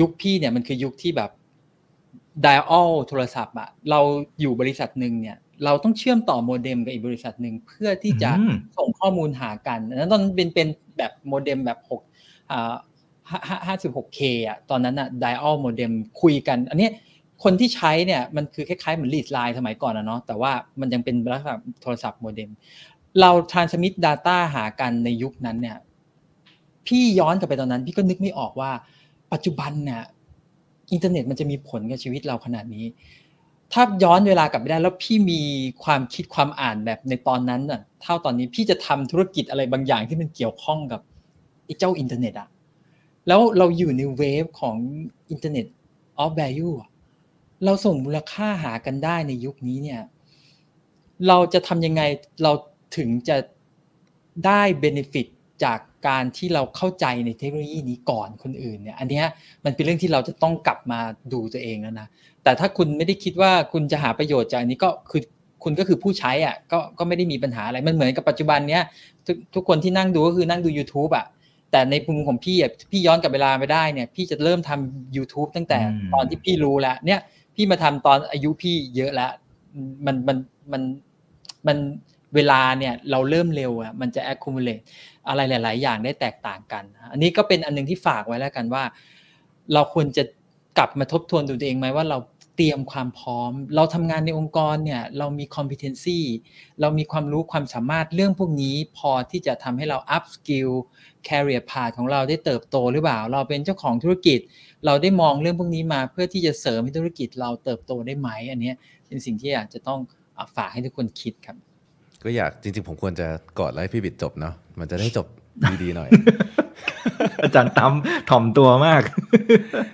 [0.00, 1.30] ยุคพี่เนี่ยมันคือยุคที่แบบ
[2.42, 4.00] ไดอัลโทรศัพท์อะเรา
[4.40, 8.30] อยู่บริษัทหนึ่งเนี่ยเราต้องเชื่อมต่อโมเด็มกับอีกบริษัทหนึ่งเพื่อที่จะ
[8.76, 10.68] ส่งข้อมูลหากันนั้นตอนนั้นเป็นเป็น
[10.98, 12.00] แบบโมเด็มแบบหก
[12.50, 12.74] อ่า
[13.66, 16.88] ห้าสิบหก K อะตอนนั้นอะ dial modem คุยกัน อันนี้
[17.42, 22.50] คนที่ใช้เนี่ยมันคือคล้ายๆเหมือน leased line สมัยก่อนนะเนาะแต่ว่ามันยังเป็นลักษณะโทรศัพท์โมเด็ม
[23.20, 25.76] เรา transmit data หากันในยุคนั้นเนี่ย
[26.86, 28.70] พี่ย้อนกลับไปตอนนั้น พี่ก็นึกไม่ออกว่า
[29.32, 30.02] ปัจจุบันเนี่ย
[30.92, 32.84] อินเทอร์เน็ตมันจะมีผลกับชีวิตเราขนาดนี้
[33.72, 35.40] ถ้าย้อนเวลากลับไปได้ แล้วพี่มี
[35.84, 41.00] ความคิดความอ่านแบบในตอนนั้นน่ะ เท่าตอนนี้พี่จะทำธุรกิจอะไรบางอย่างที่มันเกี่ยวข้องกับ
[41.64, 42.48] ไอ้เจ้าอินเทอร์เน็ตอะ
[43.28, 44.76] แล้วเราอยู่ใน wave ของ
[45.30, 45.66] Internet
[46.18, 46.88] of Value อะ
[47.64, 50.00] เราส่งมูลค่าหากันได้ในยุคนี้เนี่ย
[51.28, 52.02] เราจะทำยังไง
[52.42, 52.52] เรา
[52.96, 53.36] ถึงจะ
[54.46, 55.26] ได้ benefit
[55.64, 59.22] จากการที่เราเข้าใจในเทคโนโลยีนี้ก่อนคนอื่นเนี่ย อันนี้
[59.64, 61.00] มันเป็นเรื่องที่เราจะต้องกลับมา
[61.32, 62.08] ดูตัวเองแล้วนะ
[62.42, 65.22] แต่ถ้าคุณไม่ได้คิดว่าคุณจะหาประโยชน์จากอันนี้ก็คือ
[65.64, 68.82] คุณก็คือผู้ใช้อะก็ก็ไม่ได้มีปัญหาอะไร มันเหมือนกับปัจจุบันเนี้ย
[69.26, 71.26] ทุกทุกคนที่นั่งดูก็คือนั่งดู YouTube อะ
[71.70, 75.78] แต่ในมุมของพี่อะพี่ย้อนกลับเวลาไปได้เนี่ย พี่จะเริ่มทำ YouTube ตั้งแต่
[76.14, 77.20] ตอนที่พี่รู้แล้วเนี่ย
[77.54, 79.32] พี่มาทำตอนอายุพี่เยอะแล้ว
[80.06, 80.36] มันมัน
[80.72, 80.82] มัน
[81.66, 81.78] มัน
[82.34, 84.84] เวลาเนี่ยเราเริ่มเร็วอะมันจะ accumulate
[85.28, 88.84] อะไรหลาย ๆ อย่างได้แตกต่างกัน อันนี้ก็เป็นอันนึงที่ฝากไว้แล้วกันว่า
[89.74, 90.24] เราควรจะ
[90.78, 92.18] กลับมาทบทวนตัวเองไหมว่าเรา
[92.56, 96.20] เตรียมความพร้อม เราทำงานในองค์กรเนี่ยเรามี competency
[96.80, 100.70] เรามีความรู้ความสามารถเรื่องพวกนี้พอที่จะทำให้เรา up skill
[101.28, 104.40] career path ของเราได้เติบโตหรือเปล่า เราเป็นเจ้าของธุรกิจ
[104.86, 108.72] เราได้มองเรื่องพวกนี้มาเพื่อที่จะเสริมให้ธุรกิจเราเติบโตได้ไหมอันนี้
[109.06, 110.00] เป็นสิ่งที่อยากจะต้อง
[110.56, 111.56] ฝากให้ทุกคนคิดครับ
[112.24, 113.26] ก็อยากจริง ๆ ผมควรจะ
[113.58, 115.26] กอดไล่พี่บิดจบเนาะมันจะได้จบ
[115.82, 116.08] ดีๆหน่อย
[117.44, 117.92] อาจารย์ตั้ม
[118.30, 119.02] ถ่อมตัวมาก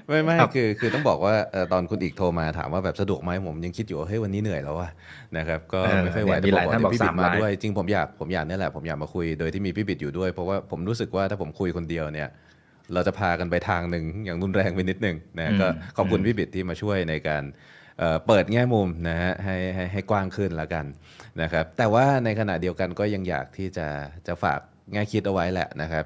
[0.08, 1.34] ไม่ไม่คือคือต้องบอกว่า
[1.72, 4.88] ตอนคุณอีกโทรมาถามว่าแบบสะดวกไหมผมยังคิดอยู่ว่าเฮ้ยวันนี้เหนื่อยแล้วว่ะ
[5.36, 12.28] นะครับก็ไม่ค่อยไหวแต่บอกว่าพี่บิดมาด้วยจริงผมอยากผมอยากนี่แหละผมอยากมาคุยโดยที่มีพี่บิดอยู่ด้วยเพราะว่าผมรู้สึกว่าถ้าผมคุยคนเดียวเนี่ย
[12.94, 15.66] เราจะพากันไปทางหนึ่งอย่างรุนแรงไปนิดนึงนะก็
[15.96, 17.42] ขอบคุณพี่บิดที่มาช่วยในการ
[18.26, 20.84] เปิดแง่มุมนะฮะให้ให้ให้กว้างขึ้นแล้วกัน
[21.42, 23.86] นะครับแต่ว่าในขณะเดียวกันก็ยังอยากที่จะ
[24.26, 24.60] จะฝาก
[24.92, 26.04] แง่คิดเอาไว้แหละนะครับ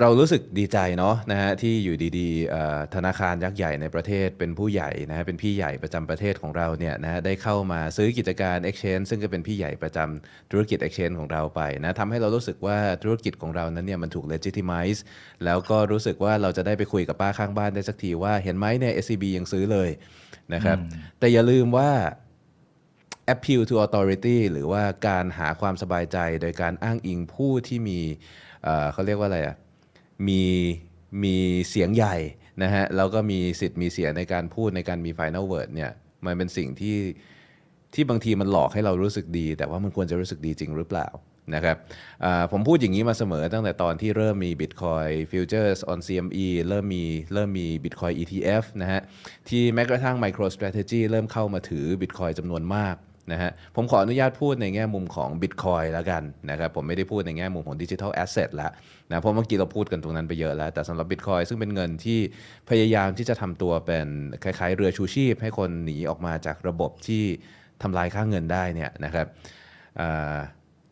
[0.00, 15.00] เรารู้สึกดีใจเนาะนะฮะที่อยู่ดีๆธนาคารยักษ์ใหญ่ในประเทศเป็นผู้ใหญ่นะฮะเป็นพี่ใหญ่ประจำประเทศของเราเนี่ยนะฮะได้เข้ามาซื้อกิจการ Exchange ซึ่งก็เป็นพี่ใหญ่ประจำธุรกิจ Exchange ของเราไปนะทำให้เรารู้สึกว่าธุรกิจของเรานั้นเนี่ยมันถูก legitimize
[15.44, 19.90] แล้วก็รู้สึกว่าเราจะได้ไปคุยกับป้าข้างบ้านได้สักทีว่าเห็นไหมเนี่ย SCB ยังซื้อเลย
[20.54, 20.78] นะครับ
[21.18, 21.90] แต่อย่าลืมว่า
[23.34, 28.00] appeal to authority หรือว่าการหาความสบายใจโดยการอ้างอิงผู้ที่มี
[28.92, 29.56] เขาเรียกว่าอะไรอะ
[30.28, 30.42] มี
[31.24, 31.36] มี
[31.70, 32.16] เสียงใหญ่
[32.62, 35.90] นะฮะแล้วก็มีสิทธิ์มีเสียงในการพูดในการมี final word เนี่ย
[36.26, 36.98] มันเป็นสิ่งที่
[37.94, 41.08] ที่บางทีมันหลอกให้เรารู้สึกดี แต่ว่ามันควรจะรู้สึกดีจริงหรือเปล่า
[41.54, 41.76] นะครับ
[42.52, 47.04] ผมพูดอย่างนี้มาเสมอตั้งแต่ตอนที่เริ่มมี Bitcoin Futures on CME เริ่มมี
[47.34, 49.00] เริ่มมี Bitcoin ETF นะฮะ
[49.48, 52.96] ที่แม้กระทั่ง MicroStrategy เริ่มเข้ามาถือ Bitcoin จำนวนมาก
[53.32, 58.70] นะฮะผมขออนุญาตพูดในแง่มุมของ Bitcoin แล้วกันนะครับผมไม่ได้พูดในแง่มุมของดิจิทัลแอสเซทแล้ว
[59.10, 62.18] นะเพราะเมื่อกี้เราพูดกันตรงนั้นไปเยอะแล้ว แต่สำหรับ Bitcoin ซึ่งเป็นเงินที่
[62.70, 64.06] พยายามที่จะทำตัวเป็น
[64.42, 67.24] คล้ายๆ เรือชูชีพ ให้คนหนีออกมาจากระบบที่
[67.82, 69.26] ทำลายค่าเงินได้เนี่ยนะครับ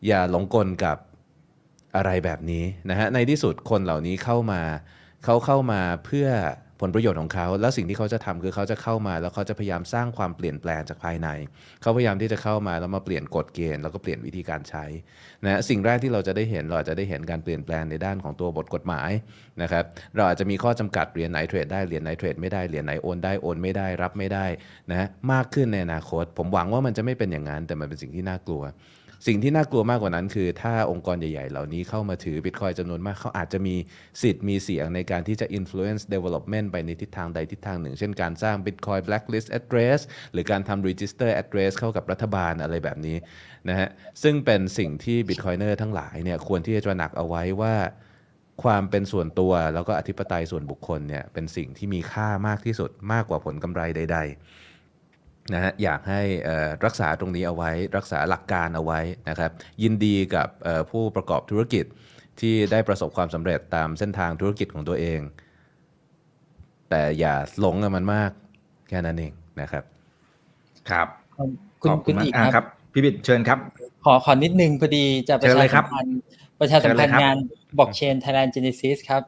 [0.07, 0.97] อย่าหลงกลกับ
[1.95, 4.61] อะไรแบบนี้นะฮะในที่สุดคนเหล่านี้เข้ามา
[5.25, 6.27] เขาเข้ามาเพื่อ
[6.81, 11.29] ผลประโยชน์ของเขา แล้วสิ่งที่เขาจะทำคือเขาจะเข้ามา แล้วเขาจะพยายามสร้างความเปลี่ยนแปลงจากภายใน
[11.81, 14.85] เขาพยายามที่จะเข้ามาแล้วมาเปลี่ยนกฎเกณฑ์แล้วก็เปลี่ยนวิธีการใช้
[15.45, 19.11] นะสิ่งแรกที่เราจะได้เห็นเราจะได้เห็นการเปลี่ยนแปลงในด้านของตัวบทกฎหมาย
[19.61, 19.83] นะครับ
[20.15, 24.45] เราอาจจะมีข้อจำกัดเหรียญไหนเทรดได้เหรียญไหนเทรดไม่ได้เหรียญไหนโอนได้โอนไม่ได้รับไม่ได้
[24.91, 28.63] นะมากขึ้นในอนาคต ผมหวังว่ามันจะไม่เป็นอย่างนั้นแต่มันเป็นสิ่งที่น่ากลัว
[29.27, 33.75] สิ่งที่น่ากลัวมากกว่านั้น คือถ้าองค์กรใหญ่ ๆ เหล่านี้เข้ามาถือ Bitcoin จำนวนมากเขาอาจจะมี
[34.21, 39.99] สิทธิ์มีเสียงในการที่จะ influence development ไปในทิศทางใดทิศทางหนึ่ง เช่นการสร้าง Bitcoin blacklist address
[40.31, 43.17] หรือการทำ register address เข้ากับรัฐบาลอะไรแบบนี้
[43.69, 43.89] นะฮะ
[44.23, 47.75] ซึ่งเป็นสิ่งที่ Bitcoiner ทั้งหลายเนี่ยควรที่จะตระหนักเอาไว้ว่า
[48.63, 54.68] ความเป็นส่วนตัวแล้วก็อธิปไตยส่วนบุคคลเนี่ยเป็นสิ่งที่มีค่ามากที่สุดมากกว่าผลกำไรใด ๆ
[55.53, 56.21] นะฮะอยากให้
[56.85, 59.51] รักษาตรงนี้เอาไว้ รักษาหลักการเอาไว้นะครับ
[59.83, 60.47] ยินดีกับ
[60.91, 61.85] ผู้ประกอบธุรกิจ
[62.39, 65.19] ที่ได้ประสบความสำเร็จตามเส้นทางธุรกิจของตัวเอง
[66.89, 68.31] แต่อย่าหลงกับมันมาก
[68.89, 69.83] แค่นั้นเองนะครับ
[70.89, 71.07] ครับ
[71.81, 73.59] คุณขอบคุคุณณมากอีกอ่าคครัรับบพี่บิดเชิญครับ
[74.05, 76.19] ขอขอนิดนึงพอดีจะประเชิญชาเลยครัสับมพันธ์
[76.59, 79.23] ประชาสัมพันเชิญเลยครับธ์งานบล็อกเชน Thailand Genesis ครับ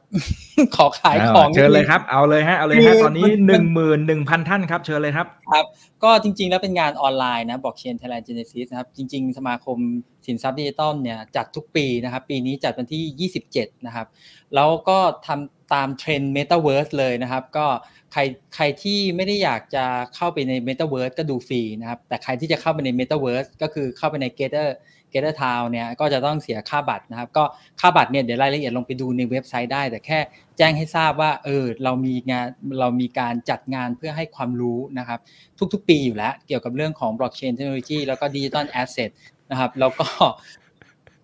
[0.76, 5.64] ขอขายของเชิญเลยนิดนึงครับ เอาเลยฮะ เอาเลยคืฮะอตอนนี้มันหนึ่งหมื่นหนึ่งพันท่านครับ เชิญเลยครับ ครับ
[6.04, 9.78] ก็จริง ๆ แล้วเป็นงานออนไลน์นะ Blockchain Thailand Genesis นะครับ จริง ๆ สมาคม
[10.26, 14.06] สินทรัพย์ดิจิตอลเนี่ยจัดทุกปีนะครับ ปีนี้จัดวันที่ 27 นะครับ
[14.54, 17.66] แล้วก็ทำตามเทรนด์ Metaverse เลยนะครับ ก็
[18.12, 18.20] ใคร
[18.54, 19.84] ใครที่ไม่ได้อยากจะ
[20.14, 24.68] เข้าไปใน Metaverse ก็ดูฟรีนะครับ แต่ใครที่จะเข้าไปใน Metaverse ก็คือเข้าไปใน Gather
[25.12, 27.44] Gather Town เนี่ยก็จะต้องเสียค่าบัตรนะครับ ก็
[27.80, 30.18] ค่าบัตรเนี่ยเดี๋ยวรายละเอียดลงไปดูในเว็บไซต์ได้ แต่แค่
[30.58, 32.46] แจ้งให้ทราบว่าเออเรามีงาน
[32.80, 35.18] เรามีการจัดงานเพื่อให้ความรู้นะครับ
[35.72, 39.10] ทุกๆ ปีอยู่แล้ว เกี่ยวกับเรื่องของ blockchain technology แล้วก็ digital asset
[39.50, 40.08] นะครับ แล้วก็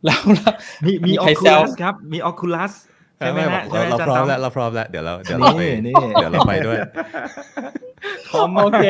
[0.05, 2.73] แล้วแล้วมีมีออใครคูแซวลัสครับ มีออคูลัส
[3.19, 6.79] ใช่ไหมฮะเราเราใช่พร้อมไหแล้วเราพร้อมแล้วเดี๋ยวเราเดี๋ยวเราไปนี่นี่เดี๋ยวเราไปด้วย
[8.31, 8.87] คอมโอเค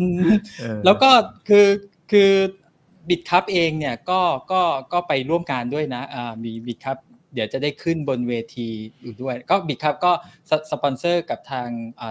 [0.00, 0.20] อืม
[0.60, 1.10] เออแล้วก็
[1.48, 1.66] คือ
[2.12, 2.30] คือ
[3.08, 4.20] บิตคัพเองเนี่ยก็
[4.52, 6.98] ก็ก็ไปร่วมงานด้วยนะอ่ามีบิตคัพ
[7.34, 8.68] เดี๋ยวจะได้ขึ้นบนเวที
[9.02, 10.12] อยู่ด้วย ก็บิตคัพก็
[10.50, 11.68] สสปอนเซอร์กับทาง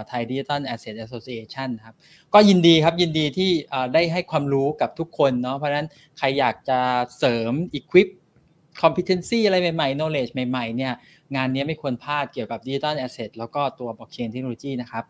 [0.08, 1.94] ไทยดิจิตอลแอสเซทแอสโซ i a t i o n ครับ
[2.34, 5.88] ก็ยินดีครับยินดีที่อ่าได้ให้ความรู้กับทุกคนเนาะเพราะฉะนั้น
[6.18, 6.78] ใครอยากจะ
[7.18, 8.08] เสริม equip
[8.82, 10.92] competency อะไรใหม่ๆ knowledge ใหม่ๆเนี่ย
[11.36, 15.04] งานนี้ไม่ควรพลาดเกี่ยวกับ digital asset แล้วก็ตัว blockchain technology นะครับ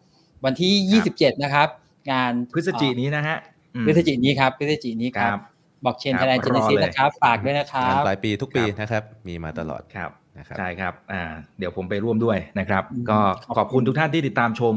[0.45, 1.69] วันที่ 27 นะครับ
[2.13, 3.37] งานพฤศจิกายนนี้นะฮะ
[3.75, 5.39] อืมพฤศจิกายนนี้ครับพฤศจิกายนนี้คครัรับ
[5.85, 11.23] บบอกเชนคไทรับยแลนด์เจรเนอซิสเลยนะครับ ฝากด้วยนะครังานบปลายปีทุกปีครับนะครับ มีมาตลอดครับนะครับใช่ครับอ่า
[11.59, 14.75] เดี๋ยวผมไปร่วมด้วยนะครับอืมก็ขอบขอบคุณคุณทุกท่านที่ติดตามชม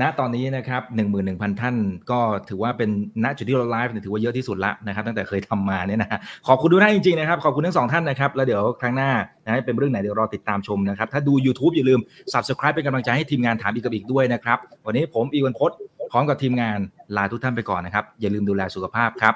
[0.00, 1.76] ณตอนนี้นะครับหนึ่งหมื่นหนึ่งพันท่าน
[2.10, 2.90] ก็ถือว่าเป็น
[3.24, 9.10] ณจุดที่เราไลฟ์เนี่ยถือว่าเยอะที่สุดละนะครับ ตั้งแต่เคยทำมาเนี่ยนะขอบคุณทุกท่านจริงๆนะครับขอบคุณทั้งสองท่านนะครับ แล้วเดี๋ยวครั้งหน้า
[9.44, 12.00] นะเป็นเรื่องไหนเดี๋ยวรอติดตามชมนะครับ ถ้าดู YouTube อย่าลืม
[12.32, 15.70] Subscribe เป็นกำลังใจให้ทีมงานถามอีกกับอีกด้วยนะครับ วันนี้ผมอีวันพศ
[16.10, 16.78] พร้อมกับทีมงาน
[17.16, 19.34] ลาทุกท่านไปก่อนนะครับ อย่าลืมดูแลสุขภาพครับ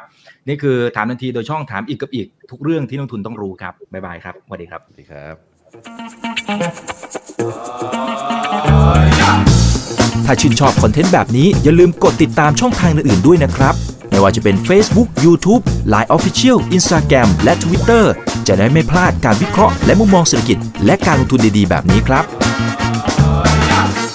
[0.48, 5.34] นี่คือถามทันทีโดยช่องถามอีกกับอีก ทุกเรื่องที่นักลงทุนต้องรู้ครับบ๊ายบายครับสวัสดีครับสวัสดีครับ
[10.26, 13.74] ถ้าชื่นชอบคอนเทนต์แบบนี้อย่าลืมกดติดตามช่องทางอื่นๆด้วยนะครับ
[14.10, 15.62] ไม่ว่าจะเป็น Facebook, YouTube,
[15.92, 18.04] Line Official, Instagram และ Twitter
[18.46, 22.24] จะได้ไม่พลาดการวิเคราะห์และมุมมองเศรษฐกิจ และการลงทุนดีๆ แบบนี้ครับ